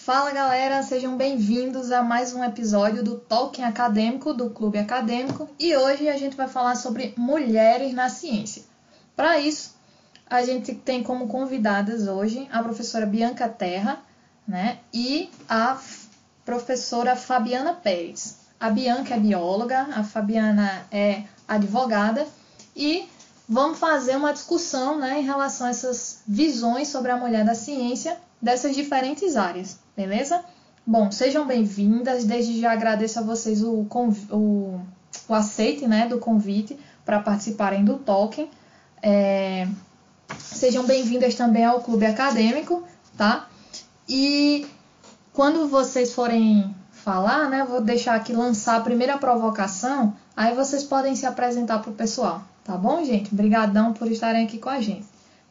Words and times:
Fala 0.00 0.30
galera, 0.30 0.80
sejam 0.84 1.16
bem-vindos 1.16 1.90
a 1.90 2.04
mais 2.04 2.32
um 2.32 2.44
episódio 2.44 3.02
do 3.02 3.18
Tolkien 3.18 3.66
Acadêmico 3.66 4.32
do 4.32 4.50
Clube 4.50 4.78
Acadêmico 4.78 5.48
e 5.58 5.76
hoje 5.76 6.08
a 6.08 6.16
gente 6.16 6.36
vai 6.36 6.46
falar 6.46 6.76
sobre 6.76 7.12
mulheres 7.16 7.92
na 7.92 8.08
ciência. 8.08 8.62
Para 9.16 9.40
isso, 9.40 9.74
a 10.30 10.44
gente 10.44 10.72
tem 10.72 11.02
como 11.02 11.26
convidadas 11.26 12.06
hoje 12.06 12.48
a 12.52 12.62
professora 12.62 13.04
Bianca 13.04 13.48
Terra 13.48 13.98
né, 14.46 14.78
e 14.94 15.28
a 15.48 15.76
professora 16.44 17.16
Fabiana 17.16 17.74
Pérez. 17.74 18.38
A 18.60 18.70
Bianca 18.70 19.14
é 19.14 19.18
bióloga, 19.18 19.88
a 19.94 20.04
Fabiana 20.04 20.86
é 20.92 21.24
advogada 21.48 22.24
e 22.76 23.08
vamos 23.48 23.78
fazer 23.78 24.16
uma 24.16 24.32
discussão 24.32 24.98
né, 24.98 25.20
em 25.20 25.24
relação 25.24 25.66
a 25.66 25.70
essas 25.70 26.22
visões 26.26 26.88
sobre 26.88 27.10
a 27.10 27.16
mulher 27.16 27.44
da 27.44 27.54
ciência 27.54 28.18
dessas 28.40 28.76
diferentes 28.76 29.36
áreas, 29.36 29.78
beleza? 29.96 30.44
Bom, 30.86 31.10
sejam 31.10 31.46
bem-vindas. 31.46 32.24
Desde 32.24 32.60
já 32.60 32.72
agradeço 32.72 33.18
a 33.18 33.22
vocês 33.22 33.62
o, 33.62 33.86
o, 34.30 34.80
o 35.28 35.34
aceite 35.34 35.86
né, 35.86 36.06
do 36.06 36.18
convite 36.18 36.78
para 37.04 37.20
participarem 37.20 37.84
do 37.84 37.98
Tolkien. 37.98 38.50
É, 39.02 39.68
sejam 40.38 40.86
bem-vindas 40.86 41.34
também 41.34 41.64
ao 41.64 41.80
Clube 41.80 42.06
Acadêmico, 42.06 42.84
tá? 43.16 43.48
E 44.08 44.66
quando 45.32 45.68
vocês 45.68 46.14
forem 46.14 46.74
falar, 46.90 47.48
né, 47.48 47.64
vou 47.68 47.80
deixar 47.80 48.14
aqui 48.14 48.32
lançar 48.32 48.76
a 48.76 48.80
primeira 48.80 49.18
provocação, 49.18 50.14
aí 50.36 50.54
vocês 50.54 50.82
podem 50.82 51.14
se 51.14 51.26
apresentar 51.26 51.80
para 51.80 51.90
o 51.90 51.94
pessoal, 51.94 52.42
tá 52.68 52.76
bom, 52.76 53.02
gente? 53.02 53.32
Obrigadão 53.32 53.94
por 53.94 54.12
estarem 54.12 54.44
aqui 54.44 54.58
com 54.58 54.68
a 54.68 54.78
gente. 54.78 55.08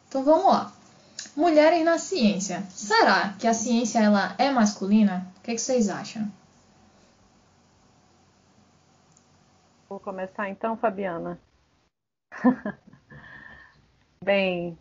Então 0.08 0.22
vamos 0.22 0.46
lá. 0.46 0.72
Mulheres 1.36 1.84
na 1.84 1.98
ciência. 1.98 2.62
Será 2.70 3.34
que 3.36 3.48
a 3.48 3.52
ciência 3.52 3.98
ela 3.98 4.36
é 4.38 4.52
masculina? 4.52 5.26
O 5.38 5.42
que, 5.42 5.52
que 5.52 5.60
vocês 5.60 5.88
acham? 5.88 6.30
Vou 9.88 9.98
começar 9.98 10.48
então, 10.48 10.76
Fabiana. 10.76 11.40
Bem, 14.22 14.78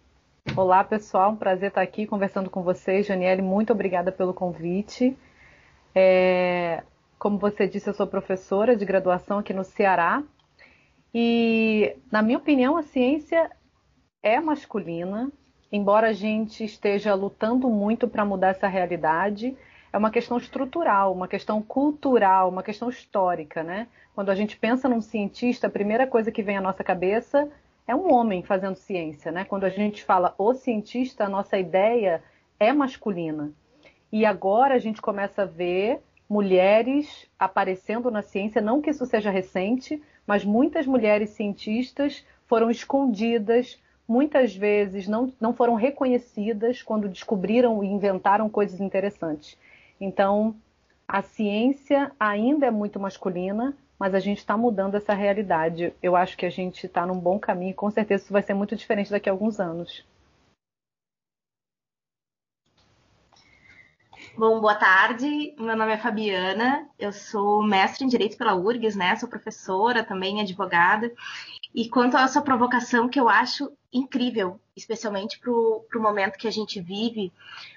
olá 0.56 0.84
pessoal, 0.84 1.32
um 1.32 1.36
prazer 1.36 1.70
estar 1.70 1.82
aqui 1.82 2.06
conversando 2.06 2.52
com 2.52 2.62
vocês. 2.62 3.08
Janiele, 3.08 3.42
muito 3.42 3.74
obrigada 3.74 4.12
pelo 4.12 4.32
convite. 4.34 5.18
É, 5.96 6.84
como 7.18 7.40
você 7.40 7.68
disse, 7.68 7.90
eu 7.90 7.96
sou 7.96 8.06
professora 8.06 8.76
de 8.76 8.86
graduação 8.86 9.40
aqui 9.40 9.56
no 9.56 9.64
Ceará. 9.64 10.22
E, 11.20 11.96
na 12.12 12.22
minha 12.22 12.38
opinião, 12.38 12.78
a 12.78 12.84
ciência 12.84 13.50
é 14.22 14.40
masculina, 14.40 15.32
embora 15.72 16.10
a 16.10 16.14
gente 16.14 16.64
esteja 16.64 17.16
lutando 17.16 17.68
muito 17.72 18.08
para 18.08 18.24
mudar 18.24 18.50
essa 18.50 18.68
realidade. 18.68 19.58
É 19.92 19.98
uma 19.98 20.12
questão 20.12 20.38
estrutural, 20.38 21.12
uma 21.12 21.28
questão 21.28 21.60
cultural, 21.60 22.50
uma 22.50 22.62
questão 22.62 22.88
histórica, 22.88 23.64
né? 23.64 23.88
Quando 24.14 24.30
a 24.30 24.36
gente 24.36 24.60
pensa 24.60 24.88
num 24.88 25.02
cientista, 25.02 25.66
a 25.66 25.72
primeira 25.72 26.06
coisa 26.06 26.32
que 26.32 26.44
vem 26.44 26.56
à 26.56 26.62
nossa 26.62 26.84
cabeça 26.84 27.50
é 27.88 27.96
um 27.96 28.14
homem 28.14 28.44
fazendo 28.44 28.76
ciência, 28.76 29.32
né? 29.32 29.44
Quando 29.44 29.64
a 29.64 29.70
gente 29.70 30.04
fala 30.04 30.36
o 30.38 30.54
cientista, 30.54 31.26
a 31.26 31.30
nossa 31.30 31.58
ideia 31.58 32.22
é 32.60 32.72
masculina. 32.72 33.52
E 34.12 34.24
agora 34.24 34.76
a 34.76 34.80
gente 34.80 35.02
começa 35.02 35.42
a 35.42 35.46
ver 35.46 36.00
mulheres 36.30 37.28
aparecendo 37.40 38.12
na 38.12 38.22
ciência, 38.22 38.62
não 38.62 38.82
que 38.82 38.90
isso 38.90 39.06
seja 39.06 39.30
recente, 39.30 40.02
mas 40.26 40.44
muitas 40.44 40.86
mulheres 40.86 41.30
cientistas 41.32 42.26
foram 42.48 42.70
escondidas, 42.70 43.80
muitas 44.08 44.56
vezes 44.56 45.08
não, 45.08 45.34
não 45.40 45.54
foram 45.54 45.76
reconhecidas 45.76 46.82
quando 46.82 47.10
descobriram 47.10 47.84
e 47.84 47.88
inventaram 47.88 48.50
coisas 48.50 48.80
interessantes. 48.80 49.58
Então, 50.00 50.56
a 51.08 51.22
ciência 51.22 52.12
ainda 52.20 52.66
é 52.66 52.72
muito 52.72 53.00
masculina, 53.00 53.76
mas 53.98 54.14
a 54.14 54.20
gente 54.20 54.40
está 54.40 54.58
mudando 54.58 54.96
essa 54.96 55.14
realidade. 55.14 55.94
Eu 56.04 56.16
acho 56.16 56.38
que 56.38 56.46
a 56.46 56.50
gente 56.50 56.86
está 56.86 57.06
num 57.06 57.20
bom 57.20 57.40
caminho. 57.40 57.74
Com 57.74 57.90
certeza 57.90 58.24
isso 58.24 58.34
vai 58.34 58.44
ser 58.44 58.54
muito 58.54 58.76
diferente 58.76 59.10
daqui 59.10 59.30
a 59.30 59.32
alguns 59.32 59.60
anos. 59.60 60.06
Bom, 64.38 64.62
boa 64.62 64.76
tarde. 64.76 65.56
Meu 65.58 65.76
nome 65.76 65.94
é 65.94 65.98
Fabiana. 65.98 66.88
Eu 67.00 67.12
sou 67.12 67.64
mestre 67.64 68.06
em 68.06 68.08
Direito 68.08 68.38
pela 68.38 68.54
URGS, 68.54 68.96
né? 68.96 69.16
Sou 69.16 69.28
professora, 69.28 70.04
também 70.04 70.40
advogada. 70.40 71.12
E 71.74 71.90
quanto 71.90 72.16
a 72.16 72.22
essa 72.22 72.40
provocação 72.40 73.10
que 73.10 73.20
eu 73.20 73.28
acho 73.28 73.72
incrível, 73.92 74.62
especialmente 74.76 75.40
para 75.40 75.52
o 75.52 75.88
momento 75.96 76.38
que 76.38 76.48
a 76.48 76.52
gente 76.52 76.80
vive 76.80 77.34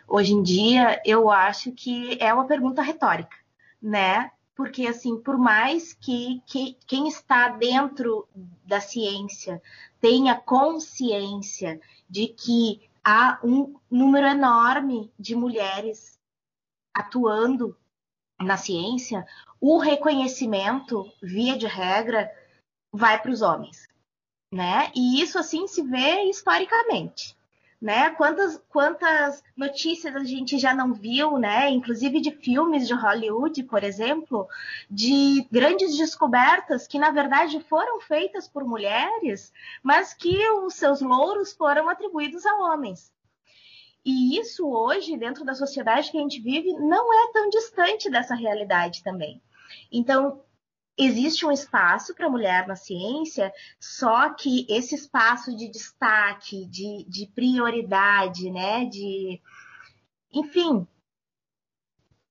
hoje 0.06 0.34
em 0.34 0.42
dia, 0.42 1.00
eu 1.02 1.30
acho 1.30 1.72
que 1.72 2.18
é 2.20 2.30
uma 2.34 2.46
pergunta 2.46 2.82
retórica, 2.82 3.34
né? 3.80 4.30
porque 4.54 4.86
assim, 4.86 5.16
por 5.16 5.38
mais 5.38 5.94
que, 5.94 6.42
que 6.44 6.76
quem 6.86 7.08
está 7.08 7.48
dentro 7.48 8.28
da 8.66 8.78
ciência 8.78 9.62
tenha 9.98 10.34
consciência 10.34 11.80
de 12.06 12.28
que 12.28 12.82
há 13.02 13.38
um 13.42 13.74
número 13.90 14.26
enorme 14.26 15.10
de 15.18 15.34
mulheres 15.34 16.19
atuando 16.94 17.76
na 18.40 18.56
ciência, 18.56 19.26
o 19.60 19.78
reconhecimento, 19.78 21.10
via 21.22 21.56
de 21.56 21.66
regra, 21.66 22.30
vai 22.92 23.20
para 23.20 23.30
os 23.30 23.42
homens, 23.42 23.86
né? 24.52 24.90
E 24.94 25.20
isso 25.20 25.38
assim 25.38 25.66
se 25.66 25.82
vê 25.82 26.22
historicamente 26.22 27.36
né? 27.80 28.10
Quantas, 28.10 28.62
quantas 28.68 29.42
notícias 29.56 30.14
a 30.14 30.22
gente 30.22 30.58
já 30.58 30.74
não 30.74 30.92
viu, 30.92 31.38
né? 31.38 31.70
Inclusive 31.70 32.20
de 32.20 32.30
filmes 32.30 32.86
de 32.86 32.92
Hollywood, 32.92 33.62
por 33.64 33.82
exemplo, 33.82 34.46
de 34.90 35.46
grandes 35.50 35.96
descobertas 35.96 36.86
que 36.86 36.98
na 36.98 37.10
verdade 37.10 37.58
foram 37.60 38.00
feitas 38.00 38.46
por 38.46 38.64
mulheres, 38.64 39.52
mas 39.82 40.12
que 40.12 40.46
os 40.50 40.74
seus 40.74 41.00
louros 41.00 41.52
foram 41.52 41.88
atribuídos 41.88 42.44
a 42.44 42.54
homens. 42.56 43.10
E 44.04 44.38
isso 44.38 44.66
hoje, 44.66 45.16
dentro 45.16 45.44
da 45.44 45.54
sociedade 45.54 46.10
que 46.10 46.18
a 46.18 46.20
gente 46.20 46.40
vive, 46.40 46.72
não 46.72 47.12
é 47.12 47.32
tão 47.32 47.48
distante 47.50 48.10
dessa 48.10 48.34
realidade 48.34 49.02
também. 49.02 49.42
Então, 49.92 50.42
existe 50.96 51.46
um 51.46 51.52
espaço 51.52 52.14
para 52.14 52.26
a 52.26 52.30
mulher 52.30 52.66
na 52.66 52.76
ciência, 52.76 53.52
só 53.78 54.30
que 54.30 54.66
esse 54.68 54.94
espaço 54.94 55.54
de 55.56 55.68
destaque, 55.68 56.66
de, 56.66 57.04
de 57.08 57.26
prioridade, 57.26 58.50
né, 58.50 58.84
de, 58.84 59.40
enfim, 60.32 60.86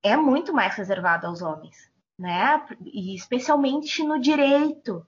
é 0.03 0.15
muito 0.15 0.53
mais 0.53 0.75
reservado 0.75 1.27
aos 1.27 1.41
homens, 1.41 1.91
né, 2.17 2.65
e 2.85 3.15
especialmente 3.15 4.03
no 4.03 4.19
direito. 4.19 5.05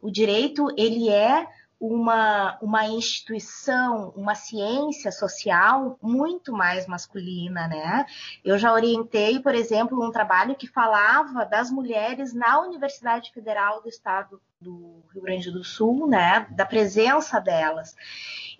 O 0.00 0.10
direito 0.10 0.68
ele 0.76 1.08
é 1.08 1.46
uma, 1.78 2.58
uma 2.60 2.86
instituição, 2.86 4.12
uma 4.16 4.34
ciência 4.34 5.10
social 5.10 5.98
muito 6.00 6.52
mais 6.52 6.86
masculina, 6.86 7.68
né? 7.68 8.06
Eu 8.44 8.58
já 8.58 8.72
orientei, 8.72 9.40
por 9.40 9.54
exemplo, 9.54 10.02
um 10.02 10.10
trabalho 10.10 10.54
que 10.54 10.66
falava 10.66 11.44
das 11.44 11.70
mulheres 11.70 12.32
na 12.32 12.60
Universidade 12.60 13.32
Federal 13.32 13.82
do 13.82 13.88
Estado 13.88 14.40
do 14.60 15.04
Rio 15.12 15.22
Grande 15.22 15.50
do 15.50 15.62
Sul, 15.62 16.06
né? 16.06 16.46
Da 16.50 16.64
presença 16.64 17.38
delas. 17.40 17.94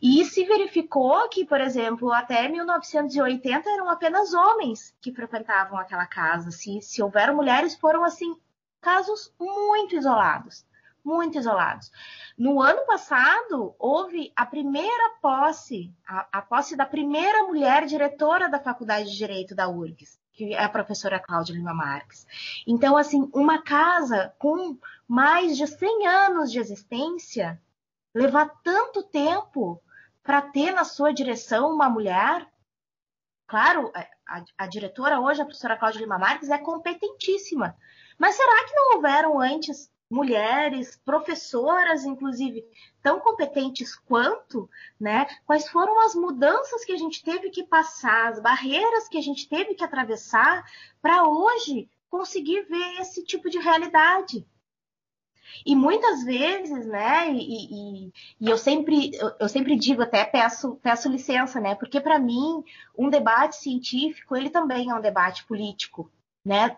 E 0.03 0.25
se 0.25 0.45
verificou 0.45 1.29
que, 1.29 1.47
por 1.47 1.61
exemplo, 1.61 2.13
até 2.13 2.49
1980 2.49 3.71
eram 3.71 3.89
apenas 3.89 4.35
homens 4.35 4.95
que 5.01 5.13
frequentavam 5.13 5.79
aquela 5.79 6.07
casa. 6.07 6.51
Se, 6.51 6.81
se 6.83 7.03
houveram 7.03 7.37
mulheres, 7.37 7.75
foram 7.75 8.05
assim 8.05 8.37
casos 8.81 9.33
muito 9.41 9.97
isolados 9.97 10.67
muito 11.05 11.39
isolados. 11.39 11.93
No 12.37 12.63
ano 12.63 12.87
passado, 12.87 13.75
houve 13.79 14.33
a 14.35 14.47
primeira 14.47 15.11
posse, 15.21 15.93
a, 16.07 16.27
a, 16.33 16.43
posse 16.43 16.75
da 16.75 16.87
primeira 16.87 17.45
mulher 17.45 17.85
diretora 17.85 18.49
da 18.49 18.59
Faculdade 18.59 19.11
de 19.11 19.17
Direito 19.17 19.55
da 19.55 19.69
URGS, 19.69 20.19
que 20.33 20.55
é 20.55 20.65
a 20.65 20.69
professora 20.69 21.21
Cláudia 21.21 21.55
Lima 21.55 21.75
Marques. 21.75 22.27
Então, 22.67 22.97
assim, 22.97 23.31
uma 23.35 23.63
casa 23.63 24.35
com 24.39 24.79
mais 25.07 25.57
de 25.57 25.67
100 25.67 26.07
anos 26.07 26.51
de 26.51 26.59
existência, 26.59 27.61
levar 28.15 28.49
tanto 28.63 29.03
tempo 29.03 29.81
para 30.23 30.41
ter 30.41 30.73
na 30.73 30.85
sua 30.85 31.13
direção 31.13 31.71
uma 31.71 31.91
mulher, 31.91 32.49
claro, 33.47 33.93
a, 34.27 34.43
a, 34.57 34.67
diretora 34.67 35.21
hoje, 35.21 35.43
a 35.43 35.45
professora 35.45 35.77
Cláudia 35.77 36.01
Lima 36.01 36.19
Marques, 36.19 36.49
é 36.49 36.57
competentíssima. 36.57 37.77
Mas 38.19 38.37
será 38.37 38.65
que 38.65 38.75
não 38.75 38.97
houveram 38.97 39.39
antes 39.41 39.93
mulheres, 40.11 41.01
professoras, 41.05 42.05
inclusive, 42.05 42.65
tão 43.03 43.21
competentes 43.21 43.97
quanto, 43.97 44.69
né? 45.01 45.27
Quais 45.47 45.69
foram 45.69 45.99
as 46.05 46.15
mudanças 46.15 46.85
que 46.85 46.93
a 46.93 46.97
gente 46.97 47.23
teve 47.23 47.51
que 47.51 47.65
passar, 47.65 48.29
as 48.29 48.41
barreiras 48.41 49.09
que 49.09 49.19
a 49.19 49.23
gente 49.23 49.49
teve 49.49 49.75
que 49.75 49.85
atravessar 49.85 50.65
para 51.01 51.27
hoje 51.27 51.89
conseguir 52.09 52.63
ver 52.63 53.01
esse 53.01 53.25
tipo 53.25 53.51
de 53.51 53.59
realidade. 53.59 54.47
E 55.65 55.75
muitas 55.77 56.25
vezes, 56.25 56.87
né, 56.87 57.31
e, 57.31 58.07
e, 58.09 58.13
e 58.41 58.49
eu, 58.49 58.57
sempre, 58.57 59.11
eu, 59.39 59.49
sempre 59.49 59.77
digo, 59.77 60.03
até 60.03 60.25
peço, 60.25 60.77
peço 60.77 61.09
licença, 61.09 61.61
né, 61.61 61.75
porque 61.75 62.01
para 62.01 62.19
mim 62.19 62.65
um 62.97 63.09
debate 63.09 63.57
científico, 63.57 64.37
ele 64.37 64.51
também 64.51 64.91
é 64.91 64.95
um 64.95 65.01
debate 65.01 65.45
político, 65.45 66.11
né, 66.45 66.77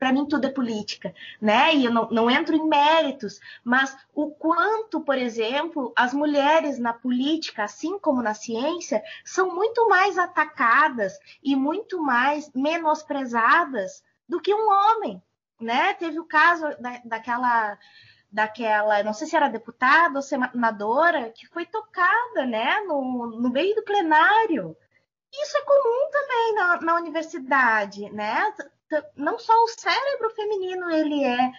para 0.00 0.14
mim 0.14 0.26
tudo 0.26 0.46
é 0.46 0.50
política, 0.50 1.14
né? 1.38 1.74
E 1.74 1.84
eu 1.84 1.92
não, 1.92 2.08
não, 2.10 2.30
entro 2.30 2.56
em 2.56 2.66
méritos, 2.66 3.38
mas 3.62 3.94
o 4.14 4.30
quanto, 4.30 5.02
por 5.02 5.18
exemplo, 5.18 5.92
as 5.94 6.14
mulheres 6.14 6.78
na 6.78 6.94
política, 6.94 7.64
assim 7.64 7.98
como 7.98 8.22
na 8.22 8.32
ciência, 8.32 9.02
são 9.26 9.54
muito 9.54 9.86
mais 9.90 10.16
atacadas 10.16 11.18
e 11.42 11.54
muito 11.54 12.02
mais 12.02 12.50
menosprezadas 12.54 14.02
do 14.26 14.40
que 14.40 14.54
um 14.54 14.70
homem, 14.70 15.22
né? 15.60 15.92
Teve 15.92 16.18
o 16.18 16.24
caso 16.24 16.64
da, 16.80 17.02
daquela 17.04 17.78
daquela, 18.32 19.02
não 19.02 19.12
sei 19.12 19.26
se 19.26 19.34
era 19.34 19.48
deputada 19.48 20.16
ou 20.16 20.22
senadora, 20.22 21.30
que 21.30 21.48
foi 21.48 21.66
tocada, 21.66 22.46
né, 22.46 22.80
no, 22.82 23.26
no 23.26 23.50
meio 23.50 23.74
do 23.74 23.82
plenário. 23.82 24.76
Isso 25.32 25.58
é 25.58 25.62
comum 25.62 26.10
também 26.12 26.54
na, 26.54 26.80
na 26.80 26.94
universidade, 26.94 28.08
né? 28.10 28.54
Não 29.16 29.38
só 29.38 29.52
o 29.62 29.68
cérebro 29.68 30.30
feminino 30.30 30.90
ele 30.90 31.24
é, 31.24 31.52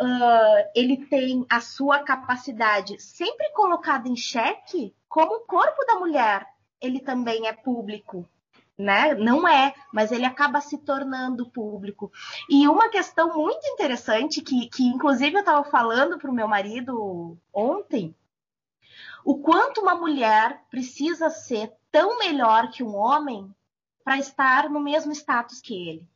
uh, 0.00 0.70
ele 0.74 1.06
tem 1.06 1.46
a 1.48 1.60
sua 1.60 2.00
capacidade 2.00 3.00
sempre 3.00 3.50
colocada 3.52 4.08
em 4.08 4.16
xeque, 4.16 4.94
como 5.08 5.36
o 5.36 5.46
corpo 5.46 5.84
da 5.86 5.98
mulher 5.98 6.46
ele 6.80 7.00
também 7.00 7.46
é 7.46 7.52
público, 7.52 8.28
né? 8.76 9.14
Não 9.14 9.48
é, 9.48 9.74
mas 9.92 10.12
ele 10.12 10.24
acaba 10.24 10.60
se 10.60 10.78
tornando 10.78 11.50
público. 11.50 12.12
E 12.50 12.68
uma 12.68 12.88
questão 12.88 13.32
muito 13.34 13.66
interessante, 13.68 14.42
que, 14.42 14.68
que 14.68 14.84
inclusive 14.84 15.36
eu 15.36 15.40
estava 15.40 15.64
falando 15.64 16.18
para 16.18 16.30
o 16.30 16.34
meu 16.34 16.46
marido 16.46 17.38
ontem, 17.52 18.14
o 19.24 19.38
quanto 19.38 19.80
uma 19.80 19.94
mulher 19.94 20.62
precisa 20.70 21.30
ser 21.30 21.72
tão 21.90 22.18
melhor 22.18 22.70
que 22.70 22.82
um 22.82 22.94
homem 22.94 23.54
para 24.04 24.18
estar 24.18 24.68
no 24.68 24.80
mesmo 24.80 25.12
status 25.12 25.60
que 25.62 25.88
ele. 25.88 26.08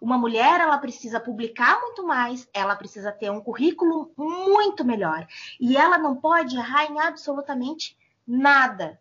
Uma 0.00 0.18
mulher, 0.18 0.60
ela 0.60 0.78
precisa 0.78 1.20
publicar 1.20 1.80
muito 1.80 2.06
mais, 2.06 2.48
ela 2.52 2.76
precisa 2.76 3.12
ter 3.12 3.30
um 3.30 3.40
currículo 3.40 4.12
muito 4.16 4.84
melhor. 4.84 5.26
E 5.60 5.76
ela 5.76 5.98
não 5.98 6.16
pode 6.16 6.56
errar 6.56 6.84
em 6.86 7.00
absolutamente 7.00 7.96
nada 8.26 9.00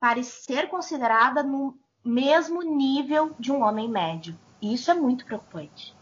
para 0.00 0.22
ser 0.22 0.68
considerada 0.68 1.42
no 1.42 1.78
mesmo 2.04 2.62
nível 2.62 3.34
de 3.38 3.50
um 3.50 3.62
homem 3.62 3.88
médio. 3.88 4.38
E 4.60 4.74
isso 4.74 4.90
é 4.90 4.94
muito 4.94 5.24
preocupante. 5.24 5.94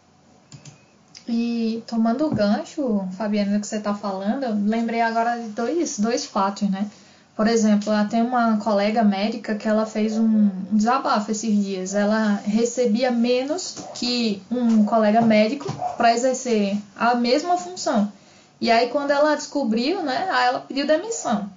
E 1.29 1.85
tomando 1.87 2.27
o 2.27 2.35
gancho, 2.35 3.07
Fabiana, 3.17 3.53
do 3.53 3.61
que 3.61 3.67
você 3.67 3.77
está 3.77 3.95
falando, 3.95 4.69
lembrei 4.69 5.01
agora 5.01 5.37
de 5.41 5.51
dois, 5.51 6.01
dois 6.01 6.27
fatos, 6.27 6.69
né? 6.69 6.91
Por 7.35 7.49
exemplo, 7.49 7.91
ela 7.91 8.05
tem 8.05 8.21
uma 8.21 8.59
colega 8.59 9.03
médica 9.03 9.55
que 9.55 9.67
ela 9.67 9.87
fez 9.87 10.19
um 10.19 10.51
desabafo 10.71 11.31
esses 11.31 11.55
dias. 11.65 11.95
Ela 11.95 12.41
recebia 12.45 13.11
menos 13.11 13.77
que 13.95 14.43
um 14.51 14.85
colega 14.85 15.23
médico 15.23 15.71
para 15.97 16.13
exercer 16.13 16.77
a 16.95 17.15
mesma 17.15 17.57
função. 17.57 18.13
E 18.61 18.71
aí, 18.71 18.89
quando 18.91 19.11
ela 19.11 19.35
descobriu, 19.35 20.03
né, 20.03 20.29
aí 20.31 20.47
ela 20.49 20.61
pediu 20.61 20.87
demissão. 20.87 21.51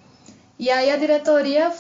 E 0.58 0.72
aí 0.72 0.90
a 0.90 0.98
diretoria 0.98 1.72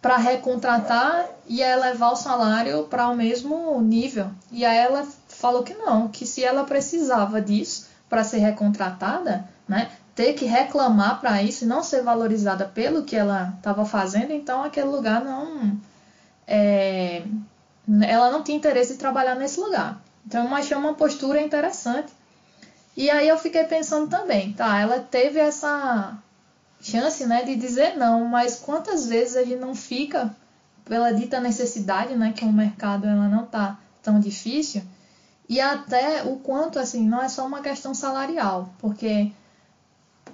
para 0.00 0.18
recontratar 0.18 1.26
e 1.48 1.62
elevar 1.62 2.12
o 2.12 2.16
salário 2.16 2.84
para 2.84 3.08
o 3.08 3.16
mesmo 3.16 3.80
nível. 3.80 4.30
E 4.52 4.64
aí 4.64 4.76
ela 4.76 5.04
falou 5.26 5.62
que 5.62 5.74
não, 5.74 6.06
que 6.08 6.26
se 6.26 6.44
ela 6.44 6.64
precisava 6.64 7.40
disso 7.40 7.88
para 8.08 8.22
ser 8.22 8.38
recontratada, 8.38 9.48
né, 9.66 9.90
ter 10.16 10.32
que 10.32 10.46
reclamar 10.46 11.20
para 11.20 11.42
isso 11.42 11.64
e 11.64 11.68
não 11.68 11.82
ser 11.82 12.02
valorizada 12.02 12.64
pelo 12.64 13.04
que 13.04 13.14
ela 13.14 13.52
estava 13.58 13.84
fazendo, 13.84 14.32
então 14.32 14.64
aquele 14.64 14.88
lugar 14.88 15.22
não. 15.22 15.78
É, 16.48 17.22
ela 18.02 18.30
não 18.30 18.42
tinha 18.42 18.56
interesse 18.56 18.94
em 18.94 18.96
trabalhar 18.96 19.34
nesse 19.34 19.60
lugar. 19.60 20.00
Então 20.26 20.48
eu 20.48 20.54
achei 20.54 20.74
uma 20.74 20.94
postura 20.94 21.40
interessante. 21.40 22.12
E 22.96 23.10
aí 23.10 23.28
eu 23.28 23.36
fiquei 23.36 23.64
pensando 23.64 24.08
também, 24.08 24.54
tá? 24.54 24.80
Ela 24.80 25.00
teve 25.00 25.38
essa 25.38 26.16
chance, 26.80 27.26
né, 27.26 27.42
de 27.42 27.54
dizer 27.54 27.96
não, 27.98 28.24
mas 28.24 28.58
quantas 28.58 29.06
vezes 29.06 29.36
a 29.36 29.44
gente 29.44 29.60
não 29.60 29.74
fica 29.74 30.34
pela 30.84 31.12
dita 31.12 31.40
necessidade, 31.40 32.14
né, 32.14 32.32
que 32.34 32.44
o 32.44 32.52
mercado 32.52 33.06
ela 33.06 33.28
não 33.28 33.44
tá 33.44 33.78
tão 34.02 34.18
difícil, 34.18 34.82
e 35.48 35.60
até 35.60 36.22
o 36.22 36.36
quanto 36.36 36.78
assim, 36.78 37.06
não 37.06 37.22
é 37.22 37.28
só 37.28 37.44
uma 37.44 37.60
questão 37.60 37.92
salarial, 37.92 38.70
porque 38.78 39.32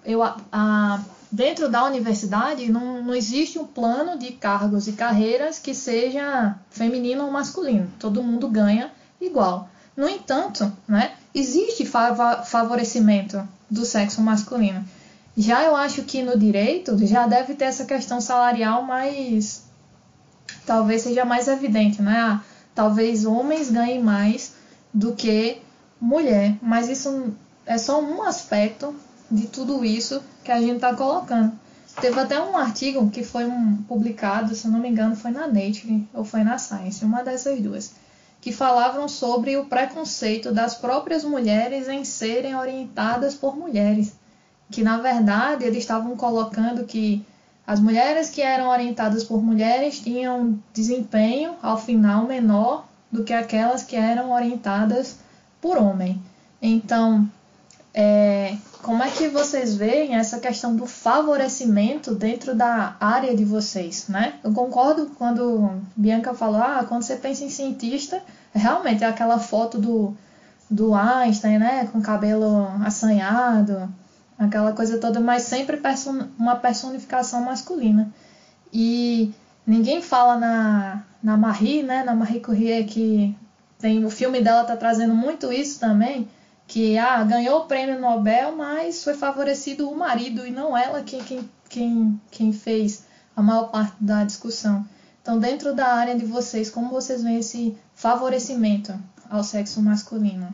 eu 0.05 0.23
a, 0.23 1.01
dentro 1.31 1.69
da 1.69 1.85
universidade 1.85 2.71
não, 2.71 3.03
não 3.03 3.15
existe 3.15 3.59
um 3.59 3.67
plano 3.67 4.19
de 4.19 4.33
cargos 4.33 4.87
e 4.87 4.93
carreiras 4.93 5.59
que 5.59 5.75
seja 5.75 6.57
feminino 6.71 7.25
ou 7.25 7.31
masculino. 7.31 7.91
Todo 7.99 8.23
mundo 8.23 8.49
ganha 8.49 8.91
igual. 9.21 9.69
No 9.97 10.09
entanto, 10.09 10.73
né, 10.89 11.13
existe 11.35 11.85
favorecimento 11.87 13.47
do 13.71 13.85
sexo 13.85 14.21
masculino. 14.21 14.85
Já 15.37 15.63
eu 15.65 15.75
acho 15.75 16.03
que 16.03 16.23
no 16.23 16.39
direito 16.39 16.99
já 17.07 17.27
deve 17.27 17.55
ter 17.55 17.65
essa 17.65 17.85
questão 17.85 18.21
salarial 18.21 18.83
mais. 18.83 19.65
talvez 20.67 21.03
seja 21.03 21.25
mais 21.25 21.49
evidente, 21.49 22.03
né? 22.03 22.19
Ah, 22.19 22.41
talvez 22.75 23.25
homens 23.25 23.71
ganhem 23.71 24.03
mais 24.03 24.55
do 24.93 25.15
que 25.15 25.59
mulher, 25.99 26.57
mas 26.61 26.89
isso 26.89 27.33
é 27.65 27.79
só 27.79 28.03
um 28.03 28.23
aspecto 28.23 28.95
de 29.33 29.49
tudo 29.49 29.85
isso 29.85 30.23
que 30.45 30.53
a 30.53 30.61
gente 30.61 30.77
está 30.77 30.95
colocando. 30.95 31.53
Teve 32.01 32.21
até 32.21 32.41
um 32.41 32.57
artigo 32.57 33.11
que 33.11 33.25
foi 33.25 33.47
um, 33.47 33.77
publicado, 33.89 34.55
se 34.55 34.69
não 34.69 34.79
me 34.79 34.89
engano, 34.89 35.17
foi 35.17 35.31
na 35.31 35.47
Nature 35.47 36.09
ou 36.15 36.25
foi 36.25 36.45
na 36.45 36.59
Science, 36.59 37.05
uma 37.05 37.23
dessas 37.23 37.61
duas, 37.61 37.93
que 38.41 38.53
falavam 38.53 39.09
sobre 39.09 39.57
o 39.57 39.67
preconceito 39.67 40.53
das 40.53 40.75
próprias 40.75 41.25
mulheres 41.25 41.89
em 41.89 42.05
serem 42.05 42.55
orientadas 42.55 43.35
por 43.35 43.57
mulheres 43.57 44.15
que 44.73 44.83
na 44.83 44.97
verdade 44.97 45.65
eles 45.65 45.79
estavam 45.79 46.17
colocando 46.17 46.85
que 46.85 47.25
as 47.65 47.79
mulheres 47.79 48.31
que 48.31 48.41
eram 48.41 48.69
orientadas 48.69 49.23
por 49.23 49.41
mulheres 49.41 50.01
tinham 50.01 50.59
desempenho 50.73 51.55
ao 51.63 51.79
final 51.79 52.25
menor 52.25 52.87
do 53.11 53.23
que 53.23 53.33
aquelas 53.33 53.83
que 53.85 53.95
eram 53.95 54.33
orientadas 54.33 55.19
por 55.61 55.77
homem. 55.77 56.21
Então, 56.61 57.31
é, 57.95 58.57
como 58.83 59.03
é 59.03 59.11
que 59.11 59.29
vocês 59.29 59.75
veem 59.75 60.17
essa 60.17 60.41
questão 60.41 60.75
do 60.75 60.87
favorecimento 60.87 62.15
dentro 62.15 62.55
da 62.55 62.97
área 62.99 63.37
de 63.37 63.45
vocês, 63.45 64.09
né? 64.09 64.35
Eu 64.43 64.53
concordo 64.53 65.11
quando 65.19 65.83
Bianca 65.95 66.33
falou, 66.33 66.61
ah, 66.61 66.85
quando 66.89 67.03
você 67.03 67.17
pensa 67.17 67.45
em 67.45 67.51
cientista, 67.51 68.23
realmente 68.55 69.05
é 69.05 69.07
aquela 69.07 69.39
foto 69.39 69.79
do, 69.79 70.17
do 70.71 70.95
Einstein, 70.95 71.59
né, 71.59 71.89
com 71.93 72.01
cabelo 72.01 72.67
assanhado, 72.85 73.93
aquela 74.39 74.73
coisa 74.73 74.99
toda, 74.99 75.21
mas 75.21 75.43
sempre 75.43 75.77
person 75.77 76.29
uma 76.39 76.57
personificação 76.57 77.43
masculina. 77.43 78.13
E 78.73 79.33
ninguém 79.67 80.01
fala 80.01 80.39
na, 80.39 81.03
na 81.23 81.37
Marie, 81.37 81.83
né, 81.83 82.03
na 82.03 82.15
Marie 82.15 82.41
Curie, 82.41 82.85
que 82.85 83.37
tem 83.79 84.03
o 84.05 84.11
filme 84.11 84.41
dela 84.41 84.65
tá 84.65 84.77
trazendo 84.77 85.15
muito 85.15 85.53
isso 85.53 85.79
também, 85.79 86.27
que 86.73 86.97
ah, 86.97 87.23
ganhou 87.23 87.61
o 87.61 87.67
prêmio 87.67 88.01
Nobel, 88.01 88.57
mas 88.57 89.05
foi 89.05 89.13
favorecido 89.13 89.91
o 89.91 89.95
marido 89.95 90.47
e 90.47 90.51
não 90.51 90.75
ela 90.75 91.03
quem, 91.03 91.23
quem, 91.23 91.51
quem, 91.69 92.21
quem 92.31 92.51
fez 92.51 93.07
a 93.37 93.43
maior 93.43 93.71
parte 93.71 94.03
da 94.03 94.25
discussão. 94.25 94.83
Então, 95.21 95.39
dentro 95.39 95.75
da 95.75 95.89
área 95.89 96.17
de 96.17 96.25
vocês, 96.25 96.71
como 96.71 96.89
vocês 96.89 97.23
veem 97.23 97.41
esse 97.41 97.79
favorecimento 97.93 98.95
ao 99.29 99.45
sexo 99.45 99.83
masculino? 99.83 100.49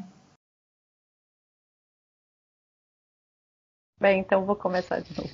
Bem, 4.00 4.18
então 4.18 4.44
vou 4.44 4.56
começar 4.56 5.00
de 5.00 5.16
novo. 5.16 5.32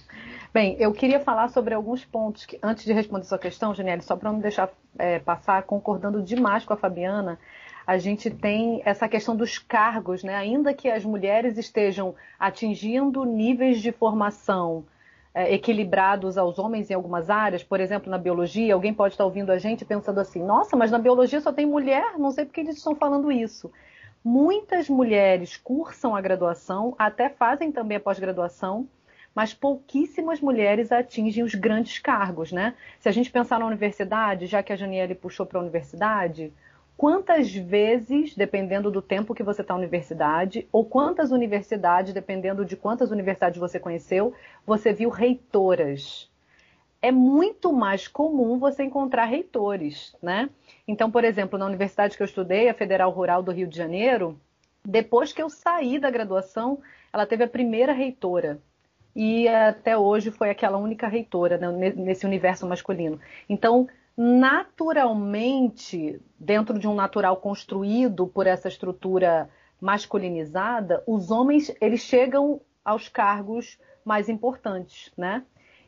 Bem, 0.52 0.76
eu 0.78 0.92
queria 0.92 1.18
falar 1.18 1.48
sobre 1.48 1.72
alguns 1.72 2.04
pontos 2.04 2.44
que, 2.44 2.58
antes 2.62 2.84
de 2.84 2.92
responder 2.92 3.24
sua 3.24 3.38
questão, 3.38 3.74
Janelle, 3.74 4.02
só 4.02 4.16
para 4.16 4.30
não 4.30 4.38
deixar 4.38 4.68
é, 4.98 5.18
passar, 5.18 5.62
concordando 5.62 6.22
demais 6.22 6.62
com 6.62 6.74
a 6.74 6.76
Fabiana, 6.76 7.38
a 7.86 7.98
gente 7.98 8.30
tem 8.30 8.80
essa 8.84 9.08
questão 9.08 9.36
dos 9.36 9.58
cargos, 9.58 10.22
né? 10.22 10.34
Ainda 10.34 10.72
que 10.72 10.88
as 10.90 11.04
mulheres 11.04 11.58
estejam 11.58 12.14
atingindo 12.38 13.24
níveis 13.24 13.80
de 13.80 13.92
formação 13.92 14.84
é, 15.34 15.52
equilibrados 15.52 16.38
aos 16.38 16.58
homens 16.58 16.90
em 16.90 16.94
algumas 16.94 17.28
áreas, 17.28 17.62
por 17.62 17.80
exemplo, 17.80 18.10
na 18.10 18.16
biologia, 18.16 18.72
alguém 18.72 18.94
pode 18.94 19.14
estar 19.14 19.24
ouvindo 19.24 19.50
a 19.50 19.58
gente 19.58 19.84
pensando 19.84 20.20
assim: 20.20 20.42
nossa, 20.42 20.76
mas 20.76 20.90
na 20.90 20.98
biologia 20.98 21.40
só 21.40 21.52
tem 21.52 21.66
mulher, 21.66 22.18
não 22.18 22.30
sei 22.30 22.44
por 22.44 22.52
que 22.52 22.60
eles 22.60 22.76
estão 22.76 22.94
falando 22.94 23.30
isso. 23.30 23.70
Muitas 24.24 24.88
mulheres 24.88 25.56
cursam 25.56 26.16
a 26.16 26.20
graduação, 26.20 26.94
até 26.98 27.28
fazem 27.28 27.70
também 27.70 27.98
a 27.98 28.00
pós-graduação, 28.00 28.88
mas 29.34 29.52
pouquíssimas 29.52 30.40
mulheres 30.40 30.90
atingem 30.90 31.44
os 31.44 31.54
grandes 31.54 31.98
cargos, 31.98 32.50
né? 32.50 32.74
Se 32.98 33.08
a 33.08 33.12
gente 33.12 33.30
pensar 33.30 33.58
na 33.58 33.66
universidade, 33.66 34.46
já 34.46 34.62
que 34.62 34.72
a 34.72 34.76
Janiele 34.76 35.14
puxou 35.14 35.44
para 35.44 35.58
a 35.58 35.62
universidade, 35.62 36.52
quantas 36.96 37.54
vezes, 37.54 38.34
dependendo 38.34 38.90
do 38.90 39.02
tempo 39.02 39.34
que 39.34 39.42
você 39.42 39.62
está 39.62 39.74
na 39.74 39.80
universidade, 39.80 40.68
ou 40.72 40.84
quantas 40.84 41.30
universidades, 41.32 42.12
dependendo 42.12 42.64
de 42.64 42.76
quantas 42.76 43.10
universidades 43.10 43.58
você 43.58 43.78
conheceu, 43.78 44.32
você 44.66 44.92
viu 44.92 45.10
reitoras. 45.10 46.30
É 47.02 47.12
muito 47.12 47.72
mais 47.72 48.08
comum 48.08 48.58
você 48.58 48.82
encontrar 48.82 49.26
reitores, 49.26 50.16
né? 50.22 50.48
Então, 50.88 51.10
por 51.10 51.24
exemplo, 51.24 51.58
na 51.58 51.66
universidade 51.66 52.16
que 52.16 52.22
eu 52.22 52.26
estudei, 52.26 52.68
a 52.68 52.74
Federal 52.74 53.10
Rural 53.10 53.42
do 53.42 53.52
Rio 53.52 53.66
de 53.66 53.76
Janeiro, 53.76 54.40
depois 54.84 55.32
que 55.32 55.42
eu 55.42 55.50
saí 55.50 55.98
da 55.98 56.10
graduação, 56.10 56.78
ela 57.12 57.26
teve 57.26 57.44
a 57.44 57.48
primeira 57.48 57.92
reitora. 57.92 58.58
E 59.14 59.46
até 59.46 59.96
hoje 59.96 60.30
foi 60.30 60.50
aquela 60.50 60.76
única 60.76 61.06
reitora 61.06 61.56
né, 61.56 61.92
nesse 61.94 62.26
universo 62.26 62.66
masculino. 62.66 63.20
Então, 63.48 63.86
naturalmente, 64.16 66.20
dentro 66.38 66.78
de 66.78 66.86
um 66.86 66.94
natural 66.94 67.36
construído 67.38 68.26
por 68.26 68.46
essa 68.46 68.68
estrutura 68.68 69.48
masculinizada, 69.80 71.02
os 71.06 71.30
homens 71.30 71.74
eles 71.80 72.00
chegam 72.00 72.60
aos 72.84 73.08
cargos 73.08 73.78
mais 74.04 74.28
importantes, 74.28 75.10
né? 75.16 75.42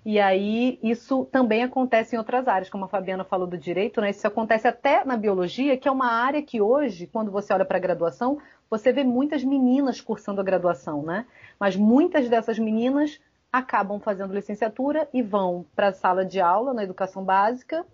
E 0.04 0.20
aí 0.20 0.78
isso 0.82 1.24
também 1.26 1.64
acontece 1.64 2.14
em 2.14 2.18
outras 2.18 2.46
áreas, 2.46 2.70
como 2.70 2.84
a 2.84 2.88
Fabiana 2.88 3.24
falou 3.24 3.46
do 3.46 3.58
direito, 3.58 4.00
né? 4.00 4.10
Isso 4.10 4.26
acontece 4.26 4.68
até 4.68 5.04
na 5.04 5.16
biologia, 5.16 5.76
que 5.76 5.88
é 5.88 5.90
uma 5.90 6.12
área 6.12 6.42
que 6.42 6.60
hoje, 6.60 7.08
quando 7.08 7.30
você 7.30 7.52
olha 7.52 7.64
para 7.64 7.76
a 7.76 7.80
graduação, 7.80 8.38
você 8.70 8.92
vê 8.92 9.04
muitas 9.04 9.42
meninas 9.42 10.00
cursando 10.00 10.40
a 10.40 10.44
graduação, 10.44 11.02
né? 11.02 11.26
Mas 11.58 11.76
muitas 11.76 12.28
dessas 12.28 12.58
meninas 12.58 13.20
acabam 13.52 14.00
fazendo 14.00 14.34
licenciatura 14.34 15.08
e 15.12 15.22
vão 15.22 15.66
para 15.74 15.88
a 15.88 15.92
sala 15.92 16.24
de 16.24 16.40
aula 16.40 16.74
na 16.74 16.84
educação 16.84 17.24
básica 17.24 17.84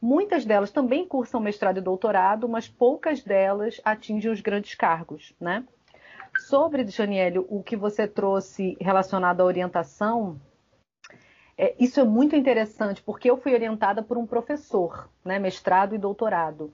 Muitas 0.00 0.44
delas 0.44 0.70
também 0.70 1.06
cursam 1.06 1.40
mestrado 1.40 1.78
e 1.78 1.82
doutorado, 1.82 2.48
mas 2.48 2.68
poucas 2.68 3.22
delas 3.22 3.80
atingem 3.84 4.30
os 4.30 4.40
grandes 4.40 4.74
cargos, 4.74 5.34
né? 5.40 5.64
Sobre, 6.38 6.86
Janiele, 6.86 7.38
o 7.38 7.62
que 7.62 7.76
você 7.76 8.06
trouxe 8.06 8.76
relacionado 8.80 9.40
à 9.40 9.44
orientação, 9.44 10.38
é, 11.56 11.74
isso 11.78 11.98
é 11.98 12.04
muito 12.04 12.36
interessante, 12.36 13.02
porque 13.02 13.30
eu 13.30 13.38
fui 13.38 13.54
orientada 13.54 14.02
por 14.02 14.18
um 14.18 14.26
professor, 14.26 15.08
né, 15.24 15.38
mestrado 15.38 15.94
e 15.94 15.98
doutorado. 15.98 16.70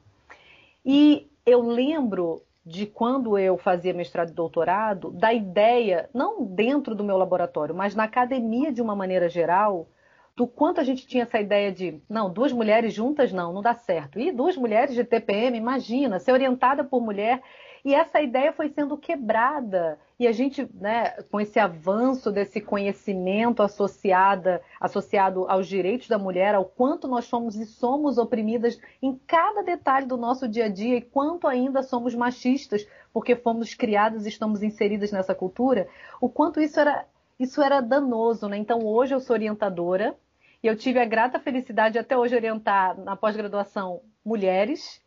E 0.84 1.30
eu 1.46 1.62
lembro 1.62 2.42
de 2.66 2.86
quando 2.86 3.38
eu 3.38 3.56
fazia 3.56 3.94
mestrado 3.94 4.30
e 4.30 4.34
doutorado, 4.34 5.10
da 5.10 5.32
ideia, 5.32 6.08
não 6.12 6.44
dentro 6.44 6.94
do 6.94 7.04
meu 7.04 7.16
laboratório, 7.16 7.74
mas 7.74 7.94
na 7.94 8.04
academia 8.04 8.72
de 8.72 8.82
uma 8.82 8.94
maneira 8.94 9.28
geral, 9.28 9.86
do 10.34 10.46
quanto 10.46 10.80
a 10.80 10.84
gente 10.84 11.06
tinha 11.06 11.24
essa 11.24 11.38
ideia 11.38 11.70
de, 11.70 12.00
não, 12.08 12.32
duas 12.32 12.52
mulheres 12.52 12.94
juntas 12.94 13.32
não, 13.32 13.52
não 13.52 13.60
dá 13.60 13.74
certo. 13.74 14.18
E 14.18 14.32
duas 14.32 14.56
mulheres 14.56 14.94
de 14.94 15.04
TPM, 15.04 15.56
imagina, 15.58 16.18
ser 16.18 16.32
orientada 16.32 16.82
por 16.82 17.02
mulher. 17.02 17.42
E 17.84 17.94
essa 17.94 18.20
ideia 18.20 18.52
foi 18.52 18.70
sendo 18.70 18.96
quebrada. 18.96 19.98
E 20.18 20.26
a 20.26 20.32
gente, 20.32 20.66
né, 20.72 21.10
com 21.30 21.38
esse 21.38 21.58
avanço 21.58 22.32
desse 22.32 22.62
conhecimento 22.62 23.62
associada, 23.62 24.62
associado 24.80 25.44
aos 25.50 25.66
direitos 25.66 26.08
da 26.08 26.16
mulher, 26.16 26.54
ao 26.54 26.64
quanto 26.64 27.06
nós 27.06 27.26
somos 27.26 27.56
e 27.56 27.66
somos 27.66 28.16
oprimidas 28.16 28.80
em 29.02 29.20
cada 29.26 29.62
detalhe 29.62 30.06
do 30.06 30.16
nosso 30.16 30.48
dia 30.48 30.66
a 30.66 30.68
dia 30.68 30.96
e 30.96 31.02
quanto 31.02 31.46
ainda 31.46 31.82
somos 31.82 32.14
machistas, 32.14 32.86
porque 33.12 33.36
fomos 33.36 33.74
criadas 33.74 34.24
e 34.24 34.30
estamos 34.30 34.62
inseridas 34.62 35.12
nessa 35.12 35.34
cultura, 35.34 35.88
o 36.20 36.28
quanto 36.28 36.60
isso 36.60 36.80
era 36.80 37.04
isso 37.38 37.60
era 37.60 37.80
danoso, 37.80 38.48
né? 38.48 38.56
Então 38.56 38.86
hoje 38.86 39.14
eu 39.14 39.18
sou 39.18 39.34
orientadora 39.34 40.14
e 40.62 40.66
eu 40.66 40.76
tive 40.76 41.00
a 41.00 41.04
grata 41.04 41.40
felicidade 41.40 41.94
de 41.94 41.98
até 41.98 42.16
hoje 42.16 42.36
orientar 42.36 42.98
na 43.00 43.16
pós-graduação 43.16 44.00
mulheres 44.24 45.02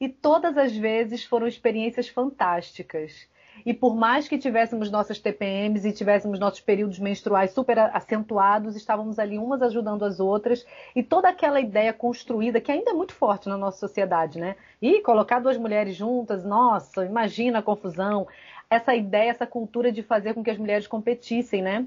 e 0.00 0.08
todas 0.08 0.56
as 0.56 0.76
vezes 0.76 1.24
foram 1.24 1.46
experiências 1.46 2.08
fantásticas. 2.08 3.26
E 3.66 3.74
por 3.74 3.96
mais 3.96 4.28
que 4.28 4.38
tivéssemos 4.38 4.90
nossas 4.90 5.18
TPMs 5.18 5.86
e 5.86 5.92
tivéssemos 5.92 6.38
nossos 6.38 6.60
períodos 6.60 6.98
menstruais 6.98 7.50
super 7.50 7.78
acentuados, 7.78 8.76
estávamos 8.76 9.18
ali 9.18 9.38
umas 9.38 9.62
ajudando 9.62 10.04
as 10.04 10.20
outras 10.20 10.64
e 10.94 11.02
toda 11.02 11.28
aquela 11.28 11.60
ideia 11.60 11.92
construída 11.92 12.60
que 12.60 12.70
ainda 12.70 12.92
é 12.92 12.94
muito 12.94 13.14
forte 13.14 13.48
na 13.48 13.56
nossa 13.56 13.78
sociedade, 13.78 14.38
né? 14.38 14.54
E 14.80 15.00
colocar 15.00 15.40
duas 15.40 15.56
mulheres 15.56 15.96
juntas, 15.96 16.44
nossa, 16.44 17.04
imagina 17.04 17.58
a 17.58 17.62
confusão 17.62 18.28
essa 18.70 18.94
ideia, 18.94 19.30
essa 19.30 19.46
cultura 19.46 19.90
de 19.90 20.02
fazer 20.02 20.34
com 20.34 20.44
que 20.44 20.50
as 20.50 20.58
mulheres 20.58 20.86
competissem, 20.86 21.62
né? 21.62 21.86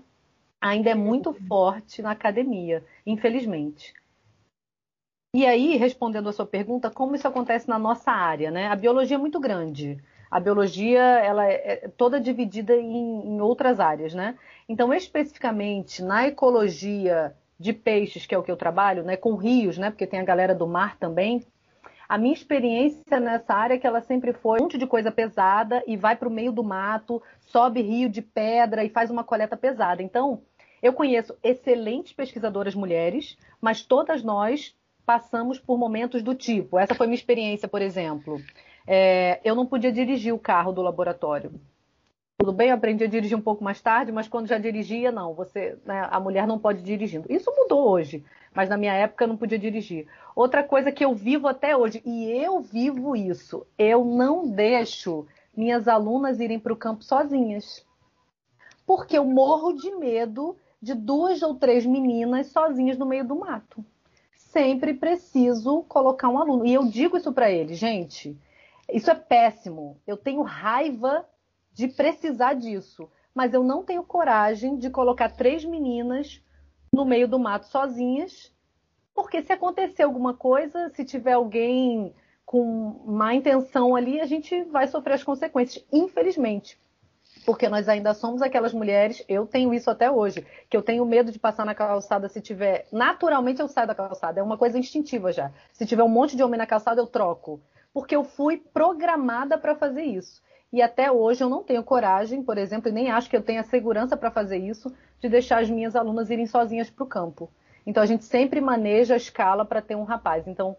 Ainda 0.61 0.91
é 0.91 0.95
muito 0.95 1.33
forte 1.33 2.01
na 2.01 2.11
academia, 2.11 2.85
infelizmente. 3.05 3.93
E 5.33 5.45
aí, 5.45 5.77
respondendo 5.77 6.29
a 6.29 6.33
sua 6.33 6.45
pergunta, 6.45 6.91
como 6.91 7.15
isso 7.15 7.27
acontece 7.27 7.67
na 7.67 7.79
nossa 7.79 8.11
área, 8.11 8.51
né? 8.51 8.67
A 8.67 8.75
biologia 8.75 9.15
é 9.15 9.19
muito 9.19 9.39
grande. 9.39 9.97
A 10.29 10.39
biologia, 10.39 11.01
ela 11.01 11.45
é, 11.45 11.85
é 11.85 11.87
toda 11.87 12.19
dividida 12.19 12.75
em, 12.75 13.27
em 13.27 13.41
outras 13.41 13.79
áreas, 13.79 14.13
né? 14.13 14.37
Então, 14.67 14.93
especificamente 14.93 16.03
na 16.03 16.27
ecologia 16.27 17.33
de 17.57 17.73
peixes, 17.73 18.25
que 18.25 18.35
é 18.35 18.37
o 18.37 18.43
que 18.43 18.51
eu 18.51 18.57
trabalho, 18.57 19.03
né? 19.03 19.15
Com 19.15 19.35
rios, 19.35 19.77
né? 19.77 19.89
Porque 19.89 20.05
tem 20.05 20.19
a 20.19 20.25
galera 20.25 20.53
do 20.53 20.67
mar 20.67 20.97
também. 20.97 21.45
A 22.11 22.17
minha 22.17 22.33
experiência 22.33 23.21
nessa 23.21 23.53
área 23.53 23.75
é 23.75 23.77
que 23.77 23.87
ela 23.87 24.01
sempre 24.01 24.33
foi 24.33 24.59
um 24.59 24.63
monte 24.63 24.77
de 24.77 24.85
coisa 24.85 25.09
pesada 25.09 25.81
e 25.87 25.95
vai 25.95 26.13
para 26.13 26.27
o 26.27 26.31
meio 26.31 26.51
do 26.51 26.61
mato, 26.61 27.23
sobe 27.39 27.81
rio 27.81 28.09
de 28.09 28.21
pedra 28.21 28.83
e 28.83 28.89
faz 28.89 29.09
uma 29.09 29.23
coleta 29.23 29.55
pesada. 29.55 30.03
Então, 30.03 30.41
eu 30.81 30.93
conheço 30.93 31.37
excelentes 31.43 32.13
pesquisadoras 32.13 32.73
mulheres, 32.73 33.37
mas 33.59 33.81
todas 33.81 34.23
nós 34.23 34.75
passamos 35.05 35.59
por 35.59 35.77
momentos 35.77 36.23
do 36.23 36.33
tipo. 36.33 36.79
Essa 36.79 36.95
foi 36.95 37.07
minha 37.07 37.15
experiência, 37.15 37.67
por 37.67 37.81
exemplo. 37.81 38.41
É, 38.87 39.39
eu 39.43 39.55
não 39.55 39.65
podia 39.65 39.91
dirigir 39.91 40.33
o 40.33 40.39
carro 40.39 40.71
do 40.71 40.81
laboratório. 40.81 41.51
Tudo 42.37 42.53
bem, 42.53 42.69
eu 42.69 42.75
aprendi 42.75 43.03
a 43.03 43.07
dirigir 43.07 43.37
um 43.37 43.41
pouco 43.41 43.63
mais 43.63 43.79
tarde, 43.81 44.11
mas 44.11 44.27
quando 44.27 44.47
já 44.47 44.57
dirigia, 44.57 45.11
não, 45.11 45.35
você, 45.35 45.77
né, 45.85 46.07
a 46.09 46.19
mulher 46.19 46.47
não 46.47 46.57
pode 46.57 46.81
dirigir. 46.81 47.23
Isso 47.29 47.53
mudou 47.55 47.87
hoje, 47.87 48.25
mas 48.51 48.67
na 48.67 48.77
minha 48.77 48.93
época 48.93 49.23
eu 49.23 49.27
não 49.27 49.37
podia 49.37 49.59
dirigir. 49.59 50.07
Outra 50.35 50.63
coisa 50.63 50.91
que 50.91 51.05
eu 51.05 51.13
vivo 51.13 51.47
até 51.47 51.77
hoje, 51.77 52.01
e 52.03 52.31
eu 52.31 52.59
vivo 52.59 53.15
isso, 53.15 53.67
eu 53.77 54.03
não 54.03 54.49
deixo 54.49 55.27
minhas 55.55 55.87
alunas 55.87 56.39
irem 56.39 56.59
para 56.59 56.73
o 56.73 56.77
campo 56.77 57.03
sozinhas. 57.03 57.85
Porque 58.87 59.15
eu 59.17 59.25
morro 59.25 59.73
de 59.73 59.91
medo 59.91 60.57
de 60.81 60.93
duas 60.93 61.41
ou 61.41 61.55
três 61.55 61.85
meninas 61.85 62.47
sozinhas 62.47 62.97
no 62.97 63.05
meio 63.05 63.25
do 63.25 63.35
mato. 63.35 63.85
Sempre 64.35 64.93
preciso 64.93 65.83
colocar 65.83 66.27
um 66.27 66.39
aluno. 66.39 66.65
E 66.65 66.73
eu 66.73 66.85
digo 66.85 67.17
isso 67.17 67.31
para 67.31 67.51
eles, 67.51 67.77
gente. 67.77 68.37
Isso 68.91 69.09
é 69.11 69.15
péssimo. 69.15 69.97
Eu 70.05 70.17
tenho 70.17 70.41
raiva 70.41 71.25
de 71.71 71.87
precisar 71.87 72.55
disso, 72.55 73.09
mas 73.33 73.53
eu 73.53 73.63
não 73.63 73.83
tenho 73.83 74.03
coragem 74.03 74.77
de 74.77 74.89
colocar 74.89 75.29
três 75.29 75.63
meninas 75.63 76.41
no 76.93 77.05
meio 77.05 77.27
do 77.27 77.39
mato 77.39 77.67
sozinhas, 77.67 78.51
porque 79.13 79.41
se 79.41 79.53
acontecer 79.53 80.03
alguma 80.03 80.33
coisa, 80.33 80.89
se 80.89 81.05
tiver 81.05 81.33
alguém 81.33 82.13
com 82.45 83.01
má 83.05 83.33
intenção 83.33 83.95
ali, 83.95 84.19
a 84.19 84.25
gente 84.25 84.63
vai 84.63 84.87
sofrer 84.87 85.13
as 85.13 85.23
consequências, 85.23 85.85
infelizmente. 85.91 86.77
Porque 87.45 87.67
nós 87.67 87.89
ainda 87.89 88.13
somos 88.13 88.41
aquelas 88.41 88.73
mulheres, 88.73 89.23
eu 89.27 89.47
tenho 89.47 89.73
isso 89.73 89.89
até 89.89 90.11
hoje, 90.11 90.45
que 90.69 90.77
eu 90.77 90.81
tenho 90.81 91.05
medo 91.05 91.31
de 91.31 91.39
passar 91.39 91.65
na 91.65 91.73
calçada 91.73 92.29
se 92.29 92.39
tiver. 92.39 92.85
Naturalmente 92.91 93.61
eu 93.61 93.67
saio 93.67 93.87
da 93.87 93.95
calçada, 93.95 94.39
é 94.39 94.43
uma 94.43 94.57
coisa 94.57 94.77
instintiva 94.77 95.31
já. 95.31 95.51
Se 95.73 95.85
tiver 95.85 96.03
um 96.03 96.09
monte 96.09 96.35
de 96.35 96.43
homem 96.43 96.57
na 96.57 96.67
calçada, 96.67 97.01
eu 97.01 97.07
troco. 97.07 97.59
Porque 97.93 98.15
eu 98.15 98.23
fui 98.23 98.57
programada 98.57 99.57
para 99.57 99.75
fazer 99.75 100.03
isso. 100.03 100.41
E 100.71 100.81
até 100.81 101.11
hoje 101.11 101.43
eu 101.43 101.49
não 101.49 101.63
tenho 101.63 101.83
coragem, 101.83 102.43
por 102.43 102.57
exemplo, 102.57 102.89
e 102.89 102.93
nem 102.93 103.11
acho 103.11 103.29
que 103.29 103.35
eu 103.35 103.43
tenha 103.43 103.63
segurança 103.63 104.15
para 104.15 104.31
fazer 104.31 104.57
isso, 104.57 104.93
de 105.19 105.27
deixar 105.27 105.61
as 105.61 105.69
minhas 105.69 105.95
alunas 105.95 106.29
irem 106.29 106.45
sozinhas 106.45 106.89
para 106.89 107.03
o 107.03 107.07
campo. 107.07 107.49
Então 107.85 108.01
a 108.01 108.05
gente 108.05 108.23
sempre 108.23 108.61
maneja 108.61 109.15
a 109.15 109.17
escala 109.17 109.65
para 109.65 109.81
ter 109.81 109.95
um 109.95 110.03
rapaz. 110.03 110.47
Então 110.47 110.77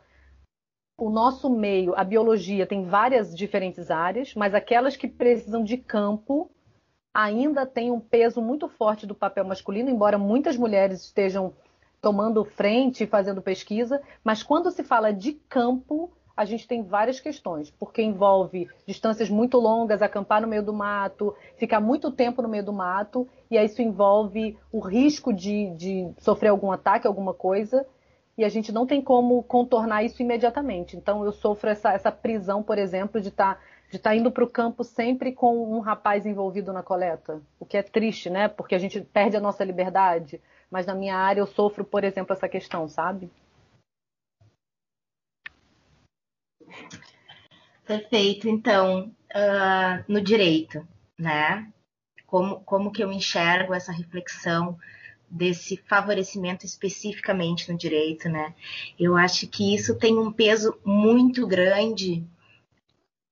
o 0.97 1.11
nosso 1.11 1.51
meio, 1.51 1.95
a 1.97 2.05
biologia, 2.05 2.67
tem 2.67 2.85
várias 2.85 3.35
diferentes 3.35 3.91
áreas, 3.91 4.35
mas 4.35 4.55
aquelas 4.55 4.97
que 4.97 5.09
precisam 5.09 5.65
de 5.65 5.77
campo 5.77 6.49
ainda 7.13 7.67
tem 7.67 7.91
um 7.91 8.01
peso 8.01 8.41
muito 8.41 8.69
forte 8.69 9.07
do 9.07 9.15
papel 9.15 9.45
masculino, 9.45 9.91
embora 9.91 10.19
muitas 10.19 10.57
mulheres 10.57 11.03
estejam 11.03 11.53
tomando 12.01 12.45
frente 12.45 13.05
e 13.05 13.07
fazendo 13.07 13.41
pesquisa, 13.41 14.03
mas 14.25 14.43
quando 14.43 14.71
se 14.71 14.83
fala 14.83 15.13
de 15.13 15.35
campo, 15.49 16.11
a 16.37 16.45
gente 16.45 16.67
tem 16.67 16.83
várias 16.83 17.21
questões, 17.21 17.71
porque 17.71 18.03
envolve 18.03 18.69
distâncias 18.87 19.29
muito 19.29 19.59
longas, 19.59 20.03
acampar 20.03 20.41
no 20.41 20.49
meio 20.49 20.63
do 20.63 20.73
mato, 20.73 21.35
ficar 21.57 21.81
muito 21.81 22.11
tempo 22.11 22.43
no 22.43 22.49
meio 22.49 22.65
do 22.65 22.73
mato, 22.73 23.29
e 23.51 23.59
aí 23.59 23.67
isso 23.67 23.83
envolve 23.83 24.59
o 24.73 24.81
risco 24.81 25.33
de, 25.33 25.71
de 25.77 26.11
sofrer 26.19 26.49
algum 26.49 26.73
ataque, 26.73 27.07
alguma 27.07 27.35
coisa, 27.35 27.87
e 28.37 28.45
a 28.45 28.49
gente 28.49 28.73
não 28.73 28.87
tem 28.87 29.03
como 29.03 29.43
contornar 29.43 30.03
isso 30.03 30.23
imediatamente. 30.23 30.97
Então 30.97 31.25
eu 31.25 31.33
sofro 31.33 31.69
essa, 31.69 31.93
essa 31.93 32.11
prisão, 32.11 32.63
por 32.63 32.79
exemplo, 32.79 33.21
de 33.21 33.29
estar 33.29 33.57
tá, 33.57 33.61
de 33.93 33.99
tá 33.99 34.17
indo 34.17 34.33
para 34.33 34.43
o 34.43 34.49
campo 34.49 34.83
sempre 34.83 35.33
com 35.33 35.71
um 35.71 35.79
rapaz 35.81 36.25
envolvido 36.25 36.73
na 36.73 36.83
coleta, 36.83 37.43
o 37.61 37.67
que 37.67 37.77
é 37.77 37.83
triste, 37.83 38.31
né? 38.31 38.49
Porque 38.49 38.75
a 38.75 38.79
gente 38.79 38.99
perde 39.03 39.37
a 39.37 39.41
nossa 39.41 39.63
liberdade. 39.63 40.41
Mas 40.71 40.87
na 40.87 40.95
minha 40.95 41.15
área 41.15 41.43
eu 41.43 41.47
sofro, 41.47 41.85
por 41.85 42.03
exemplo, 42.03 42.33
essa 42.33 42.49
questão, 42.49 42.89
sabe? 42.89 43.31
Perfeito. 47.85 48.49
Então, 48.49 49.15
uh, 49.35 50.05
no 50.09 50.23
direito, 50.23 50.89
né? 51.19 51.71
Como, 52.27 52.61
como 52.61 52.91
que 52.91 53.05
eu 53.05 53.13
enxergo 53.13 53.75
essa 53.75 53.93
reflexão 53.93 54.79
desse 55.29 55.77
favorecimento 55.77 56.65
especificamente 56.65 57.71
no 57.71 57.77
direito, 57.77 58.31
né? 58.31 58.55
Eu 58.99 59.19
acho 59.19 59.47
que 59.49 59.75
isso 59.75 59.99
tem 59.99 60.17
um 60.19 60.33
peso 60.33 60.79
muito 60.83 61.47
grande, 61.47 62.27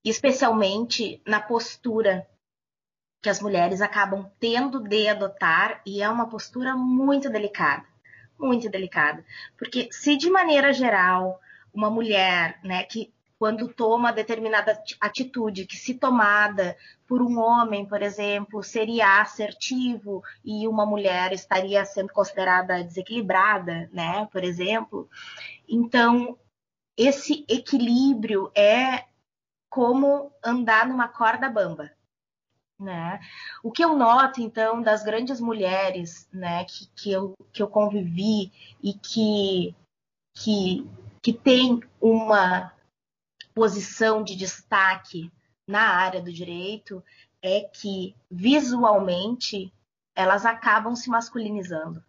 especialmente 0.05 1.21
na 1.27 1.41
postura 1.41 2.27
que 3.23 3.29
as 3.29 3.41
mulheres 3.41 3.83
acabam 3.83 4.31
tendo 4.39 4.81
de 4.81 5.09
adotar, 5.09 5.83
e 5.85 6.03
é 6.03 6.09
uma 6.09 6.29
postura 6.29 6.75
muito 6.75 7.29
delicada, 7.29 7.85
muito 8.39 8.69
delicada. 8.71 9.25
Porque 9.59 9.89
se 9.93 10.17
de 10.17 10.31
maneira 10.31 10.73
geral 10.73 11.39
uma 11.73 11.91
mulher, 11.91 12.59
né, 12.65 12.83
que 12.85 13.13
quando 13.39 13.73
toma 13.73 14.13
determinada 14.13 14.79
atitude 15.01 15.65
que, 15.65 15.75
se 15.75 15.95
tomada 15.95 16.77
por 17.07 17.23
um 17.23 17.39
homem, 17.39 17.87
por 17.87 18.03
exemplo, 18.03 18.63
seria 18.63 19.23
assertivo 19.23 20.23
e 20.45 20.69
uma 20.69 20.85
mulher 20.85 21.33
estaria 21.33 21.83
sendo 21.87 22.13
considerada 22.13 22.85
desequilibrada, 22.85 23.89
né? 23.95 24.29
Por 24.31 24.45
exemplo. 24.45 25.09
Então, 25.67 26.39
esse 26.99 27.47
equilíbrio 27.49 28.53
é 28.55 29.05
como 29.71 30.33
andar 30.45 30.87
numa 30.89 31.09
corda 31.09 31.49
bamba. 31.49 31.91
Né? 32.79 33.21
O 33.63 33.71
que 33.71 33.85
eu 33.85 33.95
noto, 33.95 34.41
então, 34.41 34.83
das 34.83 35.05
grandes 35.05 35.41
mulheres 35.41 36.29
né, 36.33 36.65
que, 36.65 36.87
que, 36.97 37.13
eu, 37.13 37.35
que 37.53 37.63
eu 37.63 37.69
convivi 37.69 38.51
e 38.83 38.95
que, 38.95 39.75
que, 40.35 40.91
que 41.23 41.33
tem 41.33 41.81
uma 42.01 42.73
posição 43.55 44.25
de 44.25 44.35
destaque 44.35 45.31
na 45.69 45.83
área 45.83 46.21
do 46.21 46.33
direito 46.33 47.05
é 47.43 47.61
que 47.61 48.17
visualmente 48.31 49.73
elas 50.15 50.45
acabam 50.45 50.97
se 50.97 51.09
masculinizando. 51.09 52.03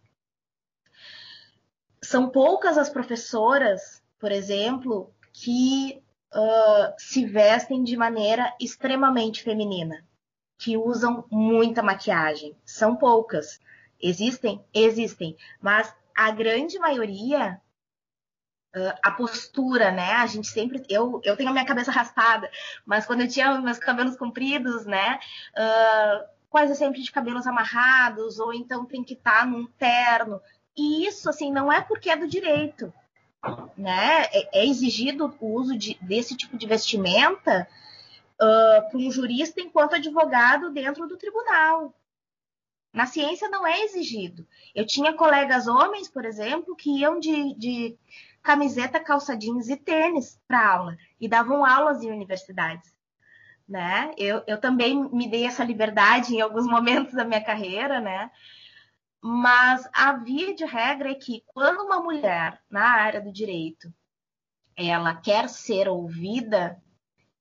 São 2.02 2.30
poucas 2.30 2.76
as 2.76 2.88
professoras, 2.88 4.02
por 4.18 4.32
exemplo, 4.32 5.14
que 5.32 6.02
uh, 6.34 6.94
se 6.98 7.24
vestem 7.26 7.82
de 7.82 7.96
maneira 7.96 8.54
extremamente 8.60 9.42
feminina, 9.42 10.04
que 10.58 10.76
usam 10.76 11.24
muita 11.30 11.82
maquiagem. 11.82 12.56
São 12.64 12.96
poucas. 12.96 13.60
Existem? 14.00 14.64
Existem. 14.74 15.36
Mas 15.60 15.94
a 16.14 16.30
grande 16.30 16.78
maioria 16.78 17.60
Uh, 18.74 18.98
a 19.02 19.10
postura, 19.10 19.90
né? 19.90 20.12
A 20.12 20.26
gente 20.26 20.48
sempre. 20.48 20.82
Eu, 20.88 21.20
eu 21.24 21.36
tenho 21.36 21.50
a 21.50 21.52
minha 21.52 21.66
cabeça 21.66 21.92
raspada, 21.92 22.50
mas 22.86 23.04
quando 23.04 23.20
eu 23.20 23.28
tinha 23.28 23.60
meus 23.60 23.78
cabelos 23.78 24.16
compridos, 24.16 24.86
né? 24.86 25.20
Uh, 25.54 26.26
quase 26.48 26.74
sempre 26.74 27.02
de 27.02 27.12
cabelos 27.12 27.46
amarrados, 27.46 28.38
ou 28.38 28.54
então 28.54 28.86
tem 28.86 29.04
que 29.04 29.12
estar 29.12 29.40
tá 29.40 29.44
num 29.44 29.66
terno. 29.66 30.40
E 30.74 31.06
isso, 31.06 31.28
assim, 31.28 31.52
não 31.52 31.70
é 31.70 31.82
porque 31.82 32.08
é 32.08 32.16
do 32.16 32.26
direito, 32.26 32.90
né? 33.76 34.24
É, 34.32 34.60
é 34.60 34.66
exigido 34.66 35.34
o 35.40 35.46
uso 35.54 35.76
de, 35.76 35.98
desse 36.00 36.36
tipo 36.36 36.56
de 36.56 36.66
vestimenta 36.66 37.68
uh, 38.34 38.90
para 38.90 38.98
um 38.98 39.10
jurista 39.10 39.60
enquanto 39.60 39.94
advogado 39.94 40.70
dentro 40.70 41.06
do 41.06 41.16
tribunal. 41.16 41.94
Na 42.92 43.06
ciência 43.06 43.48
não 43.48 43.66
é 43.66 43.80
exigido. 43.82 44.46
Eu 44.74 44.86
tinha 44.86 45.14
colegas 45.14 45.66
homens, 45.66 46.08
por 46.08 46.24
exemplo, 46.24 46.76
que 46.76 47.00
iam 47.00 47.18
de, 47.18 47.54
de 47.54 47.98
camiseta, 48.42 49.00
calça 49.00 49.36
jeans 49.36 49.68
e 49.68 49.76
tênis 49.76 50.38
para 50.46 50.68
aula 50.68 50.98
e 51.18 51.26
davam 51.26 51.64
aulas 51.64 52.02
em 52.02 52.10
universidades. 52.10 52.92
Né? 53.66 54.12
Eu, 54.18 54.42
eu 54.46 54.60
também 54.60 55.08
me 55.10 55.26
dei 55.28 55.46
essa 55.46 55.64
liberdade 55.64 56.34
em 56.34 56.40
alguns 56.40 56.66
momentos 56.68 57.14
da 57.14 57.24
minha 57.24 57.42
carreira, 57.42 58.00
né? 58.00 58.30
Mas 59.24 59.88
a 59.94 60.14
via 60.14 60.52
de 60.52 60.64
regra 60.64 61.12
é 61.12 61.14
que 61.14 61.44
quando 61.46 61.84
uma 61.84 62.00
mulher 62.00 62.60
na 62.68 62.90
área 62.90 63.20
do 63.20 63.32
direito 63.32 63.94
ela 64.76 65.14
quer 65.14 65.48
ser 65.48 65.88
ouvida, 65.88 66.82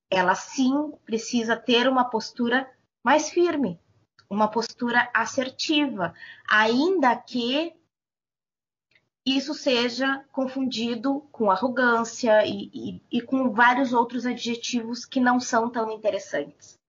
ela 0.08 0.36
sim 0.36 0.92
precisa 1.06 1.58
ter 1.58 1.88
uma 1.88 2.06
postura 2.06 2.70
mais 3.04 3.32
firme, 3.32 3.80
uma 4.30 4.48
postura 4.48 5.10
assertiva, 5.12 6.14
ainda 6.48 7.16
que 7.16 7.74
isso 9.26 9.54
seja 9.54 10.24
confundido 10.32 11.22
com 11.32 11.50
arrogância 11.50 12.46
e, 12.46 12.70
e, 12.74 13.02
e, 13.12 13.22
com 13.22 13.52
vários 13.52 13.94
outros 13.94 14.26
adjetivos 14.26 15.06
que 15.06 15.20
não 15.20 15.40
são 15.40 15.70
tão 15.70 15.92
interessantes, 15.92 16.80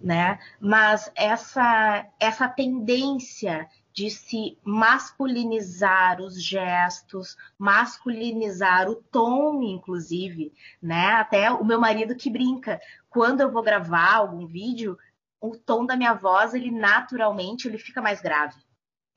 né? 0.00 0.38
Mas 0.60 1.10
essa 1.14 2.06
essa 2.18 2.48
tendência 2.48 3.68
de 3.92 4.10
se 4.10 4.58
masculinizar 4.64 6.20
os 6.20 6.42
gestos, 6.42 7.36
masculinizar 7.58 8.88
o 8.88 8.96
tom, 8.96 9.62
inclusive, 9.62 10.52
né? 10.80 11.12
Até 11.12 11.50
o 11.50 11.64
meu 11.64 11.78
marido 11.78 12.16
que 12.16 12.30
brinca, 12.30 12.80
quando 13.10 13.40
eu 13.40 13.50
vou 13.50 13.62
gravar 13.62 14.14
algum 14.14 14.46
vídeo, 14.46 14.98
o 15.40 15.56
tom 15.56 15.84
da 15.84 15.96
minha 15.96 16.14
voz, 16.14 16.54
ele 16.54 16.70
naturalmente 16.70 17.68
ele 17.68 17.78
fica 17.78 18.00
mais 18.00 18.20
grave. 18.20 18.56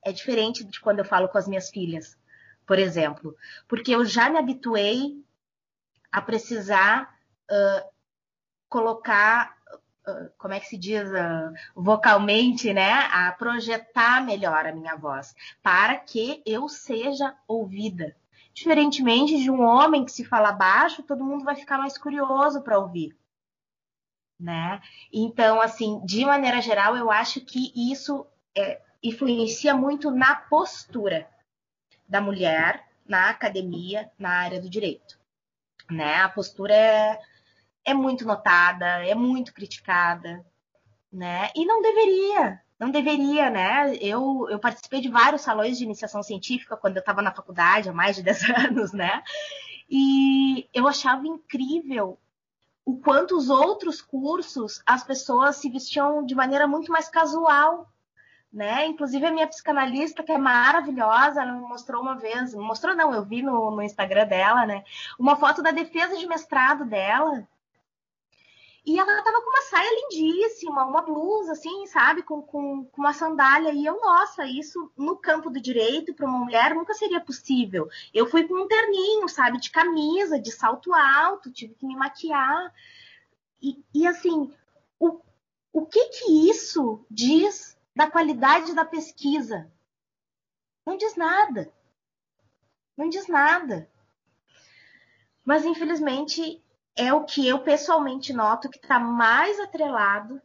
É 0.03 0.11
diferente 0.11 0.63
de 0.63 0.79
quando 0.79 0.99
eu 0.99 1.05
falo 1.05 1.29
com 1.29 1.37
as 1.37 1.47
minhas 1.47 1.69
filhas 1.69 2.17
por 2.65 2.79
exemplo, 2.79 3.35
porque 3.67 3.91
eu 3.91 4.03
já 4.03 4.29
me 4.29 4.37
habituei 4.37 5.23
a 6.11 6.21
precisar 6.21 7.15
uh, 7.49 7.89
colocar, 8.67 9.54
como 10.37 10.53
é 10.53 10.59
que 10.59 10.67
se 10.67 10.77
diz, 10.77 11.07
uh, 11.09 11.53
vocalmente, 11.75 12.73
né, 12.73 12.91
a 13.11 13.31
projetar 13.31 14.23
melhor 14.23 14.65
a 14.65 14.71
minha 14.71 14.95
voz, 14.95 15.35
para 15.61 15.97
que 15.97 16.41
eu 16.45 16.67
seja 16.69 17.35
ouvida. 17.47 18.15
Diferentemente 18.53 19.37
de 19.37 19.51
um 19.51 19.61
homem 19.61 20.05
que 20.05 20.11
se 20.11 20.23
fala 20.23 20.51
baixo, 20.51 21.03
todo 21.03 21.25
mundo 21.25 21.43
vai 21.43 21.55
ficar 21.55 21.77
mais 21.77 21.97
curioso 21.97 22.61
para 22.61 22.79
ouvir. 22.79 23.15
Né? 24.39 24.81
Então, 25.11 25.61
assim, 25.61 26.01
de 26.05 26.25
maneira 26.25 26.61
geral, 26.61 26.95
eu 26.95 27.09
acho 27.09 27.41
que 27.41 27.71
isso 27.75 28.25
é, 28.55 28.81
influencia 29.03 29.75
muito 29.75 30.11
na 30.11 30.35
postura 30.35 31.29
da 32.07 32.21
mulher 32.21 32.85
na 33.07 33.29
academia, 33.29 34.11
na 34.17 34.29
área 34.29 34.59
do 34.59 34.69
direito. 34.69 35.19
Né? 35.89 36.15
A 36.15 36.29
postura 36.29 36.75
é, 36.75 37.19
é 37.85 37.93
muito 37.93 38.25
notada, 38.25 38.85
é 39.05 39.13
muito 39.15 39.53
criticada, 39.53 40.45
né? 41.11 41.49
E 41.55 41.65
não 41.65 41.81
deveria, 41.81 42.61
não 42.79 42.91
deveria, 42.91 43.49
né? 43.49 43.95
Eu, 44.01 44.47
eu 44.49 44.59
participei 44.59 44.99
de 44.99 45.09
vários 45.09 45.41
salões 45.41 45.77
de 45.77 45.83
iniciação 45.83 46.23
científica 46.23 46.75
quando 46.75 46.97
eu 46.97 47.01
estava 47.01 47.21
na 47.21 47.33
faculdade, 47.33 47.89
há 47.89 47.93
mais 47.93 48.15
de 48.15 48.23
10 48.23 48.49
anos, 48.49 48.91
né? 48.91 49.23
E 49.89 50.67
eu 50.73 50.87
achava 50.87 51.27
incrível 51.27 52.19
o 52.83 52.97
quanto 52.97 53.35
os 53.35 53.49
outros 53.49 54.01
cursos 54.01 54.81
as 54.85 55.03
pessoas 55.03 55.57
se 55.57 55.69
vestiam 55.69 56.25
de 56.25 56.35
maneira 56.35 56.67
muito 56.67 56.91
mais 56.91 57.07
casual, 57.07 57.87
né? 58.51 58.85
Inclusive 58.87 59.25
a 59.25 59.31
minha 59.31 59.47
psicanalista, 59.47 60.23
que 60.23 60.31
é 60.31 60.37
maravilhosa, 60.37 61.41
ela 61.41 61.51
me 61.51 61.67
mostrou 61.67 62.01
uma 62.01 62.15
vez, 62.15 62.53
mostrou 62.55 62.95
não, 62.95 63.13
eu 63.13 63.25
vi 63.25 63.41
no, 63.41 63.71
no 63.71 63.81
Instagram 63.81 64.25
dela, 64.27 64.65
né? 64.65 64.83
Uma 65.19 65.35
foto 65.35 65.61
da 65.61 65.71
defesa 65.71 66.17
de 66.17 66.25
mestrado 66.25 66.85
dela. 66.85 67.47
E 68.85 68.99
ela 68.99 69.23
tava 69.23 69.41
com 69.41 69.49
uma 69.49 69.61
saia 69.63 69.89
lindíssima, 69.89 70.85
uma 70.85 71.01
blusa, 71.01 71.53
assim, 71.53 71.87
sabe? 71.87 72.21
Com, 72.21 72.41
com, 72.43 72.85
com 72.85 73.01
uma 73.01 73.13
sandália. 73.13 73.73
E 73.73 73.83
eu, 73.83 73.99
nossa, 73.99 74.45
isso 74.45 74.91
no 74.95 75.17
campo 75.17 75.49
do 75.49 75.59
direito, 75.59 76.13
para 76.13 76.27
uma 76.27 76.37
mulher, 76.37 76.75
nunca 76.75 76.93
seria 76.93 77.19
possível. 77.19 77.89
Eu 78.13 78.27
fui 78.27 78.47
com 78.47 78.53
um 78.53 78.67
terninho, 78.67 79.27
sabe? 79.27 79.59
De 79.59 79.71
camisa, 79.71 80.39
de 80.39 80.51
salto 80.51 80.93
alto, 80.93 81.51
tive 81.51 81.73
que 81.73 81.85
me 81.85 81.95
maquiar. 81.95 82.71
E, 83.59 83.83
e 83.91 84.05
assim, 84.05 84.53
o, 84.99 85.19
o 85.73 85.85
que 85.87 86.05
que 86.09 86.49
isso 86.49 87.03
diz 87.09 87.75
da 87.95 88.11
qualidade 88.11 88.75
da 88.75 88.85
pesquisa. 88.85 89.71
Não 90.85 90.95
diz 90.95 91.15
nada. 91.15 91.73
Não 92.95 93.09
diz 93.09 93.27
nada. 93.27 93.89
Mas, 95.43 95.65
infelizmente, 95.65 96.63
é 96.95 97.13
o 97.13 97.23
que 97.23 97.47
eu 97.47 97.59
pessoalmente 97.59 98.31
noto 98.31 98.69
que 98.69 98.77
está 98.77 98.99
mais 98.99 99.59
atrelado 99.59 100.41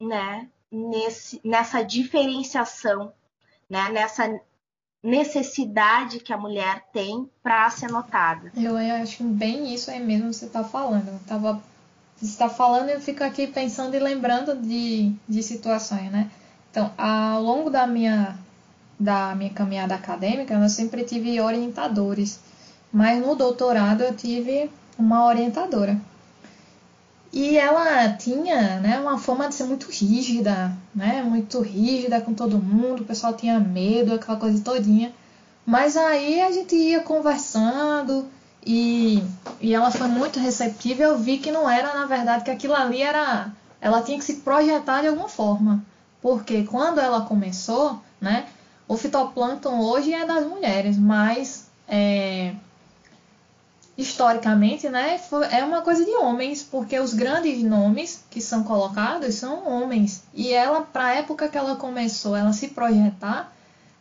né, 0.00 0.48
nesse, 0.70 1.40
nessa 1.44 1.82
diferenciação, 1.82 3.12
né, 3.68 3.90
nessa 3.90 4.40
necessidade 5.02 6.20
que 6.20 6.32
a 6.32 6.38
mulher 6.38 6.86
tem 6.90 7.30
para 7.42 7.68
ser 7.68 7.90
notada. 7.90 8.50
Eu 8.56 8.76
acho 8.76 9.22
bem 9.22 9.74
isso 9.74 9.90
aí 9.90 10.00
mesmo 10.00 10.30
que 10.30 10.36
você 10.36 10.46
está 10.46 10.64
falando. 10.64 11.08
Eu 11.08 11.20
tava, 11.26 11.62
você 12.16 12.24
está 12.24 12.48
falando 12.48 12.88
e 12.88 12.92
eu 12.92 13.00
fico 13.00 13.22
aqui 13.22 13.46
pensando 13.46 13.94
e 13.94 13.98
lembrando 13.98 14.56
de, 14.56 15.12
de 15.28 15.42
situações, 15.42 16.10
né? 16.10 16.30
Então, 16.70 16.90
ao 16.96 17.42
longo 17.42 17.68
da 17.68 17.86
minha, 17.86 18.38
da 18.98 19.34
minha 19.34 19.52
caminhada 19.52 19.94
acadêmica, 19.94 20.54
eu 20.54 20.68
sempre 20.70 21.04
tive 21.04 21.38
orientadores, 21.38 22.40
mas 22.90 23.20
no 23.24 23.36
doutorado 23.36 24.02
eu 24.02 24.16
tive 24.16 24.70
uma 24.98 25.26
orientadora. 25.26 26.00
E 27.32 27.56
ela 27.58 28.10
tinha 28.10 28.78
né, 28.78 28.98
uma 29.00 29.18
fama 29.18 29.48
de 29.48 29.56
ser 29.56 29.64
muito 29.64 29.90
rígida, 29.90 30.72
né? 30.94 31.20
Muito 31.22 31.60
rígida 31.60 32.20
com 32.20 32.32
todo 32.32 32.58
mundo, 32.58 33.00
o 33.00 33.04
pessoal 33.04 33.32
tinha 33.32 33.58
medo, 33.58 34.14
aquela 34.14 34.38
coisa 34.38 34.62
todinha. 34.62 35.12
Mas 35.66 35.96
aí 35.96 36.40
a 36.40 36.52
gente 36.52 36.76
ia 36.76 37.00
conversando 37.00 38.26
e, 38.64 39.20
e 39.60 39.74
ela 39.74 39.90
foi 39.90 40.06
muito 40.06 40.38
receptiva. 40.38 41.02
Eu 41.02 41.18
vi 41.18 41.38
que 41.38 41.50
não 41.50 41.68
era, 41.68 41.92
na 41.92 42.06
verdade, 42.06 42.44
que 42.44 42.50
aquilo 42.52 42.74
ali 42.74 43.02
era. 43.02 43.52
Ela 43.80 44.00
tinha 44.00 44.16
que 44.16 44.24
se 44.24 44.36
projetar 44.36 45.00
de 45.00 45.08
alguma 45.08 45.28
forma. 45.28 45.84
Porque 46.22 46.62
quando 46.62 47.00
ela 47.00 47.22
começou, 47.22 48.00
né? 48.20 48.46
O 48.86 48.96
fitoplâncton 48.96 49.80
hoje 49.80 50.12
é 50.12 50.24
das 50.24 50.46
mulheres, 50.46 50.96
mas 50.96 51.66
é, 51.88 52.54
historicamente, 53.96 54.88
né, 54.88 55.20
é 55.52 55.64
uma 55.64 55.80
coisa 55.80 56.04
de 56.04 56.10
homens, 56.16 56.62
porque 56.62 56.98
os 56.98 57.14
grandes 57.14 57.62
nomes 57.62 58.24
que 58.28 58.40
são 58.40 58.64
colocados 58.64 59.36
são 59.36 59.68
homens. 59.68 60.24
E 60.34 60.52
ela, 60.52 60.80
para 60.80 61.06
a 61.06 61.14
época 61.14 61.48
que 61.48 61.56
ela 61.56 61.76
começou, 61.76 62.34
ela 62.34 62.52
se 62.52 62.68
projetar, 62.68 63.52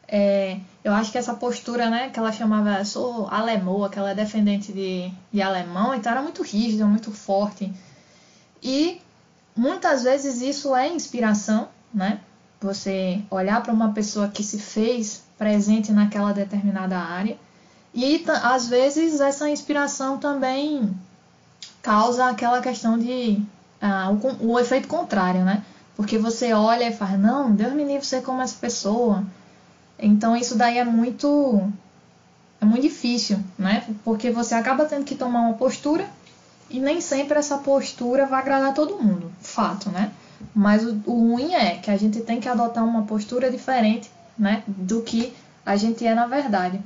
é, 0.07 0.59
eu 0.83 0.91
acho 0.93 1.11
que 1.11 1.17
essa 1.17 1.35
postura, 1.35 1.89
né, 1.89 2.09
que 2.09 2.17
ela 2.17 2.31
chamava, 2.31 2.83
sou 2.83 3.27
alemoa, 3.29 3.89
que 3.89 3.99
ela 3.99 4.11
é 4.11 4.15
defendente 4.15 4.73
de, 4.73 5.11
de 5.31 5.41
alemão, 5.41 5.93
então 5.93 6.11
era 6.11 6.21
muito 6.21 6.41
rígida, 6.41 6.85
muito 6.85 7.11
forte. 7.11 7.71
E 8.61 8.99
muitas 9.55 10.03
vezes 10.03 10.41
isso 10.41 10.75
é 10.75 10.87
inspiração, 10.89 11.67
né? 11.93 12.19
Você 12.61 13.21
olhar 13.29 13.61
para 13.61 13.73
uma 13.73 13.91
pessoa 13.91 14.29
que 14.29 14.41
se 14.41 14.57
fez 14.57 15.23
presente 15.37 15.91
naquela 15.91 16.31
determinada 16.31 16.97
área 16.97 17.37
e 17.93 18.23
às 18.27 18.67
vezes 18.67 19.19
essa 19.19 19.49
inspiração 19.49 20.17
também 20.17 20.89
causa 21.81 22.25
aquela 22.25 22.61
questão 22.61 22.97
de 22.97 23.39
ah, 23.81 24.09
o, 24.11 24.53
o, 24.53 24.59
efeito 24.59 24.87
contrário, 24.87 25.43
né? 25.43 25.63
Porque 25.95 26.17
você 26.17 26.53
olha 26.53 26.87
e 26.87 26.93
fala, 26.93 27.17
não, 27.17 27.51
Deus 27.51 27.73
me 27.73 27.83
livre 27.83 28.05
ser 28.05 28.23
como 28.23 28.41
essa 28.41 28.57
pessoa. 28.59 29.23
Então 29.99 30.35
isso 30.35 30.55
daí 30.55 30.79
é 30.79 30.85
muito 30.85 31.61
é 32.59 32.65
muito 32.65 32.81
difícil, 32.81 33.39
né? 33.59 33.85
Porque 34.03 34.31
você 34.31 34.55
acaba 34.55 34.85
tendo 34.85 35.03
que 35.03 35.15
tomar 35.15 35.41
uma 35.41 35.53
postura 35.53 36.07
e 36.69 36.79
nem 36.79 36.99
sempre 36.99 37.37
essa 37.37 37.57
postura 37.57 38.25
vai 38.25 38.39
agradar 38.39 38.73
todo 38.73 38.97
mundo, 38.97 39.31
fato, 39.39 39.89
né? 39.89 40.11
Mas 40.55 40.83
o, 40.83 40.99
o 41.05 41.33
ruim 41.33 41.53
é 41.53 41.75
que 41.75 41.91
a 41.91 41.97
gente 41.97 42.21
tem 42.21 42.39
que 42.39 42.49
adotar 42.49 42.83
uma 42.83 43.03
postura 43.03 43.51
diferente, 43.51 44.09
né, 44.37 44.63
do 44.65 45.01
que 45.01 45.33
a 45.65 45.75
gente 45.75 46.05
é 46.05 46.15
na 46.15 46.25
verdade. 46.25 46.81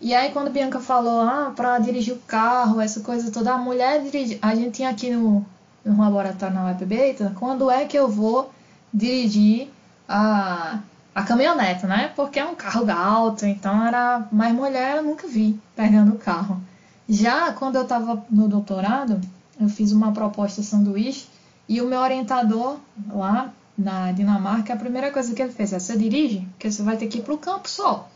E 0.00 0.14
aí 0.14 0.32
quando 0.32 0.48
a 0.48 0.50
Bianca 0.50 0.80
falou, 0.80 1.20
ah, 1.20 1.52
para 1.54 1.78
dirigir 1.78 2.14
o 2.14 2.18
carro, 2.20 2.80
essa 2.80 3.00
coisa 3.00 3.30
toda, 3.30 3.52
a 3.52 3.58
mulher 3.58 4.02
dirige. 4.02 4.38
A 4.42 4.54
gente 4.54 4.72
tinha 4.72 4.90
aqui 4.90 5.10
no, 5.10 5.44
no 5.84 6.00
laboratório 6.00 6.54
na 6.54 6.72
Beta, 6.72 7.32
quando 7.38 7.70
é 7.70 7.84
que 7.84 7.98
eu 7.98 8.08
vou 8.08 8.52
dirigir 8.92 9.70
a, 10.08 10.80
a 11.14 11.22
caminhonete, 11.22 11.86
né? 11.86 12.12
Porque 12.14 12.38
é 12.38 12.44
um 12.44 12.54
carro 12.54 12.90
alto, 12.90 13.46
então 13.46 13.86
era 13.86 14.26
mais 14.30 14.54
mulher, 14.54 14.98
eu 14.98 15.02
nunca 15.02 15.26
vi 15.26 15.58
pegando 15.74 16.14
o 16.14 16.18
carro. 16.18 16.60
Já 17.08 17.52
quando 17.52 17.76
eu 17.76 17.82
estava 17.82 18.24
no 18.30 18.48
doutorado, 18.48 19.20
eu 19.60 19.68
fiz 19.68 19.92
uma 19.92 20.12
proposta 20.12 20.62
sanduíche 20.62 21.26
e 21.68 21.80
o 21.80 21.86
meu 21.86 22.00
orientador 22.00 22.78
lá 23.10 23.52
na 23.76 24.12
Dinamarca, 24.12 24.72
a 24.72 24.76
primeira 24.76 25.10
coisa 25.10 25.34
que 25.34 25.42
ele 25.42 25.52
fez 25.52 25.72
é: 25.72 25.78
você 25.78 25.96
dirige? 25.96 26.46
Porque 26.52 26.70
você 26.70 26.82
vai 26.82 26.96
ter 26.96 27.08
que 27.08 27.18
ir 27.18 27.22
para 27.22 27.34
o 27.34 27.38
campo 27.38 27.68
só. 27.68 28.08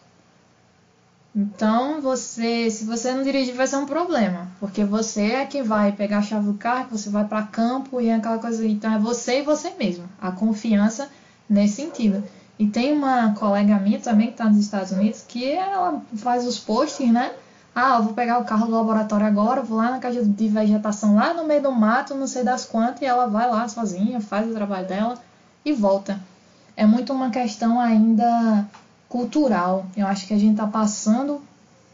Então, 1.40 2.00
você, 2.00 2.68
se 2.68 2.84
você 2.84 3.12
não 3.12 3.22
dirigir, 3.22 3.54
vai 3.54 3.68
ser 3.68 3.76
um 3.76 3.86
problema, 3.86 4.48
porque 4.58 4.84
você 4.84 5.22
é 5.22 5.46
que 5.46 5.62
vai 5.62 5.92
pegar 5.92 6.18
a 6.18 6.22
chave 6.22 6.46
do 6.46 6.54
carro, 6.54 6.88
você 6.90 7.08
vai 7.10 7.24
para 7.24 7.44
campo 7.44 8.00
e 8.00 8.08
é 8.08 8.16
aquela 8.16 8.38
coisa. 8.38 8.66
Então, 8.66 8.92
é 8.92 8.98
você 8.98 9.38
e 9.38 9.42
você 9.42 9.70
mesmo. 9.78 10.02
A 10.20 10.32
confiança 10.32 11.08
nesse 11.48 11.76
sentido. 11.76 12.24
E 12.58 12.66
tem 12.66 12.92
uma 12.92 13.34
colega 13.34 13.78
minha 13.78 14.00
também 14.00 14.26
que 14.26 14.32
está 14.32 14.46
nos 14.46 14.58
Estados 14.58 14.90
Unidos 14.90 15.24
que 15.28 15.48
ela 15.48 16.02
faz 16.16 16.44
os 16.44 16.58
posts, 16.58 17.08
né? 17.12 17.30
Ah, 17.72 17.98
eu 17.98 18.02
vou 18.02 18.14
pegar 18.14 18.40
o 18.40 18.44
carro 18.44 18.66
do 18.66 18.72
laboratório 18.72 19.24
agora, 19.24 19.62
vou 19.62 19.78
lá 19.78 19.92
na 19.92 20.00
casa 20.00 20.24
de 20.24 20.48
vegetação, 20.48 21.14
lá 21.14 21.32
no 21.32 21.44
meio 21.44 21.62
do 21.62 21.70
mato, 21.70 22.16
não 22.16 22.26
sei 22.26 22.42
das 22.42 22.64
quantas, 22.64 23.02
e 23.02 23.04
ela 23.04 23.28
vai 23.28 23.48
lá 23.48 23.68
sozinha, 23.68 24.20
faz 24.20 24.50
o 24.50 24.54
trabalho 24.54 24.88
dela 24.88 25.16
e 25.64 25.72
volta. 25.72 26.18
É 26.76 26.84
muito 26.84 27.12
uma 27.12 27.30
questão 27.30 27.78
ainda 27.78 28.66
cultural. 29.08 29.86
Eu 29.96 30.06
acho 30.06 30.26
que 30.26 30.34
a 30.34 30.38
gente 30.38 30.52
está 30.52 30.66
passando 30.66 31.40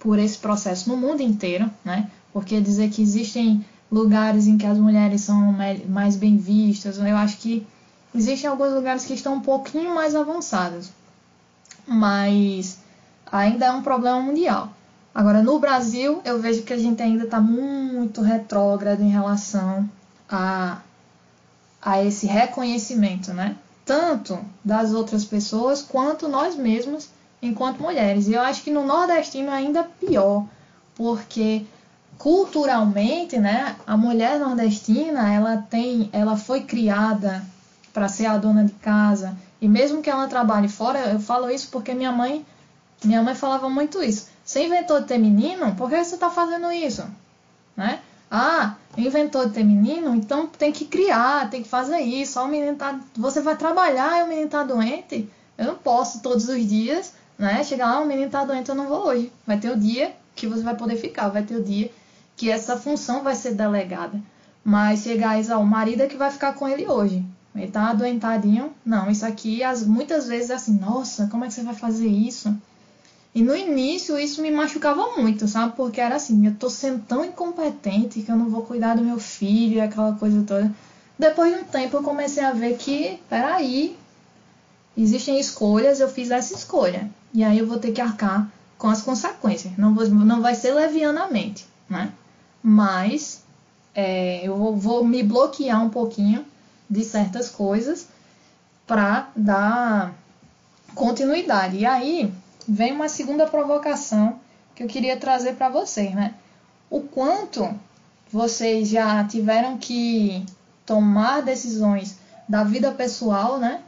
por 0.00 0.18
esse 0.18 0.36
processo 0.38 0.88
no 0.88 0.96
mundo 0.96 1.22
inteiro, 1.22 1.70
né? 1.84 2.10
Porque 2.32 2.60
dizer 2.60 2.90
que 2.90 3.00
existem 3.00 3.64
lugares 3.90 4.46
em 4.46 4.58
que 4.58 4.66
as 4.66 4.78
mulheres 4.78 5.22
são 5.22 5.54
mais 5.88 6.16
bem 6.16 6.36
vistas, 6.36 6.98
eu 6.98 7.16
acho 7.16 7.38
que 7.38 7.66
existem 8.14 8.50
alguns 8.50 8.72
lugares 8.72 9.04
que 9.04 9.14
estão 9.14 9.34
um 9.34 9.40
pouquinho 9.40 9.94
mais 9.94 10.14
avançados, 10.14 10.90
mas 11.86 12.78
ainda 13.30 13.66
é 13.66 13.70
um 13.70 13.82
problema 13.82 14.20
mundial. 14.20 14.70
Agora, 15.14 15.42
no 15.42 15.60
Brasil, 15.60 16.20
eu 16.24 16.40
vejo 16.40 16.62
que 16.62 16.72
a 16.72 16.78
gente 16.78 17.00
ainda 17.00 17.24
está 17.24 17.40
muito 17.40 18.20
retrógrado 18.20 19.00
em 19.00 19.10
relação 19.10 19.88
a, 20.28 20.78
a 21.80 22.02
esse 22.02 22.26
reconhecimento, 22.26 23.32
né? 23.32 23.56
Tanto 23.84 24.38
das 24.64 24.92
outras 24.92 25.24
pessoas 25.24 25.82
quanto 25.82 26.28
nós 26.28 26.56
mesmos 26.56 27.08
enquanto 27.42 27.82
mulheres. 27.82 28.26
E 28.26 28.32
eu 28.32 28.40
acho 28.40 28.62
que 28.62 28.70
no 28.70 28.84
nordestino 28.84 29.50
é 29.50 29.54
ainda 29.54 29.84
pior, 29.84 30.46
porque 30.94 31.66
culturalmente, 32.18 33.38
né, 33.38 33.76
a 33.86 33.96
mulher 33.96 34.38
nordestina, 34.38 35.32
ela 35.32 35.58
tem, 35.58 36.08
ela 36.12 36.36
foi 36.36 36.62
criada 36.62 37.44
para 37.92 38.08
ser 38.08 38.26
a 38.26 38.38
dona 38.38 38.64
de 38.64 38.72
casa, 38.72 39.36
e 39.60 39.68
mesmo 39.68 40.02
que 40.02 40.10
ela 40.10 40.26
trabalhe 40.26 40.68
fora, 40.68 40.98
eu 41.10 41.20
falo 41.20 41.50
isso 41.50 41.68
porque 41.70 41.94
minha 41.94 42.12
mãe, 42.12 42.44
minha 43.04 43.22
mãe 43.22 43.34
falava 43.34 43.68
muito 43.68 44.02
isso. 44.02 44.28
Você 44.44 44.66
inventou 44.66 45.00
de 45.00 45.06
ter 45.06 45.18
menino? 45.18 45.74
Por 45.74 45.88
que 45.88 46.04
você 46.04 46.16
está 46.16 46.28
fazendo 46.28 46.70
isso? 46.70 47.04
Né? 47.76 48.00
Ah, 48.36 48.74
inventou 48.98 49.46
de 49.46 49.54
ter 49.54 49.62
menino, 49.62 50.12
então 50.12 50.48
tem 50.48 50.72
que 50.72 50.86
criar, 50.86 51.48
tem 51.50 51.62
que 51.62 51.68
fazer 51.68 52.00
isso. 52.00 52.40
o 52.40 52.48
menino 52.48 52.76
tá, 52.76 52.98
você 53.16 53.40
vai 53.40 53.56
trabalhar 53.56 54.18
e 54.18 54.22
o 54.24 54.26
menino 54.26 54.48
tá 54.48 54.64
doente. 54.64 55.30
Eu 55.56 55.66
não 55.66 55.76
posso 55.76 56.20
todos 56.20 56.48
os 56.48 56.66
dias, 56.66 57.14
né? 57.38 57.62
Chegar 57.62 57.92
lá, 57.92 58.00
o 58.00 58.06
menino 58.06 58.28
tá 58.28 58.44
doente, 58.44 58.68
eu 58.68 58.74
não 58.74 58.88
vou 58.88 59.06
hoje. 59.06 59.30
Vai 59.46 59.56
ter 59.56 59.70
o 59.70 59.78
dia 59.78 60.16
que 60.34 60.48
você 60.48 60.64
vai 60.64 60.74
poder 60.74 60.96
ficar, 60.96 61.28
vai 61.28 61.44
ter 61.44 61.54
o 61.54 61.62
dia 61.62 61.92
que 62.36 62.50
essa 62.50 62.76
função 62.76 63.22
vai 63.22 63.36
ser 63.36 63.54
delegada. 63.54 64.20
Mas 64.64 65.04
chegar 65.04 65.40
e 65.40 65.52
o 65.52 65.62
marido 65.62 66.02
é 66.02 66.08
que 66.08 66.16
vai 66.16 66.32
ficar 66.32 66.54
com 66.54 66.66
ele 66.66 66.88
hoje. 66.88 67.24
Ele 67.54 67.70
tá 67.70 67.90
adoentadinho. 67.90 68.72
Não, 68.84 69.08
isso 69.08 69.24
aqui 69.24 69.62
as, 69.62 69.86
muitas 69.86 70.26
vezes 70.26 70.50
é 70.50 70.54
assim, 70.54 70.76
nossa, 70.76 71.28
como 71.28 71.44
é 71.44 71.46
que 71.46 71.54
você 71.54 71.62
vai 71.62 71.74
fazer 71.74 72.08
isso? 72.08 72.52
E 73.34 73.42
no 73.42 73.56
início 73.56 74.18
isso 74.18 74.40
me 74.40 74.50
machucava 74.50 75.16
muito, 75.16 75.48
sabe? 75.48 75.74
Porque 75.74 76.00
era 76.00 76.14
assim, 76.14 76.46
eu 76.46 76.54
tô 76.54 76.70
sendo 76.70 77.02
tão 77.02 77.24
incompetente 77.24 78.22
que 78.22 78.30
eu 78.30 78.36
não 78.36 78.48
vou 78.48 78.62
cuidar 78.62 78.94
do 78.94 79.02
meu 79.02 79.18
filho, 79.18 79.82
aquela 79.82 80.12
coisa 80.12 80.44
toda. 80.46 80.72
Depois 81.18 81.52
de 81.52 81.60
um 81.60 81.64
tempo 81.64 81.96
eu 81.96 82.02
comecei 82.02 82.44
a 82.44 82.52
ver 82.52 82.76
que, 82.76 83.18
peraí, 83.28 83.96
existem 84.96 85.40
escolhas, 85.40 85.98
eu 85.98 86.08
fiz 86.08 86.30
essa 86.30 86.54
escolha. 86.54 87.10
E 87.32 87.42
aí 87.42 87.58
eu 87.58 87.66
vou 87.66 87.78
ter 87.78 87.90
que 87.90 88.00
arcar 88.00 88.48
com 88.78 88.88
as 88.88 89.02
consequências. 89.02 89.76
Não, 89.76 89.92
vou, 89.94 90.08
não 90.08 90.40
vai 90.40 90.54
ser 90.54 90.72
levianamente, 90.72 91.66
né? 91.88 92.12
Mas 92.62 93.42
é, 93.94 94.46
eu 94.46 94.56
vou, 94.56 94.76
vou 94.76 95.04
me 95.04 95.24
bloquear 95.24 95.84
um 95.84 95.90
pouquinho 95.90 96.44
de 96.88 97.02
certas 97.04 97.48
coisas 97.48 98.06
para 98.86 99.28
dar 99.34 100.14
continuidade. 100.94 101.78
E 101.78 101.86
aí 101.86 102.32
vem 102.68 102.92
uma 102.92 103.08
segunda 103.08 103.46
provocação 103.46 104.38
que 104.74 104.82
eu 104.82 104.88
queria 104.88 105.16
trazer 105.16 105.54
para 105.54 105.68
vocês, 105.68 106.14
né? 106.14 106.34
O 106.90 107.00
quanto 107.00 107.68
vocês 108.30 108.88
já 108.88 109.24
tiveram 109.24 109.78
que 109.78 110.44
tomar 110.84 111.42
decisões 111.42 112.18
da 112.48 112.64
vida 112.64 112.90
pessoal, 112.92 113.58
né? 113.58 113.80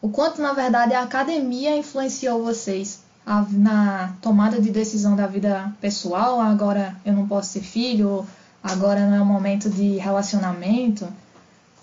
O 0.00 0.08
quanto, 0.08 0.42
na 0.42 0.52
verdade, 0.52 0.94
a 0.94 1.02
academia 1.02 1.76
influenciou 1.76 2.42
vocês 2.42 3.02
na 3.50 4.14
tomada 4.20 4.60
de 4.60 4.70
decisão 4.70 5.14
da 5.14 5.26
vida 5.26 5.72
pessoal. 5.80 6.40
Agora 6.40 6.96
eu 7.04 7.12
não 7.12 7.28
posso 7.28 7.50
ser 7.50 7.62
filho, 7.62 8.26
agora 8.62 9.06
não 9.06 9.16
é 9.16 9.20
o 9.20 9.26
momento 9.26 9.70
de 9.70 9.96
relacionamento. 9.98 11.06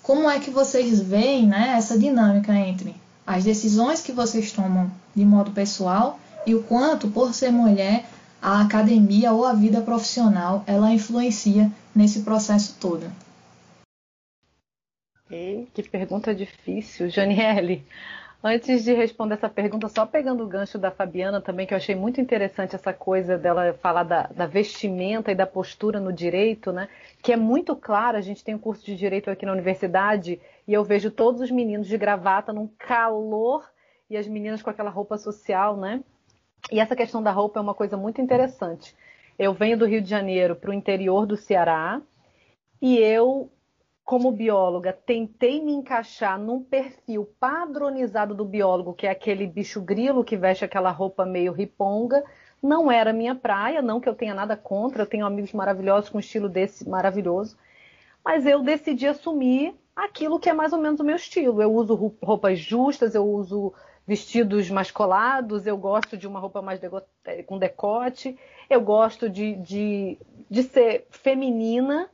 Como 0.04 0.30
é 0.30 0.40
que 0.40 0.52
vocês 0.52 1.00
veem 1.00 1.48
né, 1.48 1.76
essa 1.78 1.98
dinâmica 1.98 2.54
entre 2.54 2.94
as 3.26 3.44
decisões 3.44 4.02
que 4.02 4.12
vocês 4.12 4.52
tomam 4.52 4.92
de 5.16 5.24
modo 5.24 5.52
pessoal 5.52 6.20
e 6.50 6.56
o 6.56 6.64
quanto, 6.64 7.12
por 7.12 7.32
ser 7.32 7.52
mulher, 7.52 8.06
a 8.42 8.62
academia 8.62 9.32
ou 9.32 9.46
a 9.46 9.54
vida 9.54 9.82
profissional 9.82 10.64
ela 10.66 10.92
influencia 10.92 11.72
nesse 11.96 12.24
processo 12.24 12.76
todo. 12.80 13.06
Ei, 15.30 15.68
que 15.72 15.84
pergunta 15.84 16.34
difícil, 16.34 17.08
Janiele. 17.08 17.86
Antes 18.44 18.84
de 18.84 18.94
responder 18.94 19.36
essa 19.36 19.50
pergunta, 19.50 19.88
só 19.90 20.08
pegando 20.08 20.44
o 20.44 20.48
gancho 20.48 20.80
da 20.80 20.90
Fabiana 20.90 21.40
também, 21.40 21.68
que 21.68 21.74
eu 21.74 21.78
achei 21.78 21.94
muito 21.94 22.20
interessante 22.20 22.74
essa 22.74 22.94
coisa 22.94 23.38
dela 23.38 23.74
falar 23.74 24.04
da, 24.04 24.24
da, 24.28 24.48
vestimenta 24.48 25.32
e 25.32 25.36
da 25.36 25.46
postura 25.46 26.00
no 26.00 26.12
direito, 26.12 26.72
né? 26.72 26.88
Que 27.22 27.34
é 27.34 27.38
muito 27.38 27.76
claro, 27.76 28.18
a 28.18 28.22
gente 28.22 28.44
tem 28.44 28.56
um 28.56 28.60
curso 28.60 28.84
de 28.84 28.96
direito 28.96 29.30
aqui 29.30 29.46
na 29.46 29.52
universidade 29.52 30.42
e 30.68 30.74
eu 30.74 30.84
vejo 30.84 31.12
todos 31.12 31.42
os 31.42 31.52
meninos 31.52 31.88
de 31.88 31.98
gravata 31.98 32.52
num 32.52 32.68
calor 32.68 33.70
e 34.10 34.18
as 34.18 34.28
meninas 34.28 34.64
com 34.64 34.70
aquela 34.72 34.90
roupa 34.90 35.18
social, 35.18 35.78
né? 35.78 36.02
E 36.72 36.80
essa 36.80 36.96
questão 36.96 37.22
da 37.22 37.32
roupa 37.32 37.60
é 37.60 37.62
uma 37.62 37.74
coisa 37.74 37.98
muito 37.98 38.22
interessante. 38.22 38.96
Eu 39.38 39.54
venho 39.54 39.78
do 39.78 39.86
Rio 39.86 40.02
de 40.02 40.10
Janeiro 40.10 40.56
para 40.56 40.70
o 40.72 40.74
interior 40.74 41.26
do 41.26 41.38
Ceará 41.38 42.02
e 42.82 42.98
eu 42.98 43.52
como 44.10 44.32
bióloga, 44.32 44.92
tentei 44.92 45.64
me 45.64 45.72
encaixar 45.72 46.40
num 46.40 46.64
perfil 46.64 47.30
padronizado 47.40 48.34
do 48.34 48.44
biólogo, 48.44 48.92
que 48.92 49.06
é 49.06 49.12
aquele 49.12 49.46
bicho 49.46 49.80
grilo 49.80 50.24
que 50.24 50.36
veste 50.36 50.66
aquela 50.66 50.90
roupa 50.90 51.28
meio 51.28 51.54
riponga. 51.54 52.24
Não 52.60 52.92
era 52.92 53.14
minha 53.14 53.36
praia, 53.36 53.84
não 53.84 54.00
que 54.00 54.10
eu 54.10 54.16
tenha 54.16 54.34
nada 54.34 54.58
contra, 54.58 55.04
eu 55.04 55.06
tenho 55.06 55.28
amigos 55.28 55.54
maravilhosos 55.54 56.10
com 56.10 56.18
um 56.18 56.22
estilo 56.22 56.50
desse 56.50 56.90
maravilhoso. 56.90 57.56
Mas 58.26 58.48
eu 58.48 58.64
decidi 58.64 59.06
assumir 59.06 59.76
aquilo 59.96 60.40
que 60.40 60.50
é 60.50 60.54
mais 60.54 60.74
ou 60.74 60.80
menos 60.80 61.00
o 61.00 61.04
meu 61.04 61.16
estilo. 61.16 61.62
Eu 61.62 61.72
uso 61.72 62.16
roupas 62.20 62.58
justas, 62.58 63.14
eu 63.14 63.24
uso 63.24 63.76
vestidos 64.10 64.72
mais 64.72 64.90
colados, 64.90 65.68
eu 65.68 65.78
gosto 65.78 66.18
de 66.18 66.26
uma 66.26 66.40
roupa 66.40 66.64
mais 66.64 66.82
com 67.46 67.60
decote, 67.60 68.36
eu 68.68 68.82
gosto 68.82 69.30
de, 69.30 69.54
de, 69.58 70.18
de 70.50 70.64
ser 70.64 71.06
feminina 71.12 72.10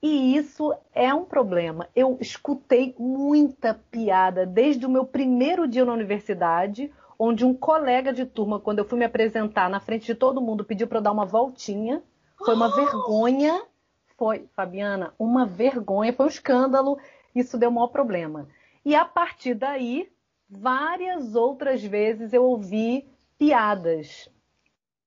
e 0.00 0.36
isso 0.36 0.72
é 0.94 1.12
um 1.12 1.24
problema. 1.24 1.88
Eu 1.96 2.16
escutei 2.20 2.94
muita 2.96 3.74
piada 3.90 4.46
desde 4.46 4.86
o 4.86 4.88
meu 4.88 5.04
primeiro 5.04 5.66
dia 5.66 5.84
na 5.84 5.92
universidade, 5.92 6.92
onde 7.18 7.44
um 7.44 7.52
colega 7.52 8.12
de 8.12 8.24
turma, 8.24 8.60
quando 8.60 8.78
eu 8.78 8.84
fui 8.84 8.96
me 8.96 9.04
apresentar 9.04 9.68
na 9.68 9.80
frente 9.80 10.06
de 10.06 10.14
todo 10.14 10.40
mundo, 10.40 10.64
pediu 10.64 10.86
para 10.86 10.98
eu 10.98 11.02
dar 11.02 11.10
uma 11.10 11.24
voltinha. 11.24 12.04
Foi 12.38 12.54
uma 12.54 12.68
oh! 12.68 12.70
vergonha. 12.76 13.62
Foi, 14.16 14.46
Fabiana, 14.54 15.12
uma 15.18 15.44
vergonha, 15.44 16.12
foi 16.12 16.26
um 16.26 16.28
escândalo. 16.28 16.98
Isso 17.34 17.58
deu 17.58 17.68
o 17.68 17.72
maior 17.72 17.88
problema. 17.88 18.46
E 18.84 18.94
a 18.94 19.04
partir 19.04 19.54
daí, 19.54 20.08
várias 20.58 21.34
outras 21.34 21.82
vezes 21.82 22.32
eu 22.32 22.44
ouvi 22.44 23.06
piadas 23.38 24.30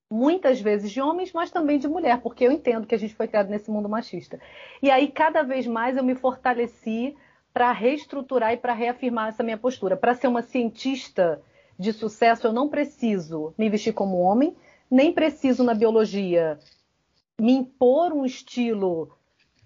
muitas 0.09 0.61
vezes 0.61 0.91
de 0.91 1.01
homens, 1.01 1.33
mas 1.33 1.51
também 1.51 1.79
de 1.79 1.87
mulher, 1.87 2.21
porque 2.21 2.45
eu 2.45 2.51
entendo 2.51 2.87
que 2.87 2.95
a 2.95 2.97
gente 2.97 3.13
foi 3.13 3.27
criado 3.27 3.49
nesse 3.49 3.69
mundo 3.69 3.89
machista. 3.89 4.39
E 4.81 4.89
aí, 4.89 5.09
cada 5.09 5.43
vez 5.43 5.67
mais, 5.67 5.97
eu 5.97 6.03
me 6.03 6.15
fortaleci 6.15 7.15
para 7.53 7.71
reestruturar 7.71 8.53
e 8.53 8.57
para 8.57 8.73
reafirmar 8.73 9.29
essa 9.29 9.43
minha 9.43 9.57
postura. 9.57 9.97
Para 9.97 10.13
ser 10.13 10.27
uma 10.27 10.41
cientista 10.41 11.41
de 11.77 11.91
sucesso, 11.91 12.47
eu 12.47 12.53
não 12.53 12.69
preciso 12.69 13.53
me 13.57 13.69
vestir 13.69 13.93
como 13.93 14.19
homem, 14.19 14.55
nem 14.89 15.11
preciso 15.11 15.63
na 15.63 15.73
biologia 15.73 16.57
me 17.39 17.51
impor 17.51 18.13
um 18.13 18.25
estilo 18.25 19.15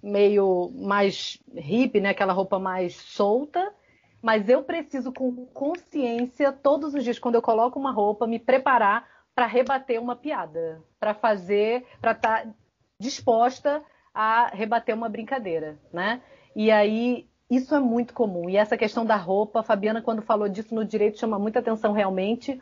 meio 0.04 0.72
mais 0.76 1.40
hippie, 1.56 2.02
né? 2.02 2.10
aquela 2.10 2.34
roupa 2.34 2.60
mais 2.60 2.96
solta, 2.96 3.74
mas 4.22 4.48
eu 4.48 4.64
preciso 4.64 5.12
com 5.12 5.46
consciência 5.48 6.52
todos 6.52 6.94
os 6.94 7.04
dias 7.04 7.18
quando 7.18 7.36
eu 7.36 7.42
coloco 7.42 7.80
uma 7.80 7.92
roupa 7.92 8.28
me 8.28 8.40
preparar 8.40 9.08
para 9.34 9.46
rebater 9.46 10.00
uma 10.00 10.16
piada, 10.16 10.84
para 11.00 11.14
fazer, 11.14 11.86
para 12.00 12.12
estar 12.12 12.44
tá 12.44 12.54
disposta 13.00 13.84
a 14.14 14.48
rebater 14.48 14.94
uma 14.94 15.10
brincadeira, 15.10 15.80
né? 15.92 16.22
E 16.56 16.70
aí 16.70 17.28
isso 17.50 17.74
é 17.74 17.80
muito 17.80 18.14
comum. 18.14 18.50
E 18.50 18.56
essa 18.56 18.78
questão 18.78 19.06
da 19.06 19.16
roupa, 19.16 19.64
Fabiana 19.64 20.02
quando 20.02 20.22
falou 20.22 20.48
disso 20.48 20.76
no 20.76 20.86
direito 20.86 21.20
chama 21.20 21.40
muita 21.40 21.60
atenção 21.60 21.94
realmente, 21.94 22.62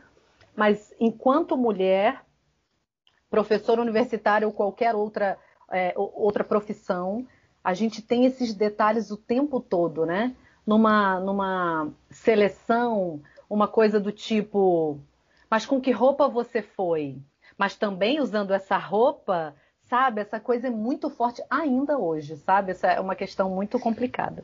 mas 0.55 0.93
enquanto 0.99 1.57
mulher, 1.57 2.23
professora 3.29 3.81
universitária 3.81 4.47
ou 4.47 4.53
qualquer 4.53 4.95
outra 4.95 5.37
é, 5.71 5.93
outra 5.95 6.43
profissão, 6.43 7.27
a 7.63 7.73
gente 7.73 8.01
tem 8.01 8.25
esses 8.25 8.53
detalhes 8.53 9.11
o 9.11 9.17
tempo 9.17 9.59
todo, 9.59 10.05
né? 10.05 10.35
Numa, 10.69 11.19
numa 11.19 11.91
seleção, 12.09 13.21
uma 13.49 13.67
coisa 13.67 13.99
do 13.99 14.11
tipo 14.11 14.99
mas 15.49 15.65
com 15.65 15.81
que 15.81 15.91
roupa 15.91 16.27
você 16.27 16.61
foi? 16.61 17.17
Mas 17.57 17.75
também 17.75 18.21
usando 18.21 18.53
essa 18.53 18.77
roupa, 18.77 19.55
sabe? 19.83 20.21
Essa 20.21 20.39
coisa 20.39 20.67
é 20.67 20.69
muito 20.69 21.09
forte 21.09 21.43
ainda 21.49 21.97
hoje, 21.97 22.37
sabe? 22.37 22.71
Essa 22.71 22.87
é 22.87 22.99
uma 22.99 23.15
questão 23.15 23.49
muito 23.49 23.79
complicada. 23.79 24.43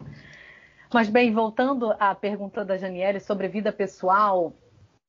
Mas 0.92 1.08
bem, 1.08 1.32
voltando 1.32 1.94
à 2.00 2.16
pergunta 2.16 2.66
da 2.66 2.78
Janiele 2.78 3.20
sobre 3.20 3.48
vida 3.48 3.72
pessoal, 3.72 4.54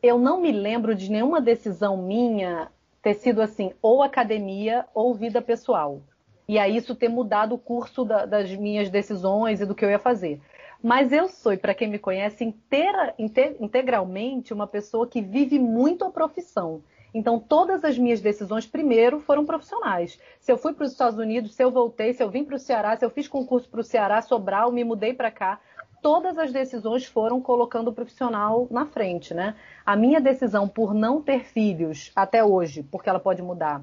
eu 0.02 0.18
não 0.18 0.40
me 0.40 0.52
lembro 0.52 0.94
de 0.94 1.10
nenhuma 1.10 1.40
decisão 1.40 1.96
minha 1.96 2.70
ter 3.00 3.14
sido 3.14 3.40
assim, 3.40 3.72
ou 3.80 4.02
academia 4.02 4.84
ou 4.92 5.14
vida 5.14 5.40
pessoal. 5.40 6.02
E 6.48 6.58
aí 6.58 6.76
isso 6.76 6.94
ter 6.94 7.08
mudado 7.08 7.54
o 7.54 7.58
curso 7.58 8.04
da, 8.04 8.26
das 8.26 8.54
minhas 8.54 8.90
decisões 8.90 9.60
e 9.60 9.66
do 9.66 9.74
que 9.74 9.84
eu 9.84 9.90
ia 9.90 9.98
fazer. 9.98 10.40
Mas 10.86 11.10
eu 11.10 11.26
sou, 11.26 11.58
para 11.58 11.74
quem 11.74 11.88
me 11.88 11.98
conhece, 11.98 12.44
inteira, 12.44 13.12
integralmente 13.18 14.54
uma 14.54 14.68
pessoa 14.68 15.04
que 15.04 15.20
vive 15.20 15.58
muito 15.58 16.04
a 16.04 16.12
profissão. 16.12 16.80
Então, 17.12 17.40
todas 17.40 17.84
as 17.84 17.98
minhas 17.98 18.20
decisões, 18.20 18.68
primeiro, 18.68 19.18
foram 19.18 19.44
profissionais. 19.44 20.16
Se 20.38 20.52
eu 20.52 20.56
fui 20.56 20.72
para 20.72 20.84
os 20.84 20.92
Estados 20.92 21.18
Unidos, 21.18 21.56
se 21.56 21.64
eu 21.64 21.72
voltei, 21.72 22.12
se 22.12 22.22
eu 22.22 22.30
vim 22.30 22.44
para 22.44 22.54
o 22.54 22.58
Ceará, 22.60 22.96
se 22.96 23.04
eu 23.04 23.10
fiz 23.10 23.26
concurso 23.26 23.68
para 23.68 23.80
o 23.80 23.82
Ceará, 23.82 24.22
Sobral, 24.22 24.70
me 24.70 24.84
mudei 24.84 25.12
para 25.12 25.28
cá, 25.28 25.58
todas 26.00 26.38
as 26.38 26.52
decisões 26.52 27.04
foram 27.04 27.40
colocando 27.40 27.88
o 27.88 27.92
profissional 27.92 28.68
na 28.70 28.86
frente, 28.86 29.34
né? 29.34 29.56
A 29.84 29.96
minha 29.96 30.20
decisão 30.20 30.68
por 30.68 30.94
não 30.94 31.20
ter 31.20 31.46
filhos 31.46 32.12
até 32.14 32.44
hoje, 32.44 32.84
porque 32.84 33.08
ela 33.08 33.18
pode 33.18 33.42
mudar, 33.42 33.82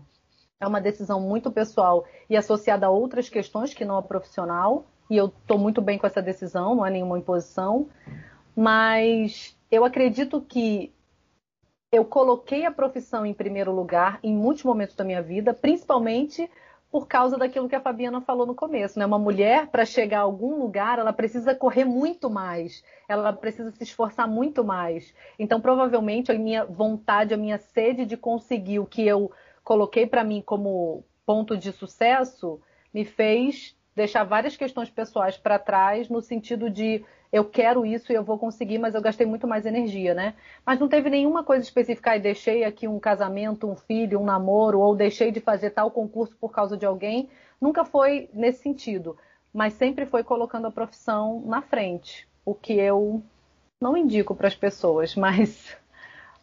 é 0.57 0.65
uma 0.65 0.79
decisão 0.79 1.19
muito 1.19 1.51
pessoal 1.51 2.05
e 2.29 2.37
associada 2.37 2.87
a 2.87 2.89
outras 2.89 3.27
questões 3.27 3.73
que 3.73 3.83
não 3.83 3.97
a 3.97 4.01
profissional 4.01 4.85
e 5.13 5.17
eu 5.17 5.27
estou 5.27 5.59
muito 5.59 5.79
bem 5.79 5.99
com 5.99 6.07
essa 6.07 6.23
decisão, 6.23 6.73
não 6.73 6.83
é 6.83 6.89
nenhuma 6.89 7.19
imposição, 7.19 7.87
mas 8.55 9.55
eu 9.69 9.85
acredito 9.85 10.41
que 10.41 10.91
eu 11.91 12.03
coloquei 12.03 12.65
a 12.65 12.71
profissão 12.71 13.23
em 13.23 13.33
primeiro 13.33 13.71
lugar 13.71 14.17
em 14.23 14.35
muitos 14.35 14.63
momentos 14.63 14.95
da 14.95 15.03
minha 15.03 15.21
vida, 15.21 15.53
principalmente 15.53 16.49
por 16.89 17.07
causa 17.07 17.37
daquilo 17.37 17.69
que 17.69 17.75
a 17.75 17.79
Fabiana 17.79 18.21
falou 18.21 18.47
no 18.47 18.55
começo, 18.55 18.97
né? 18.97 19.05
Uma 19.05 19.19
mulher 19.19 19.67
para 19.67 19.85
chegar 19.85 20.21
a 20.21 20.23
algum 20.23 20.57
lugar, 20.57 20.97
ela 20.97 21.13
precisa 21.13 21.53
correr 21.53 21.85
muito 21.85 22.27
mais, 22.27 22.83
ela 23.07 23.31
precisa 23.31 23.69
se 23.69 23.83
esforçar 23.83 24.27
muito 24.27 24.63
mais. 24.63 25.13
Então, 25.37 25.61
provavelmente 25.61 26.31
a 26.31 26.39
minha 26.39 26.65
vontade, 26.65 27.35
a 27.35 27.37
minha 27.37 27.59
sede 27.59 28.03
de 28.03 28.17
conseguir 28.17 28.79
o 28.79 28.85
que 28.87 29.05
eu 29.05 29.31
coloquei 29.63 30.07
para 30.07 30.23
mim 30.23 30.41
como 30.43 31.03
ponto 31.23 31.55
de 31.55 31.71
sucesso 31.71 32.59
me 32.91 33.05
fez 33.05 33.75
deixar 33.95 34.23
várias 34.23 34.57
questões 34.57 34.89
pessoais 34.89 35.37
para 35.37 35.59
trás, 35.59 36.09
no 36.09 36.21
sentido 36.21 36.69
de 36.69 37.03
eu 37.31 37.43
quero 37.45 37.85
isso 37.85 38.11
e 38.11 38.15
eu 38.15 38.23
vou 38.23 38.37
conseguir, 38.37 38.77
mas 38.77 38.93
eu 38.93 39.01
gastei 39.01 39.25
muito 39.25 39.47
mais 39.47 39.65
energia, 39.65 40.13
né? 40.13 40.35
Mas 40.63 40.79
não 40.79 40.87
teve 40.87 41.09
nenhuma 41.09 41.43
coisa 41.43 41.63
específica, 41.63 42.15
e 42.15 42.19
deixei 42.19 42.63
aqui 42.63 42.87
um 42.87 42.99
casamento, 42.99 43.67
um 43.67 43.75
filho, 43.75 44.19
um 44.19 44.23
namoro, 44.23 44.79
ou 44.79 44.95
deixei 44.95 45.31
de 45.31 45.39
fazer 45.39 45.71
tal 45.71 45.89
concurso 45.89 46.35
por 46.39 46.51
causa 46.51 46.77
de 46.77 46.85
alguém. 46.85 47.29
Nunca 47.59 47.83
foi 47.83 48.29
nesse 48.33 48.61
sentido, 48.61 49.17
mas 49.51 49.73
sempre 49.73 50.05
foi 50.05 50.23
colocando 50.23 50.67
a 50.67 50.71
profissão 50.71 51.41
na 51.45 51.61
frente, 51.61 52.27
o 52.45 52.53
que 52.53 52.73
eu 52.73 53.23
não 53.81 53.97
indico 53.97 54.35
para 54.35 54.47
as 54.47 54.55
pessoas, 54.55 55.15
mas 55.17 55.75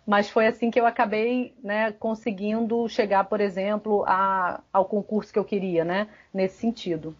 mas 0.06 0.28
foi 0.28 0.46
assim 0.46 0.72
que 0.72 0.80
eu 0.80 0.86
acabei 0.86 1.54
né, 1.62 1.92
conseguindo 1.92 2.88
chegar, 2.88 3.24
por 3.24 3.40
exemplo, 3.40 4.02
a, 4.08 4.60
ao 4.72 4.84
concurso 4.84 5.32
que 5.32 5.38
eu 5.38 5.44
queria, 5.44 5.84
né, 5.84 6.08
nesse 6.34 6.56
sentido. 6.56 7.14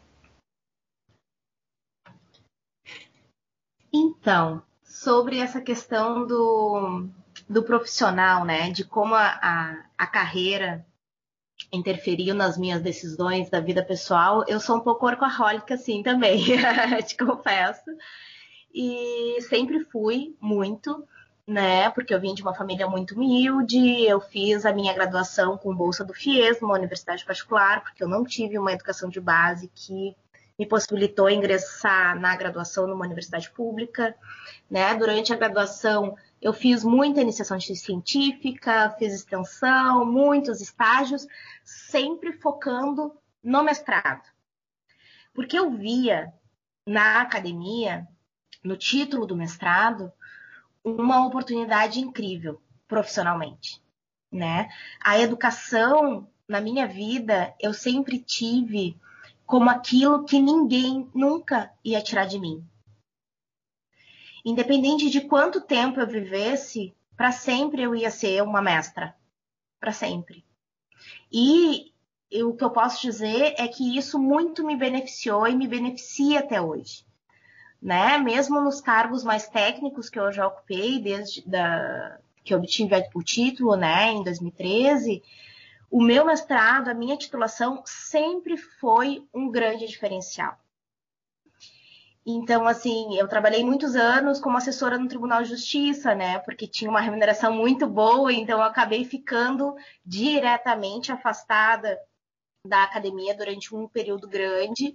Então, 3.92 4.62
sobre 4.84 5.38
essa 5.38 5.60
questão 5.60 6.26
do, 6.26 7.08
do 7.48 7.62
profissional, 7.62 8.44
né? 8.44 8.70
De 8.70 8.84
como 8.84 9.14
a, 9.14 9.38
a, 9.42 9.84
a 9.98 10.06
carreira 10.06 10.86
interferiu 11.72 12.34
nas 12.34 12.56
minhas 12.56 12.80
decisões 12.80 13.50
da 13.50 13.60
vida 13.60 13.84
pessoal, 13.84 14.44
eu 14.48 14.58
sou 14.58 14.76
um 14.76 14.80
pouco 14.80 15.06
orcohólica 15.06 15.74
assim 15.74 16.02
também, 16.02 16.42
te 17.06 17.16
confesso. 17.16 17.90
E 18.72 19.38
sempre 19.42 19.84
fui 19.84 20.36
muito, 20.40 21.04
né? 21.46 21.90
Porque 21.90 22.14
eu 22.14 22.20
vim 22.20 22.34
de 22.34 22.42
uma 22.42 22.54
família 22.54 22.88
muito 22.88 23.14
humilde, 23.14 24.04
eu 24.04 24.20
fiz 24.20 24.64
a 24.64 24.72
minha 24.72 24.94
graduação 24.94 25.58
com 25.58 25.74
bolsa 25.74 26.04
do 26.04 26.14
FIES, 26.14 26.62
uma 26.62 26.74
universidade 26.74 27.24
particular, 27.24 27.82
porque 27.82 28.02
eu 28.02 28.08
não 28.08 28.24
tive 28.24 28.58
uma 28.58 28.72
educação 28.72 29.08
de 29.08 29.20
base 29.20 29.70
que 29.74 30.16
me 30.60 30.66
possibilitou 30.66 31.30
ingressar 31.30 32.20
na 32.20 32.36
graduação 32.36 32.86
numa 32.86 33.06
universidade 33.06 33.50
pública. 33.50 34.14
Né? 34.70 34.94
Durante 34.94 35.32
a 35.32 35.36
graduação, 35.36 36.14
eu 36.38 36.52
fiz 36.52 36.84
muita 36.84 37.22
iniciação 37.22 37.58
científica, 37.58 38.94
fiz 38.98 39.14
extensão, 39.14 40.04
muitos 40.04 40.60
estágios, 40.60 41.26
sempre 41.64 42.34
focando 42.34 43.10
no 43.42 43.62
mestrado. 43.62 44.28
Porque 45.32 45.58
eu 45.58 45.70
via 45.70 46.30
na 46.86 47.22
academia, 47.22 48.06
no 48.62 48.76
título 48.76 49.24
do 49.24 49.34
mestrado, 49.34 50.12
uma 50.84 51.26
oportunidade 51.26 52.00
incrível 52.00 52.60
profissionalmente, 52.86 53.80
né? 54.30 54.68
A 55.02 55.18
educação 55.18 56.28
na 56.46 56.60
minha 56.60 56.86
vida 56.86 57.54
eu 57.58 57.72
sempre 57.72 58.18
tive 58.18 59.00
como 59.50 59.68
aquilo 59.68 60.24
que 60.24 60.40
ninguém 60.40 61.10
nunca 61.12 61.72
ia 61.84 62.00
tirar 62.00 62.24
de 62.24 62.38
mim. 62.38 62.64
Independente 64.44 65.10
de 65.10 65.22
quanto 65.22 65.60
tempo 65.60 65.98
eu 65.98 66.06
vivesse, 66.06 66.94
para 67.16 67.32
sempre 67.32 67.82
eu 67.82 67.92
ia 67.92 68.12
ser 68.12 68.44
uma 68.44 68.62
mestra, 68.62 69.12
para 69.80 69.90
sempre. 69.90 70.44
E 71.32 71.92
o 72.44 72.54
que 72.54 72.62
eu 72.62 72.70
posso 72.70 73.02
dizer 73.02 73.56
é 73.58 73.66
que 73.66 73.98
isso 73.98 74.20
muito 74.20 74.64
me 74.64 74.76
beneficiou 74.76 75.48
e 75.48 75.56
me 75.56 75.66
beneficia 75.66 76.38
até 76.38 76.60
hoje. 76.60 77.04
Né? 77.82 78.18
Mesmo 78.18 78.60
nos 78.60 78.80
cargos 78.80 79.24
mais 79.24 79.48
técnicos 79.48 80.08
que 80.08 80.20
eu 80.20 80.30
já 80.30 80.46
ocupei, 80.46 81.00
desde 81.00 81.42
da, 81.44 82.20
que 82.44 82.54
obtive 82.54 82.94
o 83.16 83.22
título 83.22 83.74
né, 83.74 84.12
em 84.12 84.22
2013, 84.22 85.20
o 85.90 86.00
meu 86.00 86.24
mestrado, 86.24 86.88
a 86.88 86.94
minha 86.94 87.16
titulação 87.16 87.82
sempre 87.84 88.56
foi 88.56 89.26
um 89.34 89.50
grande 89.50 89.86
diferencial. 89.86 90.56
Então, 92.24 92.66
assim, 92.68 93.16
eu 93.16 93.26
trabalhei 93.26 93.64
muitos 93.64 93.96
anos 93.96 94.38
como 94.38 94.56
assessora 94.56 94.98
no 94.98 95.08
Tribunal 95.08 95.42
de 95.42 95.48
Justiça, 95.48 96.14
né? 96.14 96.38
Porque 96.38 96.66
tinha 96.66 96.90
uma 96.90 97.00
remuneração 97.00 97.52
muito 97.52 97.86
boa, 97.86 98.32
então 98.32 98.58
eu 98.58 98.64
acabei 98.64 99.04
ficando 99.04 99.74
diretamente 100.04 101.10
afastada 101.10 101.98
da 102.64 102.84
academia 102.84 103.34
durante 103.34 103.74
um 103.74 103.88
período 103.88 104.28
grande, 104.28 104.94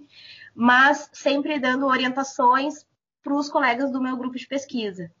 mas 0.54 1.10
sempre 1.12 1.58
dando 1.58 1.86
orientações 1.86 2.86
para 3.22 3.34
os 3.34 3.50
colegas 3.50 3.90
do 3.90 4.00
meu 4.00 4.16
grupo 4.16 4.36
de 4.36 4.46
pesquisa. 4.46 5.12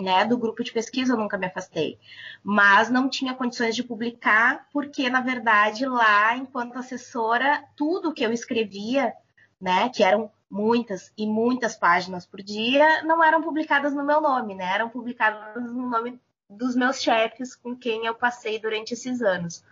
Né, 0.00 0.24
do 0.24 0.38
grupo 0.38 0.64
de 0.64 0.72
pesquisa 0.72 1.12
eu 1.12 1.18
nunca 1.18 1.36
me 1.36 1.46
afastei, 1.46 1.98
mas 2.42 2.88
não 2.88 3.10
tinha 3.10 3.34
condições 3.34 3.76
de 3.76 3.84
publicar, 3.84 4.66
porque, 4.72 5.08
na 5.10 5.20
verdade, 5.20 5.84
lá, 5.84 6.34
enquanto 6.34 6.78
assessora, 6.78 7.62
tudo 7.76 8.12
que 8.12 8.24
eu 8.24 8.32
escrevia, 8.32 9.12
né, 9.60 9.90
que 9.90 10.02
eram 10.02 10.30
muitas 10.50 11.12
e 11.16 11.26
muitas 11.26 11.76
páginas 11.76 12.26
por 12.26 12.42
dia, 12.42 13.02
não 13.04 13.22
eram 13.22 13.42
publicadas 13.42 13.94
no 13.94 14.04
meu 14.04 14.20
nome, 14.20 14.54
né, 14.54 14.74
eram 14.74 14.88
publicadas 14.88 15.62
no 15.62 15.88
nome 15.88 16.18
dos 16.48 16.74
meus 16.74 17.00
chefes 17.00 17.54
com 17.54 17.76
quem 17.76 18.06
eu 18.06 18.14
passei 18.14 18.58
durante 18.58 18.94
esses 18.94 19.20
anos. 19.22 19.62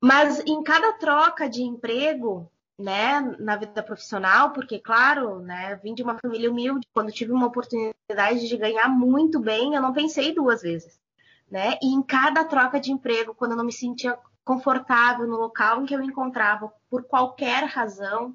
Mas 0.00 0.40
em 0.40 0.62
cada 0.62 0.92
troca 0.94 1.48
de 1.48 1.62
emprego, 1.62 2.50
né, 2.78 3.20
na 3.38 3.56
vida 3.56 3.82
profissional, 3.82 4.52
porque, 4.52 4.78
claro, 4.78 5.40
né, 5.40 5.78
vim 5.82 5.94
de 5.94 6.02
uma 6.02 6.18
família 6.18 6.50
humilde, 6.50 6.86
quando 6.92 7.12
tive 7.12 7.32
uma 7.32 7.46
oportunidade 7.46 8.48
de 8.48 8.56
ganhar 8.56 8.88
muito 8.88 9.38
bem, 9.38 9.74
eu 9.74 9.82
não 9.82 9.92
pensei 9.92 10.34
duas 10.34 10.62
vezes, 10.62 10.98
né? 11.50 11.78
E 11.82 11.94
em 11.94 12.02
cada 12.02 12.44
troca 12.44 12.80
de 12.80 12.90
emprego, 12.90 13.34
quando 13.34 13.52
eu 13.52 13.56
não 13.56 13.64
me 13.64 13.72
sentia 13.72 14.18
confortável 14.44 15.26
no 15.26 15.36
local 15.36 15.82
em 15.82 15.86
que 15.86 15.94
eu 15.94 16.00
me 16.00 16.06
encontrava, 16.06 16.72
por 16.90 17.04
qualquer 17.04 17.64
razão, 17.64 18.34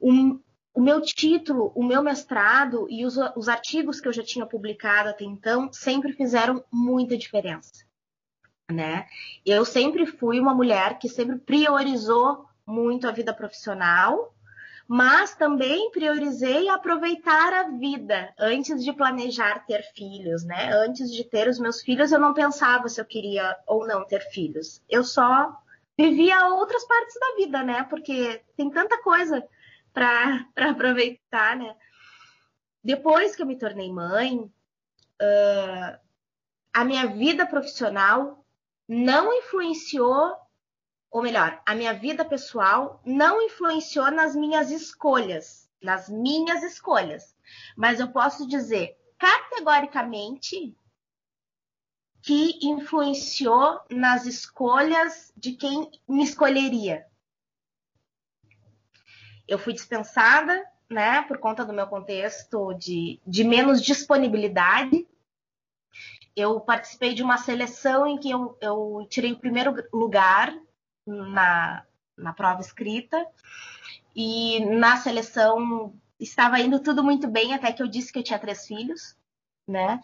um, 0.00 0.40
o 0.74 0.80
meu 0.80 1.00
título, 1.00 1.70
o 1.74 1.84
meu 1.84 2.02
mestrado 2.02 2.86
e 2.90 3.04
os, 3.04 3.16
os 3.36 3.48
artigos 3.48 4.00
que 4.00 4.08
eu 4.08 4.12
já 4.12 4.22
tinha 4.22 4.46
publicado 4.46 5.10
até 5.10 5.24
então 5.24 5.72
sempre 5.72 6.12
fizeram 6.12 6.64
muita 6.72 7.16
diferença 7.16 7.88
né? 8.70 9.06
Eu 9.44 9.64
sempre 9.64 10.06
fui 10.06 10.40
uma 10.40 10.54
mulher 10.54 10.98
que 10.98 11.08
sempre 11.08 11.38
priorizou 11.38 12.46
muito 12.70 13.08
a 13.08 13.12
vida 13.12 13.34
profissional, 13.34 14.34
mas 14.86 15.34
também 15.34 15.90
priorizei 15.90 16.68
aproveitar 16.68 17.52
a 17.52 17.68
vida 17.68 18.34
antes 18.38 18.82
de 18.84 18.92
planejar 18.92 19.64
ter 19.66 19.82
filhos, 19.94 20.44
né? 20.44 20.72
Antes 20.72 21.12
de 21.12 21.22
ter 21.24 21.48
os 21.48 21.60
meus 21.60 21.80
filhos, 21.80 22.10
eu 22.10 22.18
não 22.18 22.34
pensava 22.34 22.88
se 22.88 23.00
eu 23.00 23.04
queria 23.04 23.56
ou 23.66 23.86
não 23.86 24.04
ter 24.04 24.20
filhos. 24.30 24.82
Eu 24.88 25.04
só 25.04 25.56
vivia 25.96 26.48
outras 26.48 26.84
partes 26.84 27.14
da 27.20 27.36
vida, 27.36 27.62
né? 27.62 27.84
Porque 27.84 28.42
tem 28.56 28.70
tanta 28.70 29.00
coisa 29.02 29.46
para 29.92 30.44
aproveitar, 30.56 31.56
né? 31.56 31.76
Depois 32.82 33.36
que 33.36 33.42
eu 33.42 33.46
me 33.46 33.58
tornei 33.58 33.92
mãe, 33.92 34.38
uh, 34.38 35.98
a 36.72 36.84
minha 36.84 37.06
vida 37.06 37.46
profissional 37.46 38.44
não 38.88 39.32
influenciou, 39.32 40.34
ou 41.10 41.22
melhor, 41.22 41.60
a 41.66 41.74
minha 41.74 41.92
vida 41.92 42.24
pessoal 42.24 43.00
não 43.04 43.42
influenciou 43.42 44.10
nas 44.10 44.36
minhas 44.36 44.70
escolhas, 44.70 45.68
nas 45.82 46.08
minhas 46.08 46.62
escolhas. 46.62 47.34
Mas 47.76 47.98
eu 47.98 48.08
posso 48.08 48.46
dizer 48.46 48.96
categoricamente 49.18 50.76
que 52.22 52.58
influenciou 52.62 53.80
nas 53.90 54.26
escolhas 54.26 55.32
de 55.36 55.52
quem 55.52 55.90
me 56.06 56.22
escolheria. 56.22 57.06
Eu 59.48 59.58
fui 59.58 59.72
dispensada, 59.72 60.64
né, 60.88 61.22
por 61.22 61.38
conta 61.38 61.64
do 61.64 61.72
meu 61.72 61.86
contexto 61.86 62.72
de, 62.74 63.20
de 63.26 63.42
menos 63.42 63.82
disponibilidade 63.82 65.08
eu 66.36 66.60
participei 66.60 67.12
de 67.12 67.22
uma 67.22 67.36
seleção 67.36 68.06
em 68.06 68.16
que 68.16 68.30
eu, 68.30 68.56
eu 68.60 69.06
tirei 69.10 69.32
o 69.32 69.38
primeiro 69.38 69.74
lugar 69.92 70.56
na, 71.10 71.84
na 72.16 72.32
prova 72.32 72.60
escrita. 72.60 73.26
E 74.14 74.64
na 74.64 74.96
seleção 74.96 75.94
estava 76.18 76.60
indo 76.60 76.80
tudo 76.80 77.02
muito 77.02 77.28
bem, 77.28 77.54
até 77.54 77.72
que 77.72 77.82
eu 77.82 77.88
disse 77.88 78.12
que 78.12 78.18
eu 78.18 78.22
tinha 78.22 78.38
três 78.38 78.66
filhos, 78.66 79.16
né? 79.66 80.00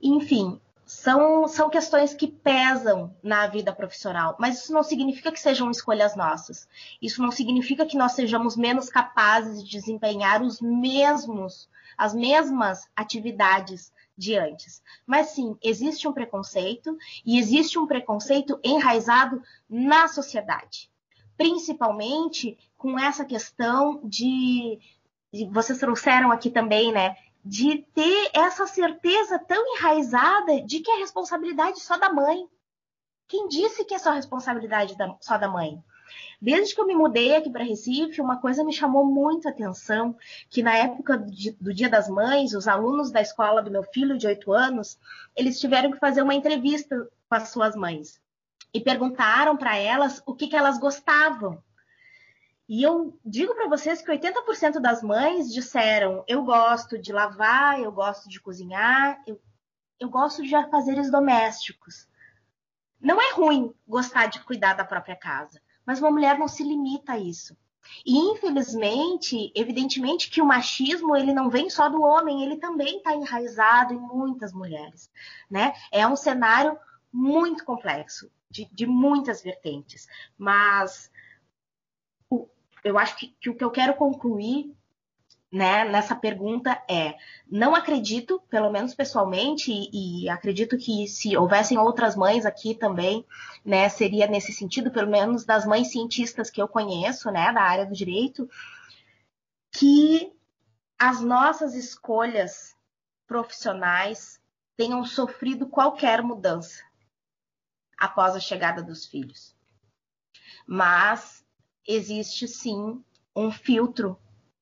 Enfim, 0.00 0.60
são, 0.86 1.46
são 1.46 1.68
questões 1.68 2.14
que 2.14 2.26
pesam 2.26 3.14
na 3.22 3.46
vida 3.46 3.74
profissional, 3.74 4.36
mas 4.38 4.62
isso 4.62 4.72
não 4.72 4.82
significa 4.82 5.30
que 5.30 5.38
sejam 5.38 5.70
escolhas 5.70 6.16
nossas. 6.16 6.66
Isso 7.02 7.20
não 7.20 7.30
significa 7.30 7.84
que 7.84 7.98
nós 7.98 8.12
sejamos 8.12 8.56
menos 8.56 8.88
capazes 8.88 9.62
de 9.62 9.70
desempenhar 9.70 10.40
os 10.42 10.62
mesmos, 10.62 11.68
as 11.96 12.14
mesmas 12.14 12.88
atividades 12.96 13.92
de 14.18 14.36
antes. 14.36 14.82
Mas 15.06 15.28
sim, 15.30 15.56
existe 15.62 16.08
um 16.08 16.12
preconceito 16.12 16.98
e 17.24 17.38
existe 17.38 17.78
um 17.78 17.86
preconceito 17.86 18.58
enraizado 18.64 19.40
na 19.70 20.08
sociedade, 20.08 20.90
principalmente 21.36 22.58
com 22.76 22.98
essa 22.98 23.24
questão 23.24 24.00
de, 24.04 24.80
de 25.32 25.46
vocês 25.46 25.78
trouxeram 25.78 26.32
aqui 26.32 26.50
também, 26.50 26.92
né? 26.92 27.16
De 27.44 27.78
ter 27.94 28.30
essa 28.34 28.66
certeza 28.66 29.38
tão 29.38 29.76
enraizada 29.76 30.60
de 30.62 30.80
que 30.80 30.90
é 30.90 30.98
responsabilidade 30.98 31.80
só 31.80 31.96
da 31.96 32.12
mãe. 32.12 32.46
Quem 33.28 33.46
disse 33.46 33.84
que 33.84 33.94
é 33.94 33.98
só 33.98 34.12
responsabilidade 34.12 34.96
da, 34.96 35.16
só 35.20 35.38
da 35.38 35.48
mãe? 35.48 35.82
Desde 36.40 36.74
que 36.74 36.80
eu 36.80 36.86
me 36.86 36.94
mudei 36.94 37.34
aqui 37.34 37.50
para 37.50 37.64
Recife, 37.64 38.20
uma 38.20 38.40
coisa 38.40 38.64
me 38.64 38.72
chamou 38.72 39.04
muito 39.04 39.48
a 39.48 39.50
atenção, 39.50 40.16
que 40.48 40.62
na 40.62 40.76
época 40.76 41.18
do 41.60 41.74
Dia 41.74 41.88
das 41.88 42.08
Mães, 42.08 42.54
os 42.54 42.68
alunos 42.68 43.10
da 43.10 43.20
escola 43.20 43.62
do 43.62 43.70
meu 43.70 43.82
filho 43.82 44.16
de 44.16 44.26
8 44.26 44.52
anos, 44.52 44.98
eles 45.34 45.58
tiveram 45.58 45.90
que 45.90 45.98
fazer 45.98 46.22
uma 46.22 46.34
entrevista 46.34 47.08
com 47.28 47.34
as 47.34 47.48
suas 47.48 47.74
mães 47.74 48.20
e 48.72 48.80
perguntaram 48.80 49.56
para 49.56 49.76
elas 49.76 50.22
o 50.26 50.34
que, 50.34 50.48
que 50.48 50.56
elas 50.56 50.78
gostavam. 50.78 51.62
E 52.68 52.82
eu 52.82 53.18
digo 53.24 53.54
para 53.54 53.68
vocês 53.68 54.02
que 54.02 54.10
80% 54.10 54.78
das 54.78 55.02
mães 55.02 55.52
disseram: 55.52 56.22
eu 56.28 56.44
gosto 56.44 56.98
de 56.98 57.12
lavar, 57.12 57.80
eu 57.80 57.90
gosto 57.90 58.28
de 58.28 58.40
cozinhar, 58.40 59.22
eu, 59.26 59.40
eu 59.98 60.10
gosto 60.10 60.42
de 60.42 60.54
afazeres 60.54 61.10
domésticos. 61.10 62.06
Não 63.00 63.20
é 63.20 63.32
ruim 63.32 63.72
gostar 63.86 64.26
de 64.26 64.40
cuidar 64.40 64.74
da 64.74 64.84
própria 64.84 65.16
casa, 65.16 65.62
mas 65.88 66.00
uma 66.00 66.10
mulher 66.10 66.38
não 66.38 66.46
se 66.46 66.62
limita 66.62 67.14
a 67.14 67.18
isso. 67.18 67.56
E 68.04 68.14
infelizmente, 68.14 69.50
evidentemente 69.54 70.28
que 70.28 70.42
o 70.42 70.44
machismo 70.44 71.16
ele 71.16 71.32
não 71.32 71.48
vem 71.48 71.70
só 71.70 71.88
do 71.88 72.02
homem, 72.02 72.44
ele 72.44 72.58
também 72.58 72.98
está 72.98 73.14
enraizado 73.14 73.94
em 73.94 73.98
muitas 73.98 74.52
mulheres, 74.52 75.10
né? 75.50 75.72
É 75.90 76.06
um 76.06 76.14
cenário 76.14 76.78
muito 77.10 77.64
complexo, 77.64 78.30
de, 78.50 78.66
de 78.66 78.86
muitas 78.86 79.42
vertentes. 79.42 80.06
Mas 80.36 81.10
o, 82.28 82.46
eu 82.84 82.98
acho 82.98 83.16
que, 83.16 83.28
que 83.40 83.48
o 83.48 83.56
que 83.56 83.64
eu 83.64 83.70
quero 83.70 83.94
concluir 83.94 84.76
né, 85.50 85.84
nessa 85.84 86.14
pergunta 86.14 86.82
é: 86.88 87.16
não 87.50 87.74
acredito, 87.74 88.40
pelo 88.50 88.70
menos 88.70 88.94
pessoalmente, 88.94 89.72
e, 89.72 90.24
e, 90.24 90.28
acredito 90.28 90.76
que 90.76 91.06
se 91.08 91.36
houvessem 91.36 91.78
outras 91.78 92.14
mães 92.14 92.44
aqui 92.44 92.74
também, 92.74 93.24
né, 93.64 93.88
seria 93.88 94.26
nesse 94.26 94.52
sentido, 94.52 94.90
pelo 94.90 95.10
menos 95.10 95.44
das 95.44 95.66
mães 95.66 95.90
cientistas 95.90 96.50
que 96.50 96.60
eu 96.60 96.68
conheço, 96.68 97.30
né, 97.30 97.52
da 97.52 97.62
área 97.62 97.86
do 97.86 97.94
direito, 97.94 98.48
que 99.72 100.32
as 100.98 101.20
nossas 101.20 101.74
escolhas 101.74 102.76
profissionais 103.26 104.40
tenham 104.76 105.04
sofrido 105.04 105.66
qualquer 105.66 106.22
mudança 106.22 106.82
após 107.96 108.36
a 108.36 108.40
chegada 108.40 108.82
dos 108.82 109.06
filhos. 109.06 109.56
Mas 110.66 111.44
existe 111.86 112.46
sim 112.46 113.02
um 113.34 113.50
filtro 113.50 114.18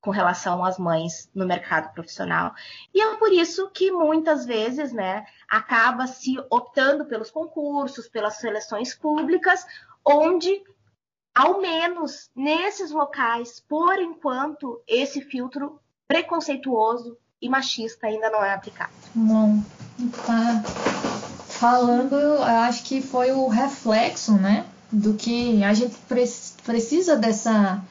com 0.06 0.12
relação 0.12 0.64
às 0.64 0.78
mães 0.78 1.28
no 1.34 1.44
mercado 1.44 1.92
profissional. 1.92 2.54
E 2.94 3.02
é 3.02 3.16
por 3.16 3.32
isso 3.32 3.68
que 3.70 3.90
muitas 3.90 4.46
vezes, 4.46 4.92
né, 4.92 5.26
acaba 5.50 6.06
se 6.06 6.36
optando 6.48 7.06
pelos 7.06 7.28
concursos, 7.28 8.06
pelas 8.06 8.36
seleções 8.36 8.94
públicas, 8.94 9.66
onde 10.04 10.62
ao 11.34 11.60
menos 11.60 12.30
nesses 12.36 12.92
locais, 12.92 13.58
por 13.68 13.98
enquanto, 13.98 14.80
esse 14.86 15.20
filtro 15.22 15.80
preconceituoso 16.06 17.18
e 17.42 17.48
machista 17.48 18.06
ainda 18.06 18.30
não 18.30 18.44
é 18.44 18.54
aplicado. 18.54 18.92
Não, 19.12 19.60
tá 20.24 20.62
falando, 21.48 22.14
eu 22.14 22.44
acho 22.44 22.84
que 22.84 23.02
foi 23.02 23.32
o 23.32 23.48
reflexo, 23.48 24.34
né, 24.34 24.66
do 24.92 25.14
que 25.14 25.64
a 25.64 25.74
gente 25.74 25.96
precisa 26.62 27.16
dessa 27.16 27.82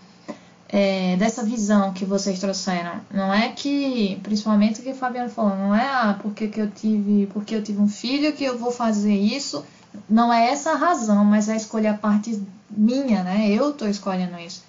é, 0.70 1.16
dessa 1.18 1.43
visão 1.43 1.93
que 1.93 2.05
vocês 2.05 2.39
trouxeram. 2.39 3.01
Não 3.11 3.34
é 3.34 3.49
que, 3.49 4.20
principalmente 4.24 4.80
o 4.80 4.84
que 4.84 4.91
o 4.91 4.95
Fabiano 4.95 5.30
falou, 5.30 5.55
não 5.55 5.76
é 5.76 5.86
ah, 5.86 6.20
porque 6.22 6.47
que 6.47 6.59
eu 6.59 6.70
tive, 6.70 7.28
porque 7.28 7.55
eu 7.55 7.63
tive 7.63 7.80
um 7.80 7.88
filho 7.88 8.34
que 8.34 8.43
eu 8.43 8.57
vou 8.57 8.72
fazer 8.72 9.16
isso. 9.16 9.63
Não 10.09 10.34
é 10.34 10.49
essa 10.49 10.72
a 10.72 10.76
razão, 10.76 11.24
mas 11.24 11.47
é 11.47 11.55
escolher 11.55 11.89
a 11.89 11.93
parte 11.93 12.41
minha, 12.70 13.24
né? 13.24 13.49
Eu 13.49 13.70
estou 13.70 13.88
escolhendo 13.88 14.38
isso. 14.39 14.63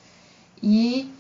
E 0.63 1.11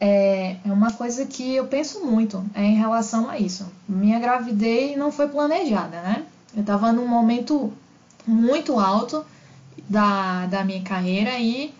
é, 0.00 0.56
é 0.64 0.72
uma 0.72 0.90
coisa 0.92 1.26
que 1.26 1.54
eu 1.54 1.66
penso 1.66 2.04
muito 2.04 2.44
é 2.54 2.64
em 2.64 2.76
relação 2.76 3.28
a 3.28 3.38
isso. 3.38 3.70
Minha 3.88 4.18
gravidez 4.18 4.96
não 4.96 5.12
foi 5.12 5.28
planejada, 5.28 6.00
né? 6.00 6.24
Eu 6.54 6.62
estava 6.62 6.92
num 6.92 7.06
momento 7.06 7.72
muito 8.26 8.78
alto 8.78 9.24
da, 9.88 10.46
da 10.46 10.64
minha 10.64 10.82
carreira 10.82 11.38
e, 11.38 11.72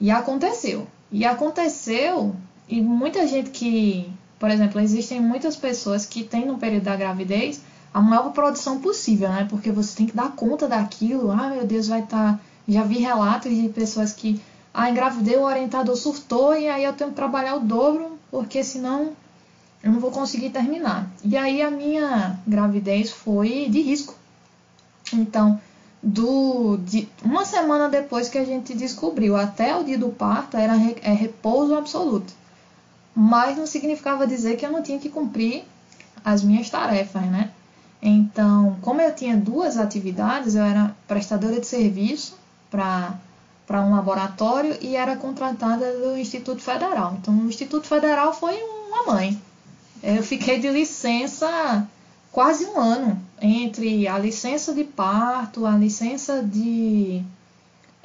e 0.00 0.10
aconteceu. 0.10 0.86
E 1.12 1.24
aconteceu, 1.24 2.34
e 2.68 2.80
muita 2.80 3.26
gente 3.26 3.50
que, 3.50 4.10
por 4.38 4.50
exemplo, 4.50 4.80
existem 4.80 5.20
muitas 5.20 5.56
pessoas 5.56 6.06
que 6.06 6.22
têm 6.22 6.46
no 6.46 6.58
período 6.58 6.84
da 6.84 6.96
gravidez 6.96 7.60
a 7.92 8.00
maior 8.00 8.30
produção 8.32 8.80
possível, 8.80 9.28
né? 9.28 9.46
Porque 9.50 9.72
você 9.72 9.96
tem 9.96 10.06
que 10.06 10.16
dar 10.16 10.30
conta 10.32 10.68
daquilo. 10.68 11.30
Ah, 11.32 11.48
meu 11.48 11.66
Deus, 11.66 11.88
vai 11.88 12.00
estar. 12.00 12.34
Tá... 12.34 12.40
Já 12.68 12.84
vi 12.84 12.98
relatos 12.98 13.52
de 13.52 13.68
pessoas 13.68 14.12
que, 14.12 14.40
ah, 14.72 14.88
engravidei, 14.88 15.36
o 15.36 15.42
orientador 15.42 15.96
surtou 15.96 16.56
e 16.56 16.68
aí 16.68 16.84
eu 16.84 16.92
tenho 16.92 17.10
que 17.10 17.16
trabalhar 17.16 17.56
o 17.56 17.60
dobro, 17.60 18.16
porque 18.30 18.62
senão 18.62 19.10
eu 19.82 19.90
não 19.90 19.98
vou 19.98 20.12
conseguir 20.12 20.50
terminar. 20.50 21.10
E 21.24 21.36
aí 21.36 21.60
a 21.62 21.70
minha 21.70 22.38
gravidez 22.46 23.10
foi 23.10 23.66
de 23.68 23.80
risco. 23.80 24.14
Então, 25.12 25.60
do 26.02 26.78
de 26.78 27.08
uma 27.22 27.44
semana 27.44 27.88
depois 27.88 28.28
que 28.28 28.38
a 28.38 28.44
gente 28.44 28.74
descobriu 28.74 29.36
até 29.36 29.76
o 29.76 29.84
dia 29.84 29.98
do 29.98 30.08
parto 30.08 30.56
era 30.56 30.74
é 31.02 31.12
repouso 31.12 31.74
absoluto. 31.74 32.32
Mas 33.14 33.56
não 33.56 33.66
significava 33.66 34.26
dizer 34.26 34.56
que 34.56 34.64
eu 34.64 34.72
não 34.72 34.82
tinha 34.82 34.98
que 34.98 35.10
cumprir 35.10 35.64
as 36.24 36.42
minhas 36.42 36.70
tarefas, 36.70 37.22
né? 37.22 37.50
Então, 38.02 38.76
como 38.80 39.00
eu 39.00 39.14
tinha 39.14 39.36
duas 39.36 39.76
atividades, 39.76 40.54
eu 40.54 40.62
era 40.62 40.96
prestadora 41.06 41.60
de 41.60 41.66
serviço 41.66 42.38
para 42.70 43.14
para 43.66 43.82
um 43.82 43.94
laboratório 43.94 44.76
e 44.80 44.96
era 44.96 45.14
contratada 45.14 45.92
do 45.92 46.18
Instituto 46.18 46.60
Federal. 46.60 47.16
Então, 47.20 47.32
o 47.32 47.46
Instituto 47.46 47.86
Federal 47.86 48.34
foi 48.34 48.60
uma 48.60 49.14
mãe. 49.14 49.40
Eu 50.02 50.24
fiquei 50.24 50.58
de 50.58 50.68
licença 50.68 51.88
quase 52.32 52.64
um 52.66 52.78
ano 52.78 53.20
entre 53.40 54.06
a 54.06 54.18
licença 54.18 54.74
de 54.74 54.84
parto, 54.84 55.66
a 55.66 55.72
licença 55.72 56.42
de 56.42 57.22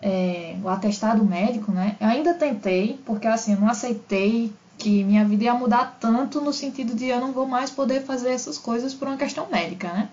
é, 0.02 0.56
o 0.64 0.70
atestado 0.70 1.24
médico, 1.24 1.72
né? 1.72 1.96
Eu 2.00 2.08
ainda 2.08 2.34
tentei, 2.34 3.00
porque 3.06 3.28
assim, 3.28 3.54
eu 3.54 3.60
não 3.60 3.70
aceitei 3.70 4.54
que 4.78 5.04
minha 5.04 5.24
vida 5.26 5.46
ia 5.46 5.54
mudar 5.54 5.98
tanto 6.00 6.42
no 6.42 6.52
sentido 6.52 6.94
de 6.94 7.06
eu 7.06 7.20
não 7.20 7.32
vou 7.32 7.48
mais 7.48 7.70
poder 7.70 8.04
fazer 8.04 8.30
essas 8.30 8.58
coisas 8.58 8.94
por 8.94 9.08
uma 9.08 9.18
questão 9.18 9.48
médica, 9.50 9.88
né? 9.88 10.10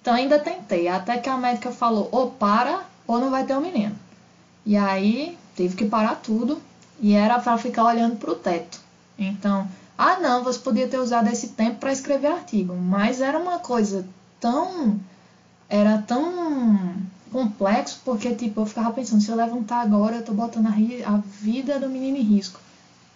Então 0.00 0.14
ainda 0.14 0.38
tentei, 0.38 0.86
até 0.88 1.18
que 1.18 1.28
a 1.28 1.36
médica 1.36 1.70
falou, 1.72 2.08
ou 2.12 2.30
para, 2.30 2.84
ou 3.06 3.18
não 3.18 3.30
vai 3.30 3.44
ter 3.44 3.54
o 3.54 3.58
um 3.58 3.60
menino. 3.60 3.96
E 4.64 4.76
aí 4.76 5.36
teve 5.56 5.74
que 5.74 5.84
parar 5.84 6.16
tudo 6.16 6.62
e 7.00 7.12
era 7.14 7.38
para 7.38 7.58
ficar 7.58 7.84
olhando 7.84 8.16
para 8.16 8.30
o 8.30 8.34
teto. 8.34 8.80
Então, 9.18 9.66
ah, 9.98 10.18
não, 10.18 10.44
você 10.44 10.58
podia 10.58 10.88
ter 10.88 10.98
usado 10.98 11.28
esse 11.28 11.48
tempo 11.48 11.80
para 11.80 11.92
escrever 11.92 12.28
artigo, 12.28 12.74
mas 12.74 13.20
era 13.20 13.38
uma 13.38 13.58
coisa 13.58 14.06
tão 14.38 15.00
era 15.68 15.98
tão 16.06 16.94
complexo 17.32 18.00
porque 18.04 18.34
tipo 18.34 18.60
eu 18.60 18.66
ficava 18.66 18.92
pensando 18.92 19.20
se 19.20 19.28
eu 19.28 19.36
levantar 19.36 19.80
agora 19.80 20.16
eu 20.16 20.24
tô 20.24 20.32
botando 20.32 20.66
a, 20.66 20.70
a 20.70 21.16
vida 21.40 21.78
do 21.78 21.88
menino 21.88 22.18
em 22.18 22.22
risco. 22.22 22.60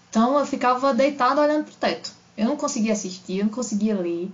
Então 0.09 0.39
eu 0.39 0.47
ficava 0.47 0.93
deitado 0.93 1.41
olhando 1.41 1.65
pro 1.65 1.75
teto. 1.75 2.13
Eu 2.37 2.49
não 2.49 2.57
conseguia 2.57 2.93
assistir, 2.93 3.39
eu 3.39 3.45
não 3.45 3.53
conseguia 3.53 3.95
ler. 3.95 4.31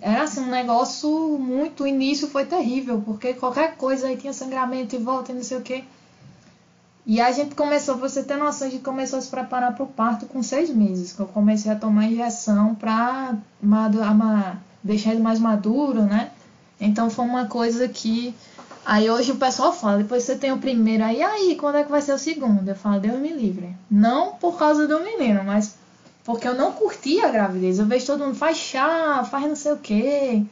Era 0.00 0.24
assim 0.24 0.40
um 0.40 0.50
negócio 0.50 1.38
muito. 1.38 1.84
O 1.84 1.86
início 1.86 2.28
foi 2.28 2.44
terrível, 2.44 3.00
porque 3.04 3.32
qualquer 3.34 3.76
coisa 3.76 4.08
aí 4.08 4.16
tinha 4.16 4.32
sangramento 4.32 4.94
e 4.96 4.98
volta 4.98 5.32
e 5.32 5.34
não 5.34 5.42
sei 5.42 5.56
o 5.56 5.62
que. 5.62 5.84
E 7.06 7.20
a 7.20 7.30
gente 7.30 7.54
começou, 7.54 7.96
você 7.96 8.24
ter 8.24 8.36
noção, 8.36 8.66
a 8.66 8.70
gente 8.70 8.82
começou 8.82 9.20
a 9.20 9.22
se 9.22 9.28
preparar 9.28 9.72
para 9.76 9.84
o 9.84 9.86
parto 9.86 10.26
com 10.26 10.42
seis 10.42 10.68
meses, 10.68 11.12
que 11.12 11.20
eu 11.20 11.26
comecei 11.26 11.70
a 11.70 11.76
tomar 11.76 12.06
injeção 12.06 12.74
para 12.74 13.36
deixar 14.82 15.12
ele 15.12 15.22
mais 15.22 15.38
maduro, 15.38 16.02
né? 16.02 16.32
Então 16.80 17.08
foi 17.08 17.24
uma 17.24 17.46
coisa 17.46 17.86
que. 17.86 18.34
Aí 18.84 19.08
hoje 19.08 19.30
o 19.30 19.36
pessoal 19.36 19.72
fala, 19.72 19.98
depois 19.98 20.24
você 20.24 20.36
tem 20.36 20.52
o 20.52 20.58
primeiro, 20.58 21.04
aí 21.04 21.22
aí, 21.22 21.56
quando 21.56 21.76
é 21.76 21.84
que 21.84 21.90
vai 21.90 22.02
ser 22.02 22.12
o 22.12 22.18
segundo? 22.18 22.68
Eu 22.68 22.74
falo, 22.74 23.00
Deus 23.00 23.20
me 23.20 23.32
livre. 23.32 23.76
Não 23.88 24.34
por 24.34 24.58
causa 24.58 24.86
do 24.88 25.00
menino, 25.00 25.44
mas 25.44 25.76
porque 26.24 26.46
eu 26.46 26.54
não 26.54 26.72
curti 26.72 27.20
a 27.20 27.28
gravidez. 27.28 27.78
Eu 27.78 27.86
vejo 27.86 28.06
todo 28.06 28.24
mundo 28.24 28.34
faz 28.34 28.56
chá, 28.56 29.24
faz 29.24 29.44
não 29.44 29.56
sei 29.56 29.72
o 29.72 29.76
quê. 29.76 30.42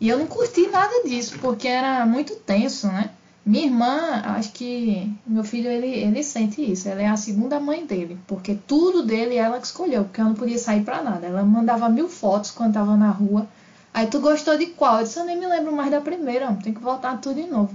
E 0.00 0.08
eu 0.08 0.18
não 0.18 0.26
curti 0.26 0.68
nada 0.68 1.02
disso, 1.04 1.36
porque 1.40 1.66
era 1.66 2.06
muito 2.06 2.36
tenso, 2.36 2.86
né? 2.86 3.10
Minha 3.46 3.66
irmã, 3.66 4.22
acho 4.24 4.52
que 4.52 5.14
meu 5.26 5.44
filho 5.44 5.70
ele, 5.70 5.86
ele 5.86 6.22
sente 6.22 6.62
isso. 6.62 6.88
Ela 6.88 7.02
é 7.02 7.06
a 7.06 7.16
segunda 7.16 7.60
mãe 7.60 7.84
dele, 7.84 8.18
porque 8.26 8.54
tudo 8.54 9.04
dele 9.04 9.36
ela 9.36 9.60
que 9.60 9.66
escolheu, 9.66 10.04
porque 10.04 10.20
eu 10.20 10.24
não 10.24 10.34
podia 10.34 10.58
sair 10.58 10.82
para 10.82 11.02
nada. 11.02 11.26
Ela 11.26 11.44
mandava 11.44 11.88
mil 11.90 12.08
fotos 12.08 12.50
quando 12.50 12.72
tava 12.72 12.96
na 12.96 13.10
rua. 13.10 13.46
Aí 13.92 14.06
tu 14.06 14.18
gostou 14.18 14.56
de 14.56 14.66
qual? 14.66 14.98
Eu 14.98 15.04
disse, 15.04 15.18
eu 15.18 15.26
nem 15.26 15.38
me 15.38 15.46
lembro 15.46 15.76
mais 15.76 15.90
da 15.90 16.00
primeira, 16.00 16.52
tem 16.62 16.72
que 16.72 16.80
voltar 16.80 17.20
tudo 17.20 17.34
de 17.34 17.46
novo. 17.46 17.74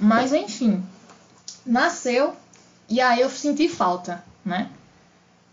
Mas 0.00 0.32
enfim, 0.32 0.82
nasceu 1.64 2.34
e 2.88 3.00
aí 3.00 3.20
eu 3.20 3.30
senti 3.30 3.68
falta, 3.68 4.22
né? 4.44 4.68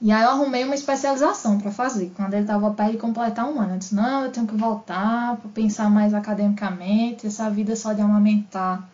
E 0.01 0.11
aí 0.11 0.23
eu 0.23 0.31
arrumei 0.31 0.65
uma 0.65 0.75
especialização 0.75 1.59
para 1.59 1.71
fazer. 1.71 2.11
Quando 2.15 2.33
ele 2.33 2.41
estava 2.41 2.69
perto 2.71 2.91
de 2.91 2.97
completar 2.97 3.45
um 3.45 3.61
ano, 3.61 3.75
eu 3.75 3.77
disse, 3.77 3.95
não, 3.95 4.25
eu 4.25 4.31
tenho 4.31 4.47
que 4.47 4.55
voltar 4.55 5.37
para 5.37 5.49
pensar 5.51 5.89
mais 5.89 6.13
academicamente, 6.13 7.27
essa 7.27 7.49
vida 7.49 7.75
só 7.75 7.93
de 7.93 8.01
amamentar 8.01 8.89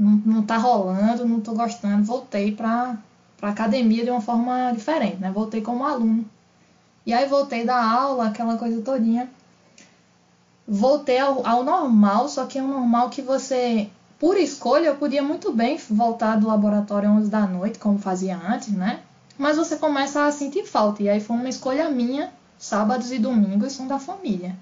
não, 0.00 0.22
não 0.24 0.42
tá 0.42 0.56
rolando, 0.56 1.26
não 1.26 1.40
tô 1.40 1.52
gostando, 1.52 2.02
voltei 2.02 2.52
para 2.52 2.96
para 3.36 3.48
academia 3.50 4.04
de 4.04 4.10
uma 4.10 4.20
forma 4.20 4.70
diferente, 4.72 5.16
né? 5.16 5.30
Voltei 5.30 5.62
como 5.62 5.82
aluno. 5.82 6.26
E 7.06 7.12
aí 7.12 7.26
voltei 7.26 7.64
da 7.64 7.82
aula, 7.82 8.28
aquela 8.28 8.58
coisa 8.58 8.82
todinha. 8.82 9.30
Voltei 10.68 11.18
ao, 11.18 11.46
ao 11.46 11.64
normal, 11.64 12.28
só 12.28 12.44
que 12.44 12.58
é 12.58 12.62
um 12.62 12.68
normal 12.68 13.08
que 13.08 13.22
você, 13.22 13.88
por 14.18 14.36
escolha, 14.36 14.88
eu 14.88 14.96
podia 14.96 15.22
muito 15.22 15.52
bem 15.52 15.78
voltar 15.88 16.36
do 16.36 16.46
laboratório 16.46 17.08
11 17.08 17.30
da 17.30 17.46
noite, 17.46 17.78
como 17.78 17.98
fazia 17.98 18.36
antes, 18.36 18.68
né? 18.68 19.00
Mas 19.38 19.56
você 19.56 19.76
começa 19.76 20.26
a 20.26 20.32
sentir 20.32 20.66
falta. 20.66 21.02
E 21.02 21.08
aí 21.08 21.18
foi 21.18 21.34
uma 21.34 21.48
escolha 21.48 21.88
minha, 21.88 22.30
sábados 22.58 23.10
e 23.10 23.18
domingos 23.18 23.72
são 23.72 23.86
da 23.86 23.98
família. 23.98 24.54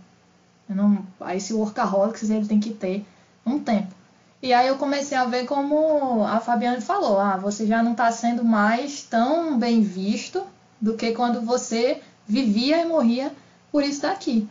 Eu 0.70 0.76
não, 0.76 1.05
aí 1.20 1.39
esse 1.39 1.53
workaholics 1.53 2.30
ele 2.30 2.47
tem 2.47 2.61
que 2.61 2.70
ter 2.70 3.05
um 3.45 3.59
tempo. 3.59 3.97
E 4.41 4.53
aí 4.53 4.68
eu 4.68 4.76
comecei 4.76 5.18
a 5.18 5.24
ver 5.24 5.47
como 5.47 6.24
a 6.24 6.39
Fabiana 6.39 6.80
falou, 6.80 7.18
ah, 7.18 7.36
você 7.36 7.66
já 7.66 7.82
não 7.82 7.93
está 7.93 8.11
sendo 8.12 8.45
mais 8.45 9.03
tão 9.03 9.59
bem 9.59 9.82
visto 9.82 10.45
do 10.80 10.95
que 10.95 11.12
quando 11.12 11.41
você 11.41 12.01
vivia 12.26 12.80
e 12.80 12.84
morria 12.86 13.32
por 13.72 13.82
isso 13.82 14.03
daqui. 14.03 14.49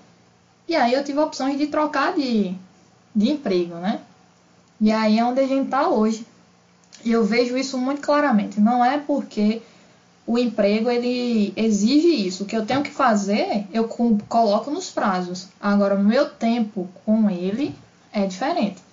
E 0.67 0.75
aí 0.75 0.93
eu 0.93 1.05
tive 1.05 1.19
opções 1.19 1.57
de 1.57 1.67
trocar 1.67 2.13
de, 2.13 2.53
de 3.15 3.31
emprego, 3.31 3.75
né? 3.75 4.01
E 4.81 4.91
aí 4.91 5.19
é 5.19 5.23
onde 5.23 5.39
a 5.39 5.47
gente 5.47 5.65
está 5.65 5.87
hoje. 5.87 6.25
E 7.05 7.11
eu 7.11 7.23
vejo 7.23 7.57
isso 7.57 7.77
muito 7.77 8.01
claramente. 8.01 8.59
Não 8.59 8.83
é 8.83 8.97
porque 8.97 9.61
o 10.25 10.37
emprego 10.37 10.91
ele 10.91 11.53
exige 11.55 12.27
isso. 12.27 12.43
O 12.43 12.45
que 12.45 12.57
eu 12.57 12.65
tenho 12.65 12.83
que 12.83 12.91
fazer, 12.91 13.65
eu 13.71 13.87
coloco 14.27 14.69
nos 14.69 14.91
prazos. 14.91 15.47
Agora, 15.61 15.95
o 15.95 16.03
meu 16.03 16.29
tempo 16.29 16.89
com 17.05 17.29
ele 17.29 17.73
é 18.11 18.25
diferente 18.25 18.86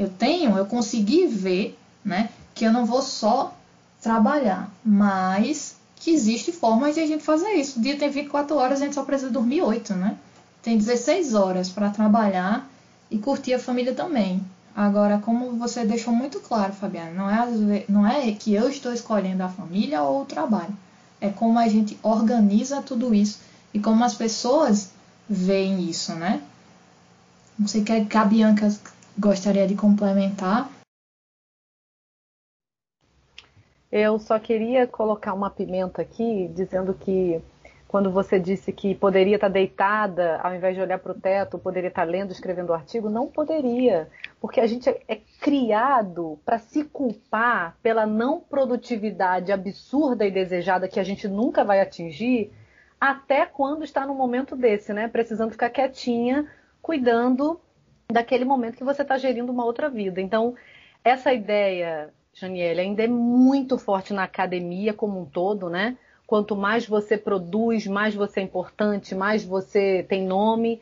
eu 0.00 0.08
tenho, 0.08 0.56
eu 0.56 0.64
consegui 0.64 1.26
ver, 1.26 1.78
né, 2.02 2.30
que 2.54 2.64
eu 2.64 2.72
não 2.72 2.86
vou 2.86 3.02
só 3.02 3.54
trabalhar, 4.00 4.72
mas 4.82 5.76
que 5.94 6.10
existe 6.10 6.50
formas 6.52 6.94
de 6.94 7.02
a 7.02 7.06
gente 7.06 7.22
fazer 7.22 7.50
isso. 7.50 7.78
O 7.78 7.82
dia 7.82 7.98
tem 7.98 8.08
24 8.08 8.56
horas, 8.56 8.80
a 8.80 8.84
gente 8.86 8.94
só 8.94 9.04
precisa 9.04 9.30
dormir 9.30 9.60
8, 9.60 9.92
né? 9.92 10.16
Tem 10.62 10.78
16 10.78 11.34
horas 11.34 11.68
para 11.68 11.90
trabalhar 11.90 12.66
e 13.10 13.18
curtir 13.18 13.52
a 13.52 13.58
família 13.58 13.94
também. 13.94 14.42
Agora, 14.74 15.18
como 15.18 15.58
você 15.58 15.84
deixou 15.84 16.14
muito 16.14 16.40
claro, 16.40 16.72
Fabiana, 16.72 17.10
não 17.10 17.28
é, 17.28 17.84
não 17.86 18.06
é 18.06 18.32
que 18.32 18.54
eu 18.54 18.70
estou 18.70 18.94
escolhendo 18.94 19.42
a 19.42 19.50
família 19.50 20.02
ou 20.02 20.22
o 20.22 20.24
trabalho. 20.24 20.74
é 21.20 21.28
como 21.28 21.58
a 21.58 21.68
gente 21.68 21.98
organiza 22.02 22.80
tudo 22.80 23.14
isso 23.14 23.40
e 23.74 23.78
como 23.78 24.02
as 24.02 24.14
pessoas 24.14 24.88
veem 25.28 25.90
isso, 25.90 26.14
né? 26.14 26.40
Não 27.58 27.68
sei 27.68 27.82
o 27.82 27.84
que 27.84 28.16
a 28.16 28.24
Bianca 28.24 28.70
gostaria 29.18 29.66
de 29.66 29.74
complementar. 29.74 30.70
Eu 33.90 34.18
só 34.18 34.38
queria 34.38 34.86
colocar 34.86 35.34
uma 35.34 35.50
pimenta 35.50 36.00
aqui, 36.00 36.48
dizendo 36.54 36.94
que 36.94 37.42
quando 37.90 38.08
você 38.08 38.38
disse 38.38 38.72
que 38.72 38.94
poderia 38.94 39.34
estar 39.34 39.48
deitada, 39.48 40.38
ao 40.44 40.54
invés 40.54 40.76
de 40.76 40.80
olhar 40.80 41.00
para 41.00 41.10
o 41.10 41.20
teto, 41.20 41.58
poderia 41.58 41.88
estar 41.88 42.04
lendo, 42.04 42.30
escrevendo 42.30 42.70
o 42.70 42.72
artigo, 42.72 43.10
não 43.10 43.26
poderia, 43.26 44.08
porque 44.40 44.60
a 44.60 44.66
gente 44.68 44.88
é, 44.88 45.02
é 45.08 45.16
criado 45.40 46.38
para 46.44 46.56
se 46.56 46.84
culpar 46.84 47.76
pela 47.82 48.06
não 48.06 48.38
produtividade 48.38 49.50
absurda 49.50 50.24
e 50.24 50.30
desejada 50.30 50.86
que 50.86 51.00
a 51.00 51.02
gente 51.02 51.26
nunca 51.26 51.64
vai 51.64 51.80
atingir, 51.80 52.52
até 53.00 53.44
quando 53.44 53.82
está 53.82 54.06
no 54.06 54.14
momento 54.14 54.54
desse, 54.54 54.92
né? 54.92 55.08
Precisando 55.08 55.50
ficar 55.50 55.70
quietinha, 55.70 56.46
cuidando 56.80 57.60
daquele 58.10 58.44
momento 58.44 58.76
que 58.76 58.84
você 58.84 59.02
está 59.02 59.16
gerindo 59.18 59.52
uma 59.52 59.64
outra 59.64 59.88
vida. 59.88 60.20
Então, 60.20 60.54
essa 61.04 61.32
ideia, 61.32 62.12
Janiele, 62.32 62.80
ainda 62.80 63.02
é 63.02 63.08
muito 63.08 63.78
forte 63.78 64.12
na 64.12 64.24
academia 64.24 64.92
como 64.92 65.20
um 65.20 65.24
todo, 65.24 65.68
né? 65.68 65.96
Quanto 66.26 66.54
mais 66.54 66.86
você 66.86 67.18
produz, 67.18 67.86
mais 67.86 68.14
você 68.14 68.40
é 68.40 68.42
importante, 68.42 69.14
mais 69.14 69.44
você 69.44 70.04
tem 70.08 70.24
nome. 70.24 70.80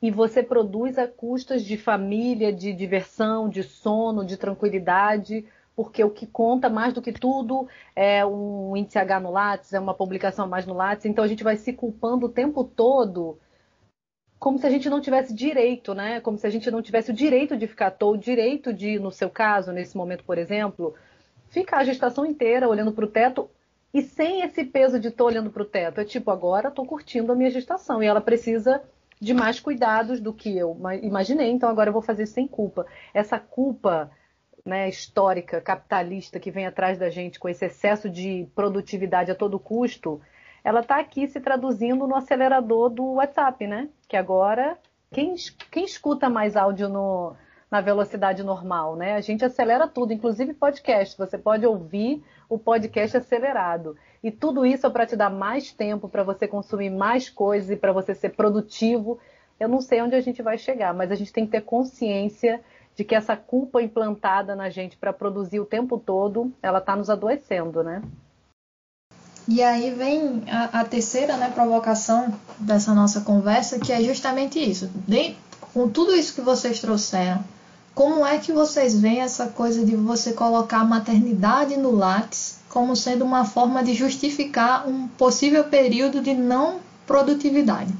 E 0.00 0.10
você 0.10 0.42
produz 0.42 0.98
a 0.98 1.06
custas 1.06 1.64
de 1.64 1.76
família, 1.76 2.52
de 2.52 2.72
diversão, 2.72 3.48
de 3.48 3.62
sono, 3.62 4.24
de 4.24 4.36
tranquilidade, 4.36 5.44
porque 5.74 6.02
o 6.04 6.10
que 6.10 6.26
conta 6.26 6.68
mais 6.68 6.92
do 6.92 7.02
que 7.02 7.12
tudo 7.12 7.66
é 7.94 8.24
um 8.24 8.76
índice 8.76 8.98
H 8.98 9.20
no 9.20 9.30
Lattes, 9.30 9.72
é 9.72 9.80
uma 9.80 9.94
publicação 9.94 10.48
mais 10.48 10.66
no 10.66 10.74
Lattes. 10.74 11.06
Então 11.06 11.24
a 11.24 11.28
gente 11.28 11.44
vai 11.44 11.56
se 11.56 11.72
culpando 11.72 12.26
o 12.26 12.30
tempo 12.30 12.62
todo 12.64 13.38
como 14.38 14.58
se 14.58 14.66
a 14.66 14.70
gente 14.70 14.88
não 14.90 15.00
tivesse 15.00 15.34
direito, 15.34 15.94
né? 15.94 16.20
Como 16.20 16.38
se 16.38 16.46
a 16.46 16.50
gente 16.50 16.70
não 16.70 16.82
tivesse 16.82 17.10
o 17.10 17.14
direito 17.14 17.56
de 17.56 17.66
ficar 17.66 17.90
toa, 17.90 18.14
o 18.14 18.18
direito 18.18 18.72
de, 18.72 18.98
no 18.98 19.10
seu 19.10 19.30
caso, 19.30 19.72
nesse 19.72 19.96
momento, 19.96 20.24
por 20.24 20.38
exemplo, 20.38 20.94
ficar 21.48 21.78
a 21.78 21.84
gestação 21.84 22.26
inteira 22.26 22.68
olhando 22.68 22.92
para 22.92 23.04
o 23.04 23.08
teto 23.08 23.48
e 23.92 24.02
sem 24.02 24.42
esse 24.42 24.64
peso 24.64 25.00
de 25.00 25.10
tô 25.10 25.24
olhando 25.24 25.50
para 25.50 25.62
o 25.62 25.66
teto. 25.66 26.00
É 26.00 26.04
tipo, 26.04 26.30
agora 26.30 26.68
estou 26.68 26.84
curtindo 26.84 27.32
a 27.32 27.34
minha 27.34 27.50
gestação 27.50 28.02
e 28.02 28.06
ela 28.06 28.20
precisa 28.20 28.82
de 29.18 29.32
mais 29.32 29.58
cuidados 29.58 30.20
do 30.20 30.32
que 30.34 30.56
eu 30.56 30.76
imaginei, 31.02 31.50
então 31.50 31.70
agora 31.70 31.88
eu 31.88 31.92
vou 31.92 32.02
fazer 32.02 32.26
sem 32.26 32.46
culpa. 32.46 32.86
Essa 33.14 33.38
culpa 33.38 34.10
né, 34.64 34.88
histórica, 34.88 35.60
capitalista 35.60 36.38
que 36.38 36.50
vem 36.50 36.66
atrás 36.66 36.98
da 36.98 37.08
gente 37.08 37.38
com 37.38 37.48
esse 37.48 37.64
excesso 37.64 38.10
de 38.10 38.46
produtividade 38.54 39.30
a 39.30 39.34
todo 39.34 39.58
custo, 39.58 40.20
ela 40.66 40.80
está 40.80 40.98
aqui 40.98 41.28
se 41.28 41.38
traduzindo 41.38 42.08
no 42.08 42.16
acelerador 42.16 42.90
do 42.90 43.04
WhatsApp, 43.12 43.68
né? 43.68 43.88
Que 44.08 44.16
agora, 44.16 44.76
quem, 45.12 45.36
quem 45.70 45.84
escuta 45.84 46.28
mais 46.28 46.56
áudio 46.56 46.88
no, 46.88 47.36
na 47.70 47.80
velocidade 47.80 48.42
normal, 48.42 48.96
né? 48.96 49.14
A 49.14 49.20
gente 49.20 49.44
acelera 49.44 49.86
tudo, 49.86 50.12
inclusive 50.12 50.52
podcast. 50.54 51.16
Você 51.16 51.38
pode 51.38 51.64
ouvir 51.64 52.20
o 52.48 52.58
podcast 52.58 53.16
acelerado. 53.16 53.96
E 54.20 54.32
tudo 54.32 54.66
isso 54.66 54.84
é 54.84 54.90
para 54.90 55.06
te 55.06 55.14
dar 55.14 55.30
mais 55.30 55.70
tempo, 55.72 56.08
para 56.08 56.24
você 56.24 56.48
consumir 56.48 56.90
mais 56.90 57.30
coisas 57.30 57.70
e 57.70 57.76
para 57.76 57.92
você 57.92 58.12
ser 58.12 58.30
produtivo. 58.30 59.20
Eu 59.60 59.68
não 59.68 59.80
sei 59.80 60.02
onde 60.02 60.16
a 60.16 60.20
gente 60.20 60.42
vai 60.42 60.58
chegar, 60.58 60.92
mas 60.92 61.12
a 61.12 61.14
gente 61.14 61.32
tem 61.32 61.46
que 61.46 61.52
ter 61.52 61.60
consciência 61.60 62.60
de 62.96 63.04
que 63.04 63.14
essa 63.14 63.36
culpa 63.36 63.80
implantada 63.80 64.56
na 64.56 64.68
gente 64.68 64.96
para 64.96 65.12
produzir 65.12 65.60
o 65.60 65.64
tempo 65.64 65.96
todo, 65.96 66.52
ela 66.60 66.80
está 66.80 66.96
nos 66.96 67.08
adoecendo, 67.08 67.84
né? 67.84 68.02
E 69.48 69.62
aí 69.62 69.90
vem 69.90 70.42
a, 70.50 70.80
a, 70.80 70.84
terceira 70.84 71.36
né, 71.36 71.50
provocação 71.50 72.34
dessa 72.58 72.92
nossa 72.92 73.20
conversa, 73.20 73.78
que 73.78 73.92
é 73.92 74.02
justamente 74.02 74.58
isso. 74.58 74.90
De, 75.06 75.36
com 75.72 75.88
tudo 75.88 76.14
isso 76.14 76.34
que 76.34 76.40
vocês 76.40 76.80
trouxeram, 76.80 77.44
como 77.94 78.26
é 78.26 78.38
que 78.38 78.52
vocês 78.52 78.98
veem 78.98 79.20
essa 79.20 79.46
coisa 79.46 79.84
de 79.84 79.94
você 79.96 80.32
colocar 80.32 80.80
a 80.80 80.84
maternidade 80.84 81.76
no 81.76 81.92
Lattes 81.92 82.58
como 82.68 82.94
sendo 82.94 83.24
uma 83.24 83.44
forma 83.44 83.82
de 83.82 83.94
justificar 83.94 84.86
um 84.86 85.08
possível 85.08 85.64
período 85.64 86.20
de 86.20 86.34
não 86.34 86.80
produtividade, 87.06 87.94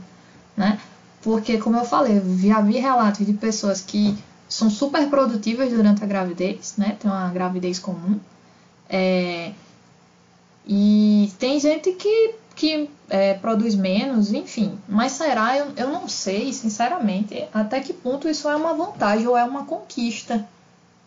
né? 0.57 0.79
Porque, 1.23 1.59
como 1.59 1.79
eu 1.79 1.85
falei, 1.85 2.19
eu 2.19 2.39
já 2.39 2.61
vi 2.61 2.79
relatos 2.79 3.25
de 3.25 3.33
pessoas 3.33 3.81
que 3.81 4.17
são 4.49 4.69
super 4.69 5.09
produtivas 5.09 5.71
durante 5.71 6.05
a 6.05 6.07
gravidez, 6.07 6.75
né? 6.77 6.97
Tem 7.01 7.11
uma 7.11 7.31
gravidez 7.31 7.79
comum. 7.79 8.21
É... 8.89 9.53
E 10.67 11.33
tem 11.39 11.61
gente 11.61 11.93
que 11.93 12.35
que 12.57 12.89
é, 13.11 13.35
produz 13.35 13.75
menos, 13.75 14.33
enfim. 14.33 14.79
Mas 14.89 15.13
será? 15.13 15.59
Eu, 15.59 15.67
eu 15.77 15.91
não 15.91 16.09
sei, 16.09 16.53
sinceramente, 16.55 17.47
até 17.53 17.81
que 17.81 17.93
ponto 17.93 18.27
isso 18.27 18.49
é 18.49 18.57
uma 18.57 18.73
vantagem 18.73 19.27
ou 19.29 19.37
é 19.37 19.45
uma 19.45 19.67
conquista 19.67 20.49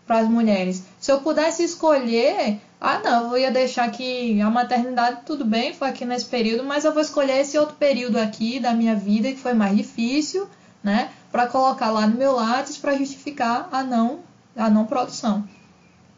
para 0.06 0.20
as 0.20 0.28
mulheres. 0.28 0.84
Se 1.00 1.10
eu 1.10 1.20
pudesse 1.20 1.64
escolher, 1.64 2.60
ah 2.80 3.00
não, 3.00 3.32
eu 3.32 3.38
ia 3.38 3.50
deixar 3.50 3.90
que 3.90 4.40
a 4.40 4.48
maternidade 4.48 5.22
tudo 5.26 5.44
bem, 5.44 5.74
foi 5.74 5.88
aqui 5.88 6.04
nesse 6.04 6.26
período, 6.26 6.64
mas 6.64 6.84
eu 6.84 6.92
vou 6.92 7.02
escolher 7.02 7.40
esse 7.40 7.58
outro 7.58 7.74
período 7.74 8.16
aqui 8.16 8.60
da 8.60 8.72
minha 8.72 8.94
vida 8.94 9.30
que 9.30 9.38
foi 9.38 9.52
mais 9.52 9.76
difícil, 9.76 10.48
né, 10.82 11.10
para 11.30 11.46
colocar 11.46 11.90
lá 11.90 12.06
no 12.06 12.16
meu 12.16 12.32
látis 12.32 12.78
para 12.78 12.96
justificar 12.96 13.68
a 13.70 13.82
não 13.82 14.20
a 14.56 14.70
não 14.70 14.84
produção. 14.84 15.44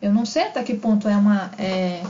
Eu 0.01 0.13
não 0.13 0.25
sei 0.25 0.45
até 0.45 0.63
que 0.63 0.75
ponto 0.75 1.09
é 1.09 1.17
uma 1.17 1.51
é, 1.59 2.03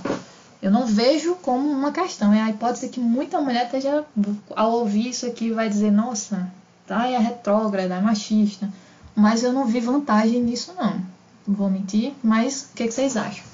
eu 0.62 0.70
não 0.70 0.86
vejo 0.86 1.34
como 1.36 1.68
uma 1.68 1.90
questão. 1.90 2.32
É 2.32 2.40
a 2.40 2.48
hipótese 2.50 2.88
que 2.88 3.00
muita 3.00 3.40
mulher 3.40 3.64
esteja, 3.64 4.06
ao 4.54 4.70
ouvir 4.70 5.08
isso 5.08 5.26
aqui, 5.26 5.50
vai 5.50 5.68
dizer: 5.68 5.90
nossa, 5.90 6.48
tá, 6.86 7.08
é 7.08 7.18
retrógrada, 7.18 7.96
é 7.96 8.00
machista. 8.00 8.72
Mas 9.14 9.42
eu 9.42 9.52
não 9.52 9.66
vi 9.66 9.80
vantagem 9.80 10.40
nisso, 10.40 10.72
não. 10.74 11.04
Vou 11.44 11.68
mentir, 11.68 12.14
mas 12.22 12.70
o 12.70 12.76
que, 12.76 12.86
que, 12.86 12.92
vocês 12.92 13.16
acham? 13.16 13.44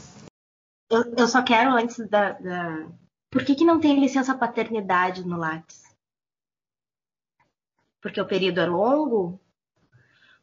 Eu, 0.90 1.14
eu 1.16 1.26
só 1.26 1.42
quero, 1.42 1.70
antes 1.70 2.06
da, 2.08 2.32
da. 2.32 2.86
Por 3.30 3.42
que, 3.42 3.54
que 3.54 3.64
não 3.64 3.80
tem 3.80 3.98
licença 3.98 4.36
paternidade 4.36 5.26
no 5.26 5.38
Lattes? 5.38 5.82
Porque 8.02 8.20
o 8.20 8.26
período 8.26 8.60
é 8.60 8.66
longo? 8.66 9.40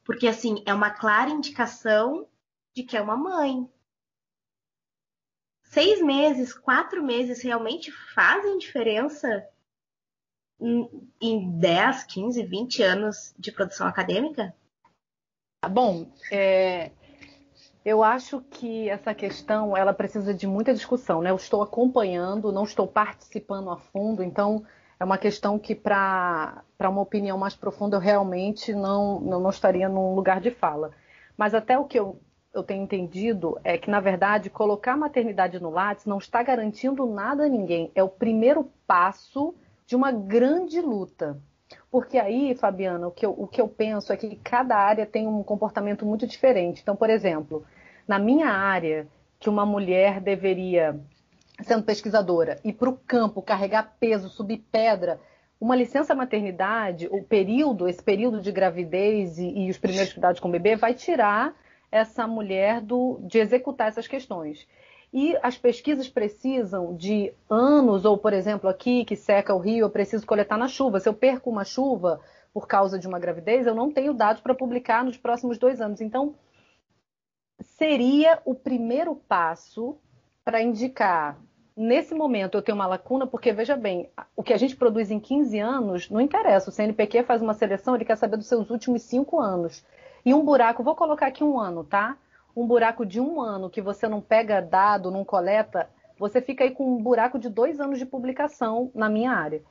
Porque, 0.03 0.27
assim, 0.27 0.63
é 0.65 0.73
uma 0.73 0.89
clara 0.89 1.29
indicação 1.29 2.27
de 2.75 2.83
que 2.83 2.97
é 2.97 3.01
uma 3.01 3.15
mãe 3.15 3.69
seis 5.75 6.01
meses, 6.01 6.53
quatro 6.53 7.03
meses 7.03 7.43
realmente 7.43 7.91
fazem 7.91 8.57
diferença 8.57 9.45
em, 10.57 10.89
em 11.21 11.51
10, 11.59 12.05
15, 12.05 12.43
20 12.43 12.81
anos 12.81 13.35
de 13.37 13.51
produção 13.51 13.85
acadêmica? 13.85 14.55
Bom, 15.69 16.07
é, 16.31 16.91
eu 17.83 18.01
acho 18.01 18.39
que 18.39 18.87
essa 18.87 19.13
questão 19.13 19.75
ela 19.75 19.93
precisa 19.93 20.33
de 20.33 20.47
muita 20.47 20.73
discussão, 20.73 21.21
né? 21.21 21.29
Eu 21.31 21.35
estou 21.35 21.61
acompanhando, 21.61 22.53
não 22.53 22.63
estou 22.63 22.87
participando 22.87 23.69
a 23.69 23.75
fundo, 23.75 24.23
então 24.23 24.65
é 24.97 25.03
uma 25.03 25.17
questão 25.17 25.59
que 25.59 25.75
para 25.75 26.63
uma 26.79 27.01
opinião 27.01 27.37
mais 27.37 27.53
profunda 27.53 27.97
eu 27.97 28.01
realmente 28.01 28.73
não, 28.73 29.19
não, 29.19 29.41
não 29.41 29.49
estaria 29.49 29.89
num 29.89 30.15
lugar 30.15 30.39
de 30.39 30.51
fala. 30.51 30.91
Mas 31.35 31.53
até 31.53 31.77
o 31.77 31.83
que 31.83 31.99
eu 31.99 32.17
eu 32.55 32.63
tenho 32.63 32.83
entendido 32.83 33.59
é 33.63 33.77
que, 33.77 33.89
na 33.89 33.99
verdade, 33.99 34.49
colocar 34.49 34.93
a 34.93 34.97
maternidade 34.97 35.61
no 35.61 35.69
Lattes 35.69 36.05
não 36.05 36.17
está 36.17 36.41
garantindo 36.41 37.05
nada 37.05 37.45
a 37.45 37.49
ninguém. 37.49 37.91
É 37.93 38.01
o 38.01 38.07
primeiro 38.07 38.71
passo 38.87 39.53
de 39.85 39.93
uma 39.93 40.09
grande 40.09 40.79
luta. 40.79 41.37
Porque 41.91 42.17
aí, 42.17 42.55
Fabiana, 42.55 43.07
o 43.07 43.11
que, 43.11 43.25
eu, 43.25 43.35
o 43.37 43.45
que 43.45 43.59
eu 43.59 43.67
penso 43.67 44.13
é 44.13 44.17
que 44.17 44.37
cada 44.37 44.77
área 44.77 45.05
tem 45.05 45.27
um 45.27 45.43
comportamento 45.43 46.05
muito 46.05 46.25
diferente. 46.25 46.81
Então, 46.81 46.95
por 46.95 47.09
exemplo, 47.09 47.65
na 48.07 48.17
minha 48.17 48.47
área, 48.47 49.05
que 49.37 49.49
uma 49.49 49.65
mulher 49.65 50.21
deveria, 50.21 50.97
sendo 51.61 51.83
pesquisadora, 51.83 52.57
ir 52.63 52.73
para 52.73 52.89
o 52.89 52.97
campo, 53.05 53.41
carregar 53.41 53.95
peso, 53.99 54.29
subir 54.29 54.63
pedra, 54.71 55.19
uma 55.59 55.75
licença 55.75 56.15
maternidade, 56.15 57.07
o 57.11 57.21
período, 57.21 57.87
esse 57.87 58.01
período 58.01 58.39
de 58.39 58.51
gravidez 58.51 59.37
e, 59.37 59.65
e 59.65 59.69
os 59.69 59.77
primeiros 59.77 60.13
cuidados 60.13 60.39
com 60.39 60.47
o 60.47 60.51
bebê, 60.51 60.77
vai 60.77 60.93
tirar 60.93 61.53
essa 61.95 62.27
mulher 62.27 62.81
do, 62.81 63.19
de 63.21 63.39
executar 63.39 63.87
essas 63.87 64.05
questões. 64.05 64.67
E 65.13 65.33
as 65.41 65.57
pesquisas 65.57 66.09
precisam 66.09 66.93
de 66.93 67.33
anos, 67.49 68.03
ou 68.03 68.17
por 68.17 68.33
exemplo, 68.33 68.69
aqui 68.69 69.05
que 69.05 69.15
seca 69.15 69.55
o 69.55 69.59
rio, 69.59 69.85
eu 69.85 69.89
preciso 69.89 70.27
coletar 70.27 70.57
na 70.57 70.67
chuva. 70.67 70.99
Se 70.99 71.07
eu 71.07 71.13
perco 71.13 71.49
uma 71.49 71.63
chuva 71.63 72.19
por 72.53 72.67
causa 72.67 72.99
de 72.99 73.07
uma 73.07 73.17
gravidez, 73.17 73.65
eu 73.65 73.73
não 73.73 73.89
tenho 73.89 74.13
dados 74.13 74.41
para 74.41 74.53
publicar 74.53 75.05
nos 75.05 75.15
próximos 75.15 75.57
dois 75.57 75.79
anos. 75.79 76.01
Então, 76.01 76.35
seria 77.61 78.41
o 78.43 78.53
primeiro 78.53 79.15
passo 79.15 79.97
para 80.43 80.61
indicar. 80.61 81.39
Nesse 81.77 82.13
momento 82.13 82.57
eu 82.57 82.61
tenho 82.61 82.75
uma 82.75 82.87
lacuna, 82.87 83.25
porque 83.25 83.53
veja 83.53 83.77
bem, 83.77 84.09
o 84.35 84.43
que 84.43 84.51
a 84.51 84.57
gente 84.57 84.75
produz 84.75 85.11
em 85.11 85.19
15 85.19 85.59
anos 85.59 86.09
não 86.09 86.19
interessa. 86.19 86.69
O 86.69 86.73
CNPq 86.73 87.23
faz 87.23 87.41
uma 87.41 87.53
seleção, 87.53 87.95
ele 87.95 88.03
quer 88.03 88.17
saber 88.17 88.35
dos 88.35 88.47
seus 88.47 88.69
últimos 88.69 89.03
cinco 89.03 89.39
anos. 89.39 89.81
E 90.25 90.33
um 90.33 90.43
buraco, 90.43 90.83
vou 90.83 90.95
colocar 90.95 91.27
aqui 91.27 91.43
um 91.43 91.59
ano, 91.59 91.83
tá? 91.83 92.17
Um 92.55 92.65
buraco 92.65 93.05
de 93.05 93.21
um 93.21 93.39
ano 93.39 93.69
que 93.69 93.81
você 93.81 94.07
não 94.07 94.19
pega 94.19 94.59
dado, 94.59 95.11
não 95.11 95.23
coleta, 95.23 95.87
você 96.17 96.41
fica 96.41 96.63
aí 96.63 96.71
com 96.71 96.95
um 96.95 97.01
buraco 97.01 97.37
de 97.37 97.47
dois 97.47 97.79
anos 97.79 97.99
de 97.99 98.05
publicação 98.05 98.91
na 98.95 99.07
minha 99.07 99.31
área. 99.31 99.61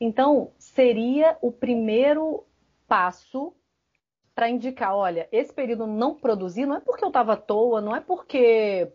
Então, 0.00 0.52
seria 0.58 1.36
o 1.40 1.50
primeiro 1.50 2.44
passo 2.86 3.52
para 4.34 4.50
indicar, 4.50 4.94
olha, 4.94 5.26
esse 5.32 5.52
período 5.52 5.86
não 5.86 6.14
produzi, 6.14 6.66
não 6.66 6.76
é 6.76 6.80
porque 6.80 7.02
eu 7.02 7.08
estava 7.08 7.32
à 7.32 7.36
toa, 7.36 7.80
não 7.80 7.96
é 7.96 8.00
porque 8.00 8.92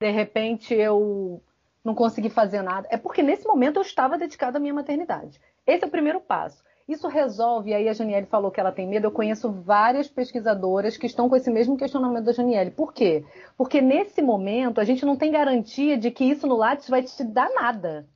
de 0.00 0.10
repente 0.10 0.74
eu 0.74 1.40
não 1.84 1.94
consegui 1.94 2.28
fazer 2.28 2.62
nada, 2.62 2.88
é 2.90 2.96
porque 2.96 3.22
nesse 3.22 3.46
momento 3.46 3.76
eu 3.76 3.82
estava 3.82 4.18
dedicada 4.18 4.58
à 4.58 4.60
minha 4.60 4.74
maternidade. 4.74 5.40
Esse 5.64 5.84
é 5.84 5.86
o 5.86 5.90
primeiro 5.90 6.20
passo. 6.20 6.62
Isso 6.92 7.08
resolve, 7.08 7.72
aí 7.72 7.88
a 7.88 7.94
Janiele 7.94 8.26
falou 8.26 8.50
que 8.50 8.60
ela 8.60 8.70
tem 8.70 8.86
medo, 8.86 9.06
eu 9.06 9.10
conheço 9.10 9.50
várias 9.50 10.08
pesquisadoras 10.08 10.94
que 10.94 11.06
estão 11.06 11.26
com 11.26 11.34
esse 11.34 11.50
mesmo 11.50 11.74
questionamento 11.74 12.26
da 12.26 12.32
Janiele. 12.32 12.70
Por 12.70 12.92
quê? 12.92 13.24
Porque 13.56 13.80
nesse 13.80 14.20
momento 14.20 14.78
a 14.78 14.84
gente 14.84 15.06
não 15.06 15.16
tem 15.16 15.32
garantia 15.32 15.96
de 15.96 16.10
que 16.10 16.22
isso 16.22 16.46
no 16.46 16.54
Lattes 16.54 16.90
vai 16.90 17.02
te 17.02 17.24
dar 17.24 17.48
nada. 17.54 18.06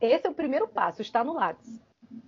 Esse 0.00 0.28
é 0.28 0.30
o 0.30 0.34
primeiro 0.34 0.68
passo, 0.68 1.02
está 1.02 1.24
no 1.24 1.32
Lattes. 1.32 1.82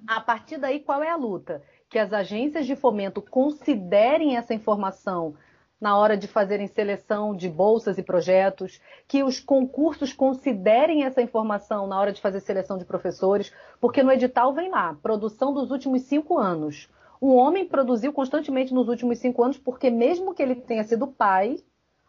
A 0.05 0.21
partir 0.21 0.59
daí, 0.59 0.81
qual 0.81 1.01
é 1.01 1.11
a 1.11 1.17
luta? 1.17 1.63
Que 1.89 2.01
as 2.01 2.13
agências 2.13 2.67
de 2.67 2.75
fomento 2.75 3.23
considerem 3.23 4.37
essa 4.37 4.53
informação 4.53 5.37
na 5.85 5.99
hora 5.99 6.17
de 6.17 6.27
fazerem 6.27 6.67
seleção 6.67 7.37
de 7.37 7.47
bolsas 7.47 7.99
e 7.99 8.03
projetos, 8.03 8.81
que 9.07 9.23
os 9.23 9.39
concursos 9.39 10.15
considerem 10.15 11.05
essa 11.05 11.21
informação 11.21 11.87
na 11.87 12.01
hora 12.01 12.11
de 12.11 12.23
fazer 12.23 12.41
seleção 12.41 12.79
de 12.79 12.87
professores, 12.87 13.53
porque 13.79 14.03
no 14.03 14.11
edital 14.11 14.55
vem 14.55 14.71
lá, 14.71 14.97
produção 15.03 15.53
dos 15.53 15.71
últimos 15.71 16.01
cinco 16.05 16.39
anos. 16.39 16.89
Um 17.21 17.35
homem 17.35 17.67
produziu 17.67 18.15
constantemente 18.15 18.73
nos 18.73 18.89
últimos 18.89 19.19
cinco 19.19 19.45
anos, 19.45 19.59
porque 19.59 19.91
mesmo 19.91 20.33
que 20.33 20.43
ele 20.43 20.55
tenha 20.55 20.85
sido 20.85 21.07
pai, 21.07 21.59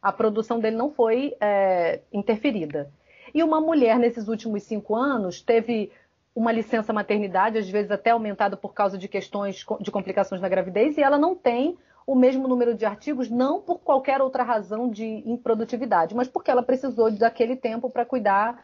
a 0.01 0.09
produção 0.09 0.57
dele 0.57 0.77
não 0.77 0.89
foi 0.89 1.35
é, 1.41 1.99
interferida. 2.13 2.89
E 3.33 3.43
uma 3.43 3.59
mulher, 3.59 3.99
nesses 3.99 4.29
últimos 4.29 4.63
cinco 4.63 4.95
anos, 4.95 5.41
teve 5.41 5.91
uma 6.33 6.53
licença 6.53 6.93
maternidade, 6.93 7.57
às 7.57 7.69
vezes 7.69 7.91
até 7.91 8.11
aumentada 8.11 8.55
por 8.55 8.73
causa 8.73 8.97
de 8.97 9.09
questões 9.09 9.65
de 9.81 9.91
complicações 9.91 10.39
na 10.39 10.47
gravidez, 10.47 10.97
e 10.97 11.01
ela 11.03 11.17
não 11.17 11.35
tem 11.35 11.77
o 12.05 12.15
mesmo 12.15 12.47
número 12.47 12.75
de 12.75 12.85
artigos, 12.85 13.29
não 13.29 13.61
por 13.61 13.79
qualquer 13.79 14.21
outra 14.21 14.43
razão 14.43 14.89
de 14.89 15.23
improdutividade, 15.25 16.13
mas 16.13 16.27
porque 16.27 16.51
ela 16.51 16.61
precisou 16.61 17.09
daquele 17.09 17.55
tempo 17.55 17.89
para 17.89 18.05
cuidar 18.05 18.63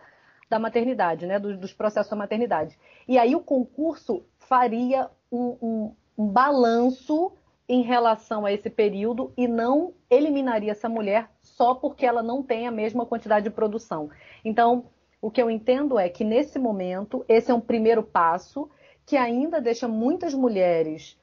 da 0.50 0.60
maternidade, 0.60 1.26
né, 1.26 1.40
dos, 1.40 1.58
dos, 1.58 1.74
processos 1.74 2.10
da 2.10 2.16
maternidade. 2.16 2.78
E 3.08 3.18
aí 3.18 3.36
o 3.36 3.40
concurso 3.40 4.24
faria 4.38 5.10
um, 5.32 5.58
um, 5.62 5.96
um 6.18 6.28
balanço 6.28 7.32
em 7.68 7.82
relação 7.82 8.46
a 8.46 8.52
esse 8.52 8.70
período 8.70 9.32
e 9.38 9.48
não 9.48 9.94
eliminaria 10.10 10.72
essa 10.72 10.90
mulher 10.90 11.30
só 11.42 11.74
porque 11.74 12.06
ela 12.06 12.22
não 12.22 12.44
tem 12.44 12.68
a 12.68 12.72
mesma 12.72 13.06
quantidade 13.06 13.46
de 13.46 13.50
produção. 13.50 14.10
Então, 14.44 14.88
o 15.22 15.32
que 15.32 15.42
eu 15.42 15.50
entendo 15.50 15.98
é 15.98 16.10
que 16.10 16.26
nesse 16.26 16.60
momento, 16.60 17.24
esse 17.30 17.50
é 17.50 17.54
um 17.54 17.62
primeiro 17.62 18.04
passo 18.04 18.70
que 19.06 19.16
ainda 19.16 19.62
deixa 19.62 19.88
muitas 19.88 20.34
mulheres 20.34 21.18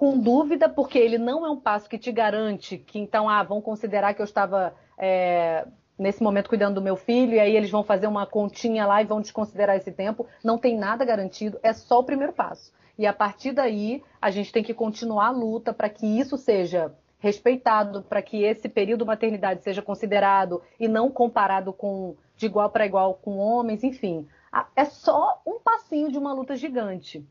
com 0.00 0.18
dúvida, 0.18 0.66
porque 0.66 0.98
ele 0.98 1.18
não 1.18 1.44
é 1.44 1.50
um 1.50 1.60
passo 1.60 1.86
que 1.86 1.98
te 1.98 2.10
garante 2.10 2.78
que 2.78 2.98
então, 2.98 3.28
ah, 3.28 3.42
vão 3.42 3.60
considerar 3.60 4.14
que 4.14 4.22
eu 4.22 4.24
estava 4.24 4.74
é, 4.96 5.66
nesse 5.98 6.22
momento 6.22 6.48
cuidando 6.48 6.76
do 6.76 6.80
meu 6.80 6.96
filho, 6.96 7.34
e 7.34 7.38
aí 7.38 7.54
eles 7.54 7.70
vão 7.70 7.84
fazer 7.84 8.06
uma 8.06 8.24
continha 8.24 8.86
lá 8.86 9.02
e 9.02 9.04
vão 9.04 9.20
desconsiderar 9.20 9.76
esse 9.76 9.92
tempo. 9.92 10.26
Não 10.42 10.56
tem 10.56 10.74
nada 10.74 11.04
garantido, 11.04 11.60
é 11.62 11.74
só 11.74 11.98
o 11.98 12.02
primeiro 12.02 12.32
passo. 12.32 12.72
E 12.96 13.06
a 13.06 13.12
partir 13.12 13.52
daí, 13.52 14.02
a 14.22 14.30
gente 14.30 14.50
tem 14.50 14.62
que 14.62 14.72
continuar 14.72 15.26
a 15.26 15.32
luta 15.32 15.70
para 15.70 15.90
que 15.90 16.06
isso 16.06 16.38
seja 16.38 16.94
respeitado, 17.18 18.00
para 18.04 18.22
que 18.22 18.42
esse 18.42 18.70
período 18.70 19.04
maternidade 19.04 19.62
seja 19.62 19.82
considerado 19.82 20.62
e 20.78 20.88
não 20.88 21.10
comparado 21.10 21.74
com 21.74 22.16
de 22.38 22.46
igual 22.46 22.70
para 22.70 22.86
igual 22.86 23.12
com 23.12 23.36
homens, 23.36 23.84
enfim. 23.84 24.26
É 24.74 24.86
só 24.86 25.42
um 25.46 25.60
passinho 25.60 26.10
de 26.10 26.16
uma 26.16 26.32
luta 26.32 26.56
gigante. 26.56 27.22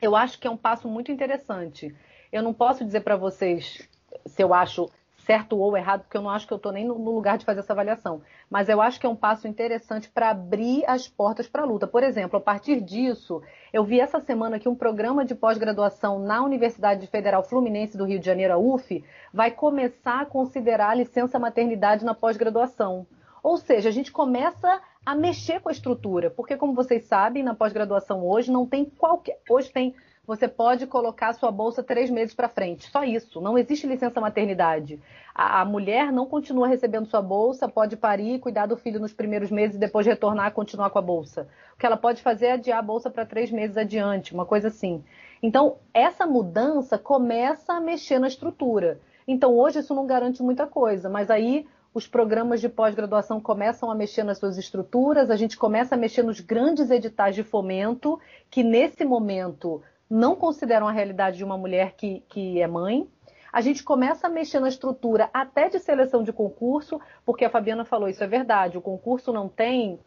Eu 0.00 0.14
acho 0.14 0.38
que 0.38 0.46
é 0.46 0.50
um 0.50 0.56
passo 0.56 0.88
muito 0.88 1.10
interessante. 1.10 1.94
Eu 2.32 2.42
não 2.42 2.52
posso 2.52 2.84
dizer 2.84 3.00
para 3.00 3.16
vocês 3.16 3.88
se 4.26 4.42
eu 4.42 4.52
acho 4.52 4.90
certo 5.28 5.58
ou 5.58 5.76
errado, 5.76 6.00
porque 6.00 6.16
eu 6.16 6.22
não 6.22 6.30
acho 6.30 6.46
que 6.46 6.52
eu 6.54 6.56
estou 6.56 6.72
nem 6.72 6.86
no 6.86 6.94
lugar 6.94 7.36
de 7.36 7.44
fazer 7.44 7.60
essa 7.60 7.74
avaliação. 7.74 8.22
Mas 8.48 8.70
eu 8.70 8.80
acho 8.80 8.98
que 8.98 9.04
é 9.04 9.08
um 9.10 9.14
passo 9.14 9.46
interessante 9.46 10.08
para 10.08 10.30
abrir 10.30 10.84
as 10.86 11.06
portas 11.06 11.46
para 11.46 11.62
a 11.62 11.66
luta. 11.66 11.86
Por 11.86 12.02
exemplo, 12.02 12.38
a 12.38 12.40
partir 12.40 12.80
disso, 12.80 13.42
eu 13.70 13.84
vi 13.84 14.00
essa 14.00 14.20
semana 14.20 14.58
que 14.58 14.70
um 14.70 14.74
programa 14.74 15.26
de 15.26 15.34
pós-graduação 15.34 16.18
na 16.18 16.42
Universidade 16.42 17.06
Federal 17.08 17.42
Fluminense 17.42 17.98
do 17.98 18.06
Rio 18.06 18.18
de 18.18 18.24
Janeiro, 18.24 18.54
a 18.54 18.58
UF, 18.58 19.04
vai 19.32 19.50
começar 19.50 20.20
a 20.20 20.26
considerar 20.26 20.90
a 20.90 20.94
licença 20.94 21.38
maternidade 21.38 22.06
na 22.06 22.14
pós-graduação. 22.14 23.06
Ou 23.42 23.58
seja, 23.58 23.90
a 23.90 23.92
gente 23.92 24.10
começa 24.10 24.80
a 25.04 25.14
mexer 25.14 25.60
com 25.60 25.68
a 25.68 25.72
estrutura, 25.72 26.30
porque 26.30 26.56
como 26.56 26.74
vocês 26.74 27.04
sabem, 27.04 27.42
na 27.42 27.54
pós-graduação 27.54 28.26
hoje 28.26 28.50
não 28.50 28.66
tem 28.66 28.86
qualquer, 28.86 29.38
hoje 29.48 29.70
tem 29.70 29.94
você 30.28 30.46
pode 30.46 30.86
colocar 30.86 31.32
sua 31.32 31.50
bolsa 31.50 31.82
três 31.82 32.10
meses 32.10 32.34
para 32.34 32.50
frente. 32.50 32.90
Só 32.90 33.02
isso. 33.02 33.40
Não 33.40 33.56
existe 33.56 33.86
licença 33.86 34.20
maternidade. 34.20 35.00
A, 35.34 35.62
a, 35.62 35.64
mulher 35.64 36.12
não 36.12 36.26
continua 36.26 36.68
recebendo 36.68 37.06
sua 37.06 37.22
bolsa, 37.22 37.66
pode 37.66 37.96
parir, 37.96 38.38
cuidar 38.38 38.66
do 38.66 38.76
filho 38.76 39.00
nos 39.00 39.14
primeiros 39.14 39.50
meses 39.50 39.76
e 39.76 39.80
depois 39.80 40.06
retornar 40.06 40.52
continuar 40.52 40.90
com 40.90 40.98
a 40.98 41.02
bolsa. 41.02 41.48
O 41.74 41.78
que 41.78 41.86
ela 41.86 41.96
pode 41.96 42.20
fazer 42.20 42.46
é 42.46 42.52
adiar 42.52 42.78
a 42.78 42.82
bolsa 42.82 43.08
para 43.08 43.24
três 43.24 43.50
meses 43.50 43.78
adiante, 43.78 44.34
uma 44.34 44.44
coisa 44.44 44.68
assim. 44.68 45.02
Então, 45.42 45.76
essa 45.94 46.26
mudança 46.26 46.98
começa 46.98 47.72
a 47.72 47.80
mexer 47.80 48.18
na 48.18 48.28
estrutura. 48.28 49.00
Então, 49.26 49.56
hoje 49.56 49.78
isso 49.78 49.94
não 49.94 50.06
garante 50.06 50.42
muita 50.42 50.66
coisa, 50.66 51.08
mas 51.08 51.30
aí 51.30 51.66
os 51.94 52.06
programas 52.06 52.60
de 52.60 52.68
pós-graduação 52.68 53.40
começam 53.40 53.90
a 53.90 53.94
mexer 53.94 54.24
nas 54.24 54.36
suas 54.36 54.58
estruturas, 54.58 55.30
a 55.30 55.36
gente 55.36 55.56
começa 55.56 55.94
a 55.94 55.98
mexer 55.98 56.22
nos 56.22 56.38
grandes 56.38 56.90
editais 56.90 57.34
de 57.34 57.42
fomento, 57.42 58.20
que 58.50 58.62
nesse 58.62 59.06
momento 59.06 59.82
não 60.10 60.34
consideram 60.36 60.88
a 60.88 60.92
realidade 60.92 61.36
de 61.36 61.44
uma 61.44 61.58
mulher 61.58 61.92
que, 61.96 62.20
que 62.28 62.60
é 62.60 62.66
mãe. 62.66 63.08
A 63.52 63.60
gente 63.60 63.82
começa 63.82 64.26
a 64.26 64.30
mexer 64.30 64.60
na 64.60 64.68
estrutura 64.68 65.30
até 65.32 65.68
de 65.68 65.78
seleção 65.78 66.22
de 66.22 66.32
concurso, 66.32 67.00
porque 67.24 67.44
a 67.44 67.50
Fabiana 67.50 67.84
falou, 67.84 68.08
isso 68.08 68.22
é 68.22 68.26
verdade, 68.26 68.78
o 68.78 68.82
concurso 68.82 69.32
não 69.32 69.48
tem 69.48 69.98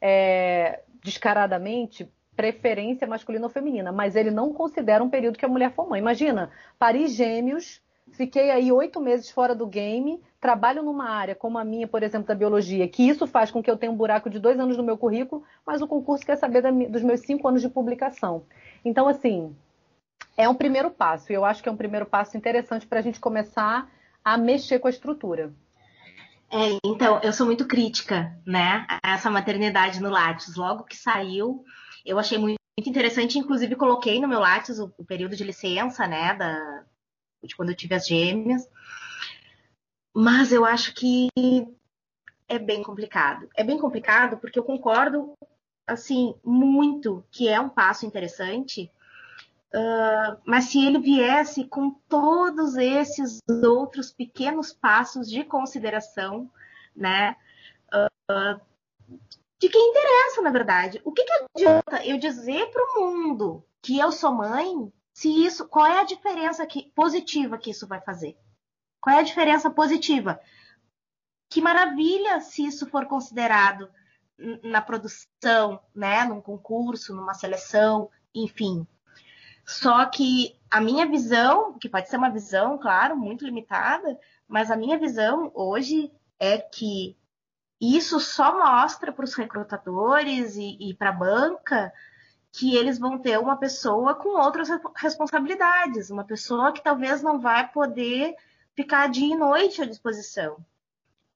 é, 0.00 0.82
descaradamente 1.02 2.10
preferência 2.36 3.06
masculina 3.06 3.46
ou 3.46 3.50
feminina, 3.50 3.92
mas 3.92 4.16
ele 4.16 4.30
não 4.30 4.52
considera 4.52 5.04
um 5.04 5.10
período 5.10 5.38
que 5.38 5.44
a 5.44 5.48
mulher 5.48 5.72
for 5.72 5.88
mãe. 5.88 6.00
Imagina, 6.00 6.50
Paris 6.78 7.14
Gêmeos, 7.14 7.82
fiquei 8.12 8.50
aí 8.50 8.70
oito 8.70 9.00
meses 9.00 9.30
fora 9.30 9.54
do 9.54 9.66
game, 9.66 10.20
trabalho 10.40 10.82
numa 10.82 11.08
área 11.08 11.34
como 11.34 11.58
a 11.58 11.64
minha, 11.64 11.86
por 11.86 12.02
exemplo, 12.02 12.28
da 12.28 12.34
biologia, 12.34 12.88
que 12.88 13.08
isso 13.08 13.26
faz 13.26 13.50
com 13.50 13.62
que 13.62 13.70
eu 13.70 13.76
tenha 13.76 13.92
um 13.92 13.96
buraco 13.96 14.30
de 14.30 14.38
dois 14.38 14.58
anos 14.58 14.76
no 14.76 14.82
meu 14.82 14.96
currículo, 14.96 15.44
mas 15.66 15.82
o 15.82 15.86
concurso 15.86 16.24
quer 16.24 16.36
saber 16.36 16.62
da, 16.62 16.70
dos 16.70 17.02
meus 17.02 17.20
cinco 17.20 17.46
anos 17.48 17.62
de 17.62 17.68
publicação. 17.68 18.44
Então, 18.84 19.06
assim, 19.08 19.54
é 20.36 20.48
um 20.48 20.54
primeiro 20.54 20.90
passo. 20.90 21.30
E 21.30 21.34
eu 21.34 21.44
acho 21.44 21.62
que 21.62 21.68
é 21.68 21.72
um 21.72 21.76
primeiro 21.76 22.06
passo 22.06 22.36
interessante 22.36 22.86
para 22.86 22.98
a 22.98 23.02
gente 23.02 23.20
começar 23.20 23.90
a 24.24 24.36
mexer 24.38 24.78
com 24.78 24.86
a 24.86 24.90
estrutura. 24.90 25.52
É, 26.50 26.78
então, 26.84 27.20
eu 27.22 27.32
sou 27.32 27.46
muito 27.46 27.66
crítica, 27.66 28.36
né, 28.44 28.84
a 29.02 29.12
essa 29.14 29.30
maternidade 29.30 30.00
no 30.00 30.10
Lattes. 30.10 30.56
Logo 30.56 30.84
que 30.84 30.96
saiu, 30.96 31.64
eu 32.04 32.18
achei 32.18 32.38
muito, 32.38 32.58
interessante, 32.78 33.38
inclusive 33.38 33.76
coloquei 33.76 34.20
no 34.20 34.26
meu 34.26 34.40
Lattes 34.40 34.78
o, 34.78 34.92
o, 34.96 35.04
período 35.04 35.36
de 35.36 35.44
licença, 35.44 36.06
né, 36.06 36.34
da, 36.34 36.82
de 37.42 37.56
quando 37.56 37.70
eu 37.70 37.76
tive 37.76 37.94
as 37.94 38.06
gêmeas. 38.06 38.68
Mas 40.14 40.52
eu 40.52 40.64
acho 40.64 40.94
que 40.94 41.28
é 42.48 42.58
bem 42.58 42.82
complicado. 42.82 43.48
É 43.54 43.62
bem 43.62 43.78
complicado 43.78 44.38
porque 44.38 44.58
eu 44.58 44.64
concordo 44.64 45.32
assim, 45.86 46.34
muito 46.44 47.24
que 47.30 47.48
é 47.48 47.60
um 47.60 47.68
passo 47.68 48.06
interessante, 48.06 48.90
uh, 49.74 50.40
mas 50.44 50.66
se 50.66 50.84
ele 50.84 50.98
viesse 50.98 51.64
com 51.64 51.90
todos 52.08 52.76
esses 52.76 53.40
outros 53.48 54.12
pequenos 54.12 54.72
passos 54.72 55.28
de 55.28 55.42
consideração, 55.44 56.50
né, 56.94 57.36
uh, 57.92 58.60
de 59.58 59.68
quem 59.68 59.90
interessa, 59.90 60.40
na 60.42 60.50
verdade. 60.50 61.00
O 61.04 61.12
que, 61.12 61.24
que 61.24 61.32
adianta 61.54 62.06
eu 62.06 62.16
dizer 62.18 62.70
para 62.70 62.82
o 62.82 63.06
mundo 63.06 63.64
que 63.82 63.98
eu 63.98 64.10
sou 64.10 64.32
mãe, 64.32 64.92
se 65.20 65.28
isso, 65.44 65.68
qual 65.68 65.84
é 65.84 66.00
a 66.00 66.04
diferença 66.04 66.64
que, 66.64 66.90
positiva 66.92 67.58
que 67.58 67.68
isso 67.68 67.86
vai 67.86 68.00
fazer? 68.00 68.38
Qual 68.98 69.14
é 69.14 69.18
a 69.18 69.22
diferença 69.22 69.68
positiva? 69.68 70.40
Que 71.50 71.60
maravilha 71.60 72.40
se 72.40 72.64
isso 72.64 72.88
for 72.88 73.04
considerado 73.04 73.90
na 74.62 74.80
produção, 74.80 75.78
né, 75.94 76.24
num 76.24 76.40
concurso, 76.40 77.14
numa 77.14 77.34
seleção, 77.34 78.08
enfim. 78.34 78.86
Só 79.66 80.06
que 80.06 80.58
a 80.70 80.80
minha 80.80 81.04
visão, 81.04 81.78
que 81.78 81.86
pode 81.86 82.08
ser 82.08 82.16
uma 82.16 82.30
visão, 82.30 82.78
claro, 82.78 83.14
muito 83.14 83.44
limitada, 83.44 84.18
mas 84.48 84.70
a 84.70 84.76
minha 84.76 84.98
visão 84.98 85.52
hoje 85.54 86.10
é 86.38 86.56
que 86.56 87.14
isso 87.78 88.18
só 88.20 88.58
mostra 88.58 89.12
para 89.12 89.26
os 89.26 89.34
recrutadores 89.34 90.56
e, 90.56 90.78
e 90.80 90.94
para 90.94 91.10
a 91.10 91.12
banca 91.12 91.92
que 92.52 92.76
eles 92.76 92.98
vão 92.98 93.18
ter 93.18 93.38
uma 93.38 93.56
pessoa 93.56 94.14
com 94.14 94.30
outras 94.40 94.68
responsabilidades, 94.96 96.10
uma 96.10 96.24
pessoa 96.24 96.72
que 96.72 96.82
talvez 96.82 97.22
não 97.22 97.38
vai 97.38 97.68
poder 97.70 98.34
ficar 98.74 99.08
dia 99.08 99.34
e 99.34 99.38
noite 99.38 99.82
à 99.82 99.86
disposição, 99.86 100.56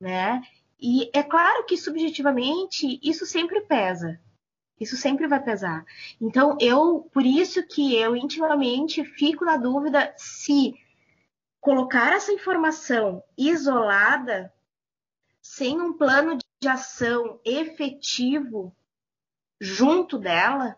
né? 0.00 0.42
E 0.80 1.10
é 1.12 1.22
claro 1.22 1.64
que 1.64 1.76
subjetivamente 1.76 2.98
isso 3.02 3.24
sempre 3.24 3.60
pesa. 3.62 4.20
Isso 4.78 4.96
sempre 4.96 5.26
vai 5.28 5.42
pesar. 5.42 5.84
Então, 6.20 6.56
eu, 6.60 7.08
por 7.12 7.24
isso 7.24 7.64
que 7.66 7.94
eu 7.94 8.16
intimamente 8.16 9.04
fico 9.04 9.44
na 9.44 9.56
dúvida 9.56 10.12
se 10.16 10.74
colocar 11.60 12.12
essa 12.12 12.32
informação 12.32 13.22
isolada, 13.38 14.52
sem 15.40 15.80
um 15.80 15.92
plano 15.92 16.36
de 16.60 16.68
ação 16.68 17.40
efetivo 17.44 18.74
junto 19.60 20.18
dela, 20.18 20.76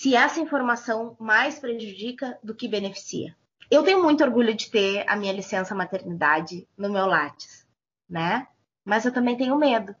se 0.00 0.16
essa 0.16 0.40
informação 0.40 1.14
mais 1.20 1.58
prejudica 1.58 2.38
do 2.42 2.54
que 2.54 2.66
beneficia. 2.66 3.36
Eu 3.70 3.82
tenho 3.82 4.02
muito 4.02 4.24
orgulho 4.24 4.56
de 4.56 4.70
ter 4.70 5.04
a 5.06 5.14
minha 5.14 5.30
licença 5.30 5.74
maternidade 5.74 6.66
no 6.74 6.88
meu 6.88 7.04
Lattes, 7.04 7.66
né? 8.08 8.46
Mas 8.82 9.04
eu 9.04 9.12
também 9.12 9.36
tenho 9.36 9.58
medo. 9.58 9.94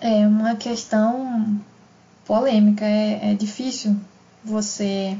É 0.00 0.26
uma 0.26 0.56
questão 0.56 1.64
polêmica, 2.26 2.84
é, 2.84 3.30
é 3.30 3.34
difícil 3.34 3.96
você 4.42 5.16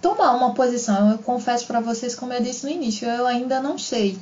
tomar 0.00 0.30
uma 0.36 0.54
posição. 0.54 1.10
Eu 1.10 1.18
confesso 1.18 1.66
para 1.66 1.80
vocês, 1.80 2.14
como 2.14 2.32
eu 2.32 2.40
disse 2.40 2.64
no 2.64 2.70
início, 2.70 3.08
eu 3.08 3.26
ainda 3.26 3.60
não 3.60 3.76
sei 3.76 4.16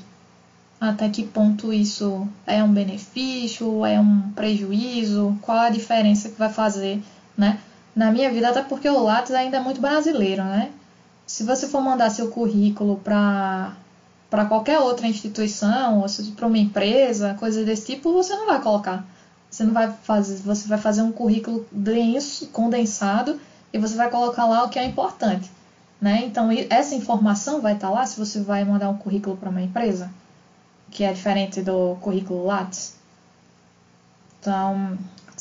até 0.81 1.09
que 1.11 1.27
ponto 1.27 1.71
isso 1.71 2.27
é 2.47 2.64
um 2.64 2.73
benefício, 2.73 3.85
é 3.85 4.01
um 4.01 4.31
prejuízo, 4.31 5.37
qual 5.43 5.59
a 5.59 5.71
diferença 5.71 6.31
que 6.31 6.39
vai 6.39 6.51
fazer, 6.51 7.03
né? 7.39 7.61
Na 7.95 8.11
minha 8.11 8.30
vida, 8.30 8.49
até 8.49 8.62
porque 8.62 8.89
o 8.89 9.03
Lattes 9.05 9.32
ainda 9.32 9.57
é 9.59 9.61
muito 9.61 9.80
brasileiro, 9.80 10.43
né? 10.43 10.70
Se 11.26 11.45
você 11.45 11.68
for 11.68 11.80
mandar 11.80 12.11
seu 12.11 12.28
currículo 12.30 12.97
para 12.99 13.72
para 14.30 14.45
qualquer 14.45 14.78
outra 14.80 15.07
instituição, 15.07 16.01
ou 16.01 16.07
para 16.36 16.47
uma 16.47 16.59
empresa, 16.59 17.34
coisa 17.41 17.64
desse 17.64 17.86
tipo, 17.86 18.12
você 18.12 18.36
não 18.36 18.45
vai 18.45 18.61
colocar. 18.61 19.03
Você 19.51 19.64
não 19.64 19.72
vai 19.72 19.91
fazer, 20.03 20.36
você 20.43 20.68
vai 20.68 20.76
fazer 20.76 21.01
um 21.01 21.11
currículo 21.11 21.66
denso, 21.72 22.49
condensado 22.49 23.41
e 23.72 23.78
você 23.78 23.97
vai 23.97 24.11
colocar 24.11 24.45
lá 24.45 24.64
o 24.64 24.68
que 24.68 24.78
é 24.78 24.84
importante, 24.84 25.51
né? 25.99 26.24
Então 26.26 26.51
essa 26.68 26.95
informação 26.95 27.62
vai 27.62 27.74
estar 27.74 27.89
lá 27.89 28.05
se 28.05 28.18
você 28.18 28.41
vai 28.41 28.64
mandar 28.64 28.91
um 28.91 28.99
currículo 28.99 29.36
para 29.36 29.49
uma 29.49 29.62
empresa 29.62 30.11
que 30.91 31.05
é 31.05 31.12
diferente 31.12 31.62
do 31.62 31.97
currículo 32.01 32.45
Lattes. 32.47 32.97
Então, 34.41 34.99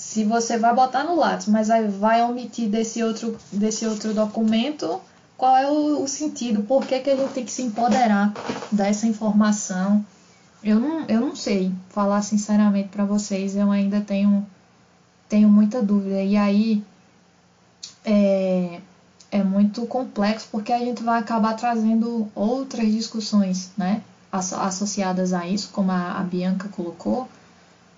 se 0.08 0.24
você 0.24 0.58
vai 0.58 0.74
botar 0.74 1.04
no 1.04 1.18
Lattes, 1.18 1.48
mas 1.48 1.70
aí 1.70 1.86
vai 1.86 2.24
omitir 2.24 2.70
desse 2.70 3.04
outro, 3.04 3.38
desse 3.52 3.86
outro 3.86 4.14
documento, 4.14 5.02
qual 5.36 5.58
é 5.58 5.70
o, 5.70 6.02
o 6.02 6.08
sentido? 6.08 6.64
Por 6.64 6.86
que, 6.86 7.02
que 7.02 7.14
gente 7.14 7.34
tem 7.34 7.44
que 7.44 7.52
se 7.52 7.62
empoderar 7.62 8.32
dessa 8.72 9.06
informação? 9.06 10.06
Eu 10.64 10.80
não, 10.80 11.06
eu 11.08 11.20
não 11.20 11.36
sei 11.36 11.74
falar 11.90 12.22
sinceramente 12.22 12.88
para 12.88 13.04
vocês, 13.04 13.58
eu 13.58 13.70
ainda 13.70 14.00
tenho, 14.00 14.48
tenho 15.28 15.50
muita 15.50 15.82
dúvida. 15.82 16.24
E 16.24 16.38
aí 16.38 16.82
é, 18.06 18.80
é 19.30 19.44
muito 19.44 19.86
complexo 19.88 20.48
porque 20.50 20.72
a 20.72 20.80
gente 20.80 21.04
vai 21.04 21.20
acabar 21.20 21.54
trazendo 21.56 22.32
outras 22.34 22.90
discussões, 22.90 23.72
né? 23.78 24.02
associadas 24.32 25.34
a 25.34 25.46
isso, 25.46 25.70
como 25.74 25.92
a, 25.92 26.14
a 26.18 26.24
Bianca 26.24 26.70
colocou, 26.70 27.28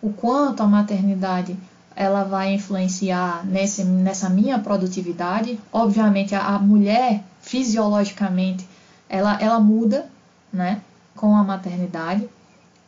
o 0.02 0.12
quanto 0.12 0.64
a 0.64 0.68
maternidade 0.68 1.56
ela 2.00 2.24
vai 2.24 2.54
influenciar 2.54 3.46
nesse, 3.46 3.84
nessa 3.84 4.30
minha 4.30 4.58
produtividade. 4.58 5.60
Obviamente, 5.70 6.34
a, 6.34 6.56
a, 6.56 6.58
mulher, 6.58 7.26
fisiologicamente, 7.42 8.66
ela, 9.10 9.38
ela 9.42 9.60
muda 9.60 10.10
né, 10.52 10.80
com 11.14 11.36
a 11.36 11.44
maternidade, 11.44 12.30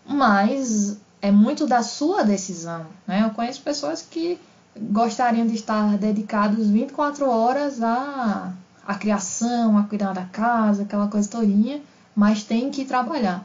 mas 0.07 0.97
é 1.22 1.30
muito 1.30 1.68
da 1.68 1.84
sua 1.84 2.24
decisão. 2.24 2.86
Né? 3.05 3.22
Eu 3.26 3.32
conheço 3.32 3.62
pessoas 3.62 4.01
que 4.01 4.39
gostariam 4.80 5.45
de 5.45 5.55
estar 5.55 5.97
dedicados 5.97 6.70
24 6.70 7.30
horas 7.30 7.84
à, 7.84 8.53
à 8.88 8.95
criação, 8.95 9.78
a 9.78 9.84
cuidar 9.84 10.14
da 10.14 10.24
casa, 10.24 10.84
aquela 10.84 11.09
coisa 11.09 11.30
todinha, 11.30 11.82
mas 12.16 12.45
tem 12.45 12.72
que 12.72 12.86
trabalhar. 12.86 13.43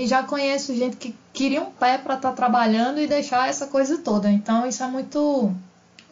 E 0.00 0.06
já 0.06 0.22
conheço 0.22 0.74
gente 0.74 0.96
que 0.96 1.14
queria 1.30 1.60
um 1.60 1.70
pé 1.70 1.98
para 1.98 2.14
estar 2.14 2.30
tá 2.30 2.34
trabalhando 2.34 2.98
e 2.98 3.06
deixar 3.06 3.50
essa 3.50 3.66
coisa 3.66 3.98
toda. 3.98 4.30
Então 4.30 4.66
isso 4.66 4.82
é 4.82 4.86
muito 4.86 5.54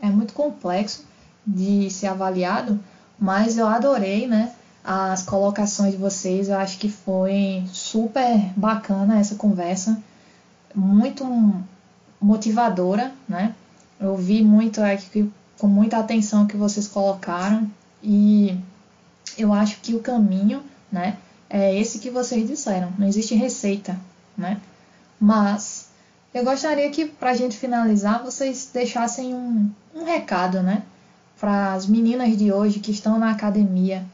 é 0.02 0.10
muito 0.10 0.34
complexo 0.34 1.06
de 1.46 1.88
ser 1.90 2.08
avaliado, 2.08 2.78
mas 3.18 3.56
eu 3.56 3.66
adorei, 3.66 4.26
né? 4.26 4.52
As 4.84 5.22
colocações 5.22 5.92
de 5.92 5.96
vocês, 5.96 6.50
eu 6.50 6.58
acho 6.58 6.78
que 6.78 6.90
foi 6.90 7.64
super 7.72 8.52
bacana 8.54 9.18
essa 9.18 9.36
conversa, 9.36 10.02
muito 10.74 11.24
motivadora, 12.20 13.10
né? 13.26 13.54
Eu 13.98 14.16
vi 14.16 14.44
muito 14.44 14.82
aqui 14.82 15.32
com 15.58 15.66
muita 15.66 15.96
atenção 15.96 16.46
que 16.46 16.58
vocês 16.58 16.86
colocaram 16.86 17.66
e 18.02 18.54
eu 19.38 19.50
acho 19.54 19.80
que 19.80 19.94
o 19.94 20.00
caminho, 20.00 20.62
né? 20.92 21.16
É 21.50 21.78
esse 21.78 21.98
que 21.98 22.10
vocês 22.10 22.46
disseram. 22.46 22.92
Não 22.98 23.06
existe 23.06 23.34
receita, 23.34 23.98
né? 24.36 24.60
Mas 25.20 25.88
eu 26.32 26.44
gostaria 26.44 26.90
que, 26.90 27.06
para 27.06 27.30
a 27.30 27.34
gente 27.34 27.56
finalizar, 27.56 28.22
vocês 28.22 28.70
deixassem 28.72 29.34
um, 29.34 29.70
um 29.94 30.04
recado, 30.04 30.62
né? 30.62 30.82
Para 31.40 31.72
as 31.72 31.86
meninas 31.86 32.36
de 32.36 32.52
hoje 32.52 32.80
que 32.80 32.90
estão 32.90 33.18
na 33.18 33.30
academia, 33.30 34.04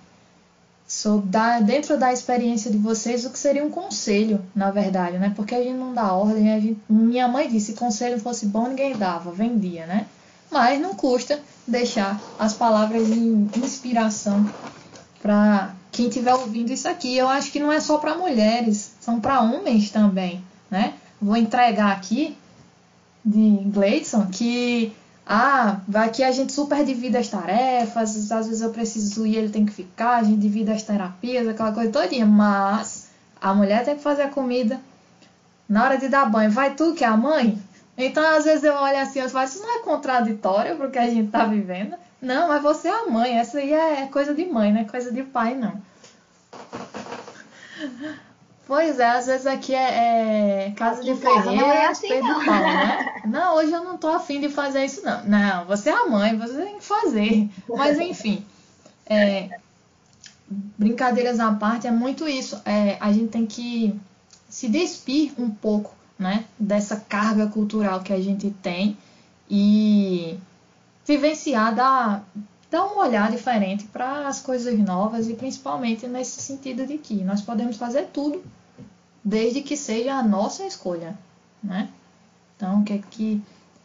sobre 0.87 1.29
da, 1.29 1.61
dentro 1.61 1.99
da 1.99 2.13
experiência 2.13 2.71
de 2.71 2.79
vocês, 2.79 3.25
o 3.25 3.31
que 3.31 3.39
seria 3.39 3.65
um 3.65 3.71
conselho, 3.71 4.41
na 4.55 4.71
verdade, 4.71 5.19
né? 5.19 5.33
Porque 5.35 5.55
a 5.55 5.63
gente 5.63 5.77
não 5.77 5.95
dá 5.95 6.13
ordem. 6.13 6.53
A 6.53 6.61
gente, 6.61 6.81
minha 6.89 7.27
mãe 7.27 7.49
disse: 7.49 7.73
se 7.73 7.79
conselho 7.79 8.21
fosse 8.21 8.47
bom, 8.47 8.69
ninguém 8.69 8.97
dava, 8.97 9.33
vendia, 9.33 9.87
né? 9.87 10.07
Mas 10.51 10.81
não 10.81 10.95
custa 10.95 11.41
deixar 11.67 12.21
as 12.39 12.55
palavras 12.55 13.07
de 13.07 13.19
inspiração 13.59 14.49
para 15.21 15.75
quem 15.95 16.09
estiver 16.09 16.35
ouvindo 16.35 16.73
isso 16.73 16.89
aqui. 16.89 17.17
Eu 17.17 17.29
acho 17.29 17.51
que 17.53 17.61
não 17.61 17.73
é 17.73 17.81
só 17.81 17.99
para 17.99 18.17
mulheres, 18.17 18.93
são 19.01 19.21
para 19.21 19.41
homens 19.41 19.91
também, 19.91 20.45
né? 20.71 20.95
Vou 21.23 21.37
entregar 21.37 21.93
aqui 21.93 22.37
de 23.25 23.61
Gleidson 23.67 24.27
que 24.27 24.93
ah, 25.27 25.79
aqui 25.95 26.23
a 26.23 26.33
gente 26.33 26.53
super 26.53 26.85
divide 26.85 27.17
as 27.17 27.29
tarefas, 27.29 28.31
às 28.31 28.47
vezes 28.47 28.61
eu 28.61 28.71
preciso 28.71 29.25
ir, 29.25 29.37
ele 29.37 29.49
tem 29.49 29.65
que 29.65 29.73
ficar, 29.73 30.17
a 30.17 30.23
gente 30.23 30.41
divide 30.41 30.71
as 30.71 30.83
terapias, 30.83 31.49
aquela 31.49 31.73
coisa 31.73 31.91
todinha, 31.91 32.27
mas 32.27 33.09
a 33.41 33.55
mulher 33.55 33.85
tem 33.85 33.97
que 33.97 34.03
fazer 34.03 34.23
a 34.23 34.29
comida. 34.29 34.81
Na 35.67 35.85
hora 35.85 35.97
de 35.97 36.09
dar 36.09 36.27
banho, 36.27 36.51
vai 36.51 36.75
tu 36.75 36.93
que 36.93 37.05
é 37.05 37.07
a 37.07 37.17
mãe? 37.17 37.59
Então, 37.97 38.23
às 38.37 38.45
vezes 38.45 38.65
eu 38.65 38.75
olho 38.75 38.99
assim, 38.99 39.21
eu 39.21 39.31
falo, 39.31 39.47
isso 39.47 39.63
não 39.63 39.79
é 39.79 39.83
contraditório 39.83 40.77
porque 40.77 40.99
a 40.99 41.09
gente 41.09 41.31
tá 41.31 41.47
vivendo? 41.47 41.95
Não, 42.21 42.49
mas 42.49 42.63
você 42.63 42.89
é 42.89 42.93
a 42.93 43.07
mãe. 43.07 43.39
Essa 43.39 43.59
aí 43.59 43.73
é 43.73 44.07
coisa 44.07 44.35
de 44.35 44.45
mãe, 44.47 44.73
não 44.73 44.81
é 44.81 44.85
coisa 44.85 45.13
de 45.13 45.23
pai, 45.23 45.55
não. 45.55 45.81
Pois 48.67 48.99
é, 48.99 49.07
às 49.07 49.27
vezes 49.27 49.47
aqui 49.47 49.75
é, 49.75 50.69
é 50.69 50.71
casa 50.71 51.03
de 51.03 51.15
ferreiro, 51.15 51.55
não 51.55 51.71
é 51.71 51.87
assim, 51.87 52.21
não. 52.21 52.45
Pau, 52.45 52.61
né? 52.61 53.23
Não, 53.27 53.57
hoje 53.57 53.73
eu 53.73 53.85
não 53.85 53.99
tô 53.99 54.09
afim 54.09 54.41
de 54.41 54.49
fazer 54.49 54.85
isso, 54.87 55.05
não. 55.05 55.25
Não, 55.25 55.65
você 55.67 55.91
é 55.91 55.93
a 55.93 56.07
mãe, 56.07 56.37
você 56.37 56.55
tem 56.55 56.79
que 56.79 56.85
fazer. 56.85 57.51
Mas 57.69 57.99
enfim, 57.99 58.45
é, 59.07 59.51
brincadeiras 60.49 61.41
à 61.41 61.53
parte, 61.53 61.87
é 61.87 61.91
muito 61.91 62.27
isso. 62.27 62.61
É, 62.65 62.97
a 63.01 63.13
gente 63.13 63.29
tem 63.29 63.45
que 63.45 63.99
se 64.49 64.69
despir 64.69 65.33
um 65.39 65.51
pouco, 65.51 65.95
né? 66.19 66.45
Dessa 66.59 66.97
carga 66.97 67.47
cultural 67.49 68.01
que 68.01 68.15
a 68.15 68.21
gente 68.21 68.51
tem 68.63 68.97
e 69.51 70.39
vivenciar, 71.07 71.75
dar, 71.75 72.25
dar 72.71 72.87
um 72.87 72.99
olhar 72.99 73.31
diferente 73.31 73.85
para 73.85 74.27
as 74.27 74.41
coisas 74.41 74.79
novas 74.79 75.29
e 75.29 75.35
principalmente 75.35 76.07
nesse 76.07 76.41
sentido 76.41 76.87
de 76.87 76.99
que 76.99 77.23
nós 77.25 77.41
podemos 77.41 77.77
fazer 77.77 78.09
tudo 78.13 78.43
desde 79.23 79.63
que 79.63 79.77
seja 79.77 80.15
a 80.15 80.23
nossa 80.23 80.65
escolha, 80.65 81.19
né? 81.63 81.89
Então, 82.57 82.81
o 82.81 82.85
que 82.85 82.93
é 82.93 82.99
que 82.99 83.43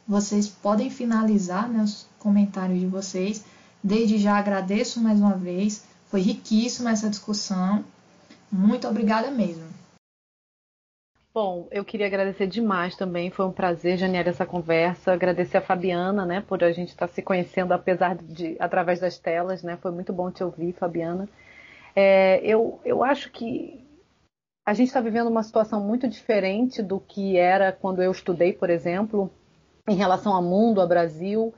vocês 0.10 0.48
podem 0.48 0.90
finalizar 0.90 1.70
né, 1.70 1.84
os 1.84 2.08
comentários 2.18 2.80
de 2.80 2.88
vocês. 2.88 3.46
Desde 3.84 4.18
já 4.18 4.38
agradeço 4.38 5.00
mais 5.00 5.20
uma 5.20 5.36
vez, 5.36 5.84
foi 6.10 6.22
riquíssima 6.22 6.90
essa 6.90 7.10
discussão. 7.10 7.86
Muito 8.52 8.88
obrigada 8.88 9.30
mesmo. 9.30 9.69
Bom, 11.32 11.68
eu 11.70 11.86
queria 11.86 12.08
agradecer 12.08 12.48
demais 12.48 12.96
também, 12.96 13.30
foi 13.30 13.46
um 13.46 13.52
prazer, 13.52 13.98
Janiela, 13.98 14.30
essa 14.30 14.48
conversa. 14.48 15.14
Agradecer 15.14 15.58
a 15.58 15.62
Fabiana, 15.62 16.26
né, 16.26 16.42
por 16.42 16.64
a 16.64 16.72
gente 16.72 16.90
estar 16.90 17.08
se 17.08 17.22
conhecendo 17.22 17.72
apesar 17.72 18.16
de 18.16 18.56
através 18.60 19.00
das 19.00 19.20
telas, 19.20 19.62
né? 19.62 19.78
Foi 19.78 19.92
muito 19.92 20.12
bom 20.12 20.32
te 20.32 20.44
ouvir, 20.44 20.74
Fabiana. 20.74 21.30
É, 21.96 22.40
eu, 22.44 22.80
eu 22.84 23.04
acho 23.04 23.32
que 23.32 23.86
a 24.66 24.74
gente 24.74 24.88
está 24.88 25.02
vivendo 25.02 25.28
uma 25.28 25.44
situação 25.44 25.82
muito 25.82 26.08
diferente 26.08 26.82
do 26.82 27.00
que 27.00 27.38
era 27.38 27.72
quando 27.72 28.02
eu 28.02 28.12
estudei, 28.12 28.52
por 28.52 28.70
exemplo, 28.70 29.32
em 29.88 29.96
relação 29.96 30.34
ao 30.34 30.42
mundo, 30.42 30.82
ao 30.82 30.88
Brasil. 30.88 31.54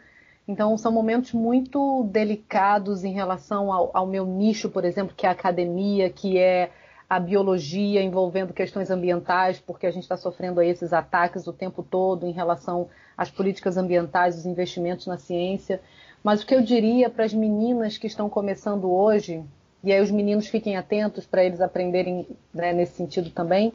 Então, 0.47 0.77
são 0.77 0.91
momentos 0.91 1.31
muito 1.31 2.03
delicados 2.11 3.05
em 3.05 3.13
relação 3.13 3.71
ao, 3.71 3.89
ao 3.93 4.05
meu 4.05 4.25
nicho, 4.25 4.69
por 4.69 4.83
exemplo, 4.83 5.15
que 5.15 5.25
é 5.25 5.29
a 5.29 5.33
academia, 5.33 6.09
que 6.09 6.37
é 6.37 6.71
a 7.11 7.19
biologia 7.19 8.01
envolvendo 8.01 8.53
questões 8.53 8.89
ambientais, 8.89 9.59
porque 9.59 9.85
a 9.85 9.91
gente 9.91 10.03
está 10.03 10.15
sofrendo 10.15 10.61
esses 10.61 10.93
ataques 10.93 11.45
o 11.45 11.51
tempo 11.51 11.83
todo 11.83 12.25
em 12.25 12.31
relação 12.31 12.87
às 13.17 13.29
políticas 13.29 13.75
ambientais, 13.75 14.37
os 14.37 14.45
investimentos 14.45 15.07
na 15.07 15.17
ciência. 15.17 15.81
Mas 16.23 16.41
o 16.41 16.45
que 16.45 16.55
eu 16.55 16.61
diria 16.61 17.09
para 17.09 17.25
as 17.25 17.33
meninas 17.33 17.97
que 17.97 18.07
estão 18.07 18.29
começando 18.29 18.89
hoje, 18.89 19.43
e 19.83 19.91
aí 19.91 19.99
os 19.99 20.09
meninos 20.09 20.47
fiquem 20.47 20.77
atentos 20.77 21.25
para 21.25 21.43
eles 21.43 21.59
aprenderem 21.59 22.25
né, 22.53 22.71
nesse 22.71 22.93
sentido 22.93 23.29
também, 23.29 23.73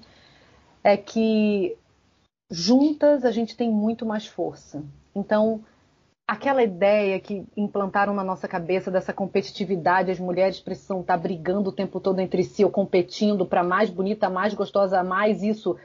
é 0.82 0.96
que 0.96 1.76
juntas 2.50 3.22
a 3.22 3.30
gente 3.30 3.54
tem 3.54 3.70
muito 3.70 4.06
mais 4.06 4.26
força. 4.26 4.82
Então, 5.14 5.62
aquela 6.26 6.62
ideia 6.62 7.20
que 7.20 7.46
implantaram 7.56 8.12
na 8.12 8.24
nossa 8.24 8.48
cabeça 8.48 8.90
dessa 8.90 9.12
competitividade, 9.12 10.10
as 10.10 10.18
mulheres 10.18 10.58
precisam 10.58 11.00
estar 11.00 11.16
brigando 11.16 11.70
o 11.70 11.72
tempo 11.72 12.00
todo 12.00 12.20
entre 12.20 12.42
si 12.42 12.64
ou 12.64 12.70
competindo 12.70 13.46
para 13.46 13.62
mais 13.62 13.88
bonita, 13.88 14.28
mais 14.28 14.52
gostosa, 14.52 15.04
mais 15.04 15.42
isso. 15.42 15.76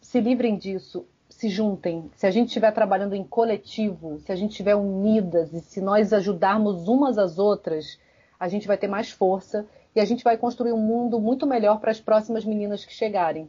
Se 0.00 0.20
livrem 0.20 0.56
disso, 0.56 1.04
se 1.28 1.48
juntem. 1.48 2.10
Se 2.14 2.26
a 2.26 2.30
gente 2.30 2.48
estiver 2.48 2.70
trabalhando 2.70 3.14
em 3.14 3.24
coletivo, 3.24 4.20
se 4.20 4.30
a 4.30 4.36
gente 4.36 4.52
estiver 4.52 4.76
unidas 4.76 5.52
e 5.52 5.60
se 5.60 5.80
nós 5.80 6.12
ajudarmos 6.12 6.86
umas 6.86 7.18
às 7.18 7.38
outras, 7.38 7.98
a 8.38 8.46
gente 8.46 8.68
vai 8.68 8.78
ter 8.78 8.88
mais 8.88 9.10
força 9.10 9.66
e 9.96 10.00
a 10.00 10.04
gente 10.04 10.22
vai 10.22 10.36
construir 10.36 10.72
um 10.72 10.78
mundo 10.78 11.18
muito 11.18 11.44
melhor 11.44 11.80
para 11.80 11.90
as 11.90 12.00
próximas 12.00 12.44
meninas 12.44 12.84
que 12.84 12.94
chegarem. 12.94 13.48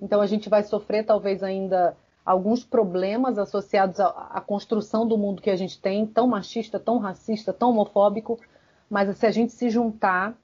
Então 0.00 0.20
a 0.20 0.26
gente 0.26 0.48
vai 0.48 0.62
sofrer 0.62 1.04
talvez 1.04 1.42
ainda 1.42 1.96
alguns 2.24 2.64
problemas 2.64 3.38
associados 3.38 3.98
à, 3.98 4.42
construção 4.46 5.06
do 5.06 5.18
mundo 5.18 5.42
que 5.42 5.50
a 5.50 5.56
gente 5.56 5.80
tem, 5.80 6.06
tão 6.06 6.26
machista, 6.26 6.78
tão 6.78 6.98
racista, 6.98 7.52
tão 7.52 7.70
homofóbico, 7.70 8.38
mas 8.88 9.16
se 9.16 9.26
a 9.26 9.30
gente 9.30 9.52
se 9.52 9.68
juntar 9.68 10.36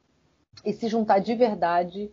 e 0.64 0.72
se 0.72 0.89
juntar 0.89 1.20
de 1.20 1.35
verdade, 1.35 2.11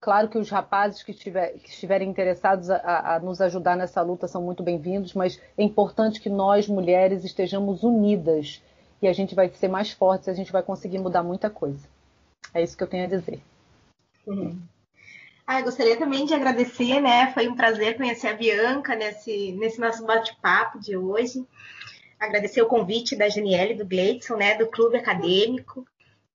claro 0.00 0.28
que 0.28 0.36
os 0.36 0.50
rapazes 0.50 1.02
que, 1.02 1.12
estiver, 1.12 1.54
que 1.58 1.70
estiverem 1.70 2.10
interessados 2.10 2.68
a, 2.68 3.16
a, 3.16 3.20
nos 3.20 3.40
ajudar 3.40 3.76
nessa 3.76 4.02
luta 4.02 4.28
são 4.28 4.42
muito 4.42 4.62
bem-vindos, 4.62 5.14
mas 5.14 5.40
é 5.56 5.62
importante 5.62 6.20
que 6.20 6.28
nós, 6.28 6.68
mulheres, 6.68 7.24
estejamos 7.24 7.82
unidas 7.82 8.62
e 9.00 9.08
a 9.08 9.12
gente 9.14 9.34
vai 9.34 9.48
ser 9.48 9.68
mais 9.68 9.90
fortes, 9.90 10.28
a 10.28 10.34
gente 10.34 10.52
vai 10.52 10.62
conseguir 10.62 10.98
mudar 10.98 11.22
muita 11.22 11.48
coisa. 11.48 11.88
É 12.52 12.62
isso 12.62 12.76
que 12.76 12.82
eu 12.82 12.88
tenho 12.88 13.04
a 13.04 13.08
dizer. 13.08 13.42
Uhum. 14.26 14.58
Ah, 15.52 15.62
gostaria 15.62 15.96
também 15.96 16.24
de 16.24 16.32
agradecer, 16.32 17.00
né? 17.00 17.32
Foi 17.32 17.48
um 17.48 17.56
prazer 17.56 17.96
conhecer 17.96 18.28
a 18.28 18.34
Bianca 18.34 18.94
nesse, 18.94 19.50
nesse 19.54 19.80
nosso 19.80 20.06
bate-papo 20.06 20.78
de 20.78 20.96
hoje. 20.96 21.44
Agradecer 22.20 22.62
o 22.62 22.68
convite 22.68 23.16
da 23.16 23.28
Janiele, 23.28 23.74
do 23.74 23.84
Gleidson, 23.84 24.36
né? 24.36 24.54
Do 24.54 24.68
Clube 24.68 24.96
Acadêmico, 24.96 25.84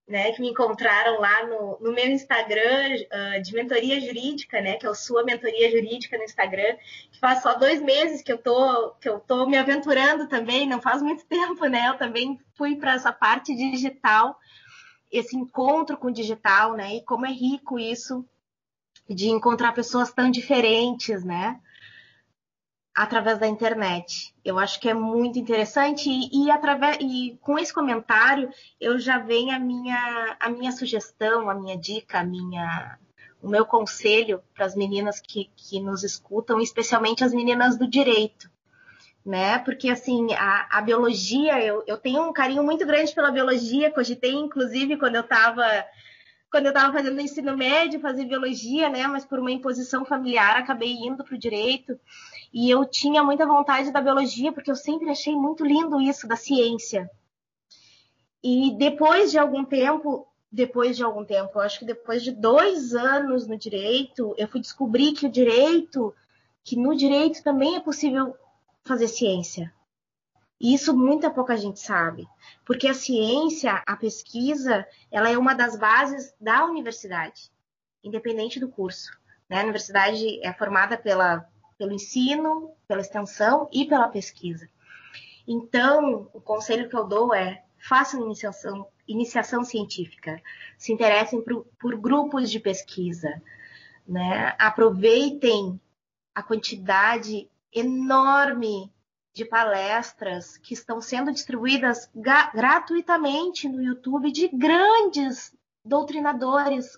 né? 0.05 0.33
Que 0.33 0.41
me 0.41 0.49
encontraram 0.49 1.21
lá 1.21 1.47
no, 1.47 1.77
no 1.79 1.93
meu 1.93 2.07
Instagram 2.07 3.05
uh, 3.05 3.41
de 3.41 3.53
mentoria 3.53 4.01
jurídica, 4.01 4.59
né? 4.59 4.75
Que 4.75 4.85
é 4.85 4.89
o 4.89 4.93
Sua 4.93 5.23
Mentoria 5.23 5.71
Jurídica 5.71 6.17
no 6.17 6.25
Instagram, 6.25 6.75
que 7.09 7.17
faz 7.17 7.41
só 7.41 7.53
dois 7.57 7.81
meses 7.81 8.21
que 8.21 8.33
eu 8.33 8.37
tô, 8.37 8.95
que 8.99 9.07
eu 9.07 9.21
tô 9.21 9.47
me 9.47 9.57
aventurando 9.57 10.27
também, 10.27 10.67
não 10.67 10.81
faz 10.81 11.01
muito 11.01 11.23
tempo, 11.31 11.65
né? 11.67 11.87
Eu 11.87 11.97
também 11.97 12.37
fui 12.57 12.75
para 12.75 12.95
essa 12.95 13.13
parte 13.13 13.55
digital, 13.55 14.37
esse 15.09 15.37
encontro 15.37 15.95
com 15.95 16.09
o 16.09 16.13
digital, 16.13 16.73
né? 16.73 16.95
E 16.95 17.01
como 17.05 17.25
é 17.25 17.31
rico 17.31 17.79
isso 17.79 18.25
de 19.09 19.29
encontrar 19.29 19.73
pessoas 19.73 20.11
tão 20.11 20.31
diferentes, 20.31 21.23
né? 21.23 21.59
Através 22.93 23.37
da 23.37 23.47
internet. 23.47 24.33
Eu 24.43 24.57
acho 24.57 24.79
que 24.79 24.89
é 24.89 24.93
muito 24.93 25.37
interessante 25.37 26.09
e, 26.09 26.45
e, 26.45 26.51
através, 26.51 26.97
e 27.01 27.37
com 27.41 27.59
esse 27.59 27.73
comentário 27.73 28.49
eu 28.79 28.97
já 28.97 29.19
venho 29.19 29.53
a 29.53 29.59
minha, 29.59 30.37
a 30.39 30.49
minha 30.49 30.71
sugestão, 30.71 31.49
a 31.49 31.53
minha 31.53 31.77
dica, 31.77 32.19
a 32.19 32.23
minha, 32.23 32.97
o 33.41 33.49
meu 33.49 33.65
conselho 33.65 34.41
para 34.53 34.65
as 34.65 34.75
meninas 34.75 35.19
que, 35.19 35.51
que 35.55 35.79
nos 35.79 36.03
escutam, 36.03 36.59
especialmente 36.61 37.23
as 37.23 37.33
meninas 37.33 37.77
do 37.77 37.87
direito. 37.87 38.49
Né? 39.25 39.59
Porque 39.59 39.89
assim, 39.89 40.33
a, 40.33 40.67
a 40.71 40.81
biologia, 40.81 41.59
eu, 41.63 41.83
eu 41.85 41.97
tenho 41.97 42.23
um 42.23 42.31
carinho 42.31 42.63
muito 42.63 42.85
grande 42.85 43.13
pela 43.13 43.31
biologia, 43.31 43.91
cogitei, 43.91 44.33
inclusive, 44.33 44.97
quando 44.97 45.15
eu 45.15 45.21
estava 45.21 45.65
quando 46.55 46.67
eu 46.67 46.71
estava 46.71 46.93
fazendo 46.93 47.19
ensino 47.19 47.57
médio, 47.57 47.99
fazer 47.99 48.23
biologia, 48.23 48.87
né? 48.87 49.05
Mas 49.07 49.25
por 49.25 49.39
uma 49.39 49.51
imposição 49.51 50.05
familiar, 50.05 50.55
acabei 50.55 50.93
indo 50.93 51.21
para 51.21 51.35
o 51.35 51.37
direito. 51.37 51.99
E 52.53 52.69
eu 52.69 52.85
tinha 52.85 53.21
muita 53.21 53.45
vontade 53.45 53.91
da 53.91 53.99
biologia, 53.99 54.53
porque 54.53 54.71
eu 54.71 54.75
sempre 54.77 55.09
achei 55.09 55.35
muito 55.35 55.65
lindo 55.65 55.99
isso 55.99 56.25
da 56.25 56.37
ciência. 56.37 57.11
E 58.41 58.73
depois 58.77 59.31
de 59.31 59.37
algum 59.37 59.65
tempo, 59.65 60.25
depois 60.49 60.95
de 60.95 61.03
algum 61.03 61.25
tempo, 61.25 61.59
acho 61.59 61.79
que 61.79 61.85
depois 61.85 62.23
de 62.23 62.31
dois 62.31 62.95
anos 62.95 63.45
no 63.45 63.57
direito, 63.57 64.33
eu 64.37 64.47
fui 64.47 64.61
descobrir 64.61 65.11
que 65.11 65.25
o 65.25 65.29
direito, 65.29 66.15
que 66.63 66.77
no 66.77 66.95
direito 66.95 67.43
também 67.43 67.75
é 67.75 67.81
possível 67.81 68.33
fazer 68.85 69.09
ciência. 69.09 69.73
E 70.59 70.73
isso 70.73 70.95
muita 70.95 71.29
pouca 71.29 71.57
gente 71.57 71.79
sabe, 71.79 72.25
porque 72.65 72.87
a 72.87 72.93
ciência, 72.93 73.83
a 73.85 73.95
pesquisa, 73.97 74.87
ela 75.11 75.29
é 75.29 75.37
uma 75.37 75.53
das 75.53 75.77
bases 75.77 76.33
da 76.39 76.65
universidade, 76.65 77.51
independente 78.03 78.59
do 78.59 78.69
curso. 78.69 79.11
Né? 79.49 79.59
A 79.59 79.63
universidade 79.63 80.39
é 80.45 80.53
formada 80.53 80.97
pela, 80.97 81.45
pelo 81.77 81.91
ensino, 81.91 82.71
pela 82.87 83.01
extensão 83.01 83.69
e 83.71 83.85
pela 83.85 84.07
pesquisa. 84.07 84.69
Então, 85.47 86.29
o 86.33 86.39
conselho 86.39 86.89
que 86.89 86.95
eu 86.95 87.05
dou 87.05 87.33
é 87.33 87.63
façam 87.77 88.25
iniciação, 88.25 88.87
iniciação 89.07 89.63
científica, 89.63 90.41
se 90.77 90.91
interessem 90.91 91.41
por, 91.41 91.65
por 91.79 91.95
grupos 91.97 92.49
de 92.49 92.59
pesquisa, 92.59 93.41
né? 94.07 94.55
aproveitem 94.57 95.79
a 96.33 96.41
quantidade 96.41 97.49
enorme 97.71 98.91
de 99.35 99.43
palestras 99.43 100.57
que 100.57 100.73
estão 100.73 101.01
sendo 101.01 101.29
distribuídas 101.29 102.09
gratuitamente 102.53 103.67
no 103.67 103.83
YouTube 103.83 104.31
de 104.31 104.47
grandes 104.47 105.53
doutrinadores. 105.83 106.97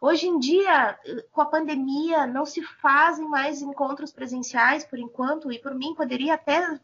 Hoje 0.00 0.28
em 0.28 0.38
dia, 0.38 0.96
com 1.32 1.40
a 1.40 1.46
pandemia, 1.46 2.24
não 2.24 2.46
se 2.46 2.62
fazem 2.62 3.26
mais 3.28 3.60
encontros 3.62 4.12
presenciais 4.12 4.84
por 4.84 4.98
enquanto, 4.98 5.50
e 5.50 5.58
por 5.58 5.74
mim 5.74 5.92
poderia 5.92 6.34
até 6.34 6.78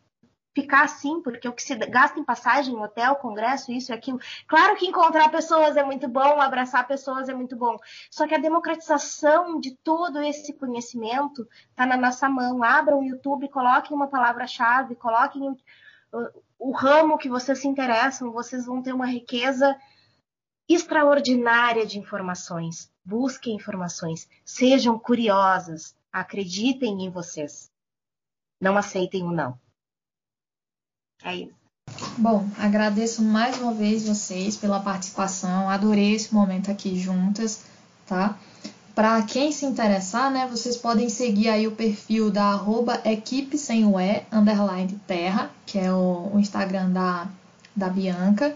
ficar 0.55 0.85
assim, 0.85 1.23
porque 1.23 1.49
o 1.49 1.53
que 1.53 1.63
se 1.63 1.75
gasta 1.77 2.19
em 2.19 2.25
passagem, 2.25 2.77
hotel, 2.77 3.17
congresso, 3.17 3.71
isso 3.71 3.93
e 3.93 3.95
aquilo. 3.95 4.19
Claro 4.47 4.77
que 4.77 4.87
encontrar 4.87 5.31
pessoas 5.31 5.77
é 5.77 5.85
muito 5.85 6.09
bom, 6.09 6.41
abraçar 6.41 6.87
pessoas 6.87 7.29
é 7.29 7.35
muito 7.35 7.57
bom. 7.57 7.77
Só 8.11 8.27
que 8.27 8.35
a 8.35 8.39
democratização 8.39 9.61
de 9.61 9.77
todo 9.77 10.21
esse 10.23 10.53
conhecimento 10.53 11.49
está 11.71 11.87
na 11.87 11.97
nossa 11.97 12.29
mão. 12.29 12.63
Abram 12.65 13.01
o 13.01 13.05
YouTube, 13.05 13.49
coloquem 13.49 13.97
uma 13.97 14.09
palavra-chave, 14.09 14.97
coloquem 14.97 15.57
o, 16.59 16.73
ramo 16.73 17.19
que 17.19 17.29
vocês 17.29 17.61
se 17.61 17.69
interessam, 17.69 18.33
vocês 18.33 18.67
vão 18.67 18.83
ter 18.83 18.93
uma 18.93 19.07
riqueza 19.07 19.79
extraordinária 20.69 21.87
de 21.87 21.99
informações. 21.99 22.93
Busquem 23.05 23.55
informações, 23.55 24.29
sejam 24.45 24.99
curiosas, 24.99 25.97
acreditem 26.13 27.05
em 27.05 27.11
vocês. 27.11 27.71
Não 28.61 28.77
aceitem 28.77 29.23
o 29.23 29.31
não. 29.31 29.59
É 31.25 31.37
isso. 31.37 31.61
Bom, 32.17 32.47
agradeço 32.59 33.23
mais 33.23 33.59
uma 33.59 33.73
vez 33.73 34.07
vocês 34.07 34.57
pela 34.57 34.81
participação. 34.81 35.69
Adorei 35.69 36.15
esse 36.15 36.33
momento 36.33 36.71
aqui 36.71 36.99
juntas, 36.99 37.63
tá? 38.07 38.37
Para 38.95 39.23
quem 39.23 39.53
se 39.53 39.65
interessar, 39.65 40.31
né, 40.31 40.47
vocês 40.51 40.77
podem 40.77 41.09
seguir 41.09 41.49
aí 41.49 41.67
o 41.67 41.73
perfil 41.73 42.31
da 42.31 42.45
arroba 42.47 43.01
equipe 43.05 43.57
sem 43.57 43.85
o 43.85 43.99
e, 43.99 44.23
underline 44.31 45.01
terra, 45.07 45.51
que 45.65 45.79
é 45.79 45.93
o, 45.93 46.31
o 46.35 46.39
Instagram 46.39 46.91
da, 46.91 47.29
da 47.75 47.89
Bianca, 47.89 48.55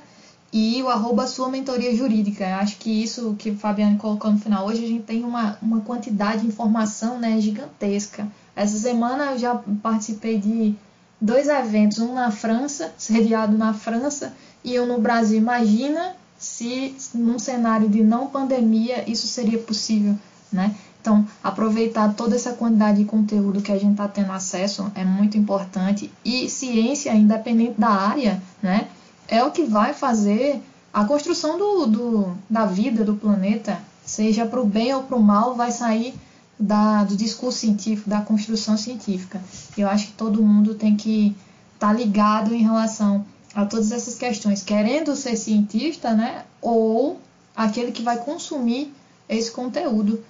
e 0.53 0.83
o 0.83 0.89
arroba 0.89 1.27
sua 1.27 1.49
mentoria 1.49 1.97
jurídica. 1.97 2.45
Eu 2.47 2.57
acho 2.57 2.77
que 2.77 3.03
isso 3.03 3.35
que 3.39 3.51
o 3.51 3.57
Fabiano 3.57 3.97
colocou 3.97 4.31
no 4.31 4.39
final, 4.39 4.67
hoje 4.67 4.85
a 4.85 4.89
gente 4.89 5.05
tem 5.05 5.25
uma, 5.25 5.59
uma 5.63 5.81
quantidade 5.81 6.43
de 6.43 6.49
informação 6.49 7.19
né, 7.19 7.41
gigantesca. 7.41 8.29
Essa 8.55 8.77
semana 8.77 9.33
eu 9.33 9.39
já 9.39 9.55
participei 9.83 10.39
de 10.39 10.77
dois 11.25 11.49
eventos, 11.49 11.99
um 11.99 12.15
na 12.15 12.31
França, 12.31 12.93
sediado 12.99 13.57
na 13.57 13.73
França, 13.73 14.33
e 14.63 14.79
um 14.79 14.87
no 14.87 15.01
Brasil. 15.01 15.39
Imagina 15.39 16.15
se 16.39 16.95
num 17.15 17.39
cenário 17.39 17.89
de 17.89 18.03
não 18.03 18.27
pandemia 18.27 19.09
isso 19.09 19.27
seria 19.27 19.59
possível, 19.59 20.15
né? 20.53 20.75
Então, 21.01 21.27
aproveitar 21.43 22.15
toda 22.15 22.35
essa 22.35 22.53
quantidade 22.53 22.99
de 22.99 23.05
conteúdo 23.05 23.61
que 23.61 23.71
a 23.71 23.79
gente 23.79 23.93
está 23.93 24.09
tendo 24.09 24.33
acesso 24.33 24.91
é 24.95 25.05
muito 25.05 25.37
importante. 25.37 26.11
E 26.25 26.49
ciência, 26.49 27.15
independente 27.15 27.79
da 27.79 27.91
área, 27.91 28.43
né, 28.63 28.89
é 29.29 29.45
o 29.45 29.51
que 29.51 29.65
vai 29.65 29.93
fazer 29.93 30.63
a 30.93 31.05
construção 31.05 31.59
do, 31.59 31.87
do 31.87 32.37
da 32.49 32.65
vida 32.65 33.05
do 33.05 33.15
planeta, 33.17 33.79
seja 34.05 34.47
para 34.47 34.61
o 34.61 34.65
bem 34.65 34.95
ou 34.95 35.03
para 35.03 35.17
o 35.17 35.23
mal, 35.23 35.55
vai 35.55 35.71
sair 35.71 36.15
da, 36.59 37.05
do 37.05 37.17
discurso 37.17 37.59
científico, 37.59 38.09
da 38.09 38.21
construção 38.21 38.77
científica. 38.77 39.41
Eu 39.77 39.89
acho 39.89 40.07
que 40.09 40.13
todo 40.13 40.43
mundo 40.43 40.75
tem 40.75 40.97
que 40.97 41.37
estar 41.75 41.89
tá 41.89 41.93
ligado 41.93 42.55
em 42.55 42.63
relação 42.63 43.25
a 43.55 43.65
todas 43.65 43.93
essas 43.93 44.17
questões, 44.17 44.63
querendo 44.63 45.15
ser 45.15 45.37
cientista, 45.37 46.13
né? 46.13 46.45
Ou 46.61 47.21
aquele 47.55 47.93
que 47.93 48.03
vai 48.03 48.19
consumir 48.19 48.93
esse 49.29 49.51
conteúdo. 49.51 50.23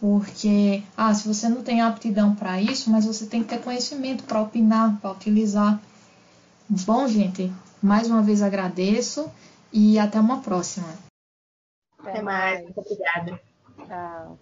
Porque, 0.00 0.82
ah, 0.96 1.12
se 1.12 1.26
você 1.26 1.48
não 1.48 1.62
tem 1.62 1.80
aptidão 1.80 2.32
para 2.34 2.62
isso, 2.62 2.88
mas 2.88 3.04
você 3.04 3.26
tem 3.26 3.42
que 3.42 3.48
ter 3.48 3.60
conhecimento 3.60 4.22
para 4.24 4.40
opinar, 4.40 4.96
para 5.00 5.10
utilizar. 5.10 5.80
Bom, 6.68 7.08
gente, 7.08 7.52
mais 7.82 8.06
uma 8.06 8.22
vez 8.22 8.40
agradeço 8.40 9.28
e 9.72 9.98
até 9.98 10.20
uma 10.20 10.40
próxima. 10.40 10.88
Até 11.98 12.22
mais. 12.22 12.62
Muito 12.62 12.78
obrigada. 12.78 13.40
Tchau. 13.86 14.38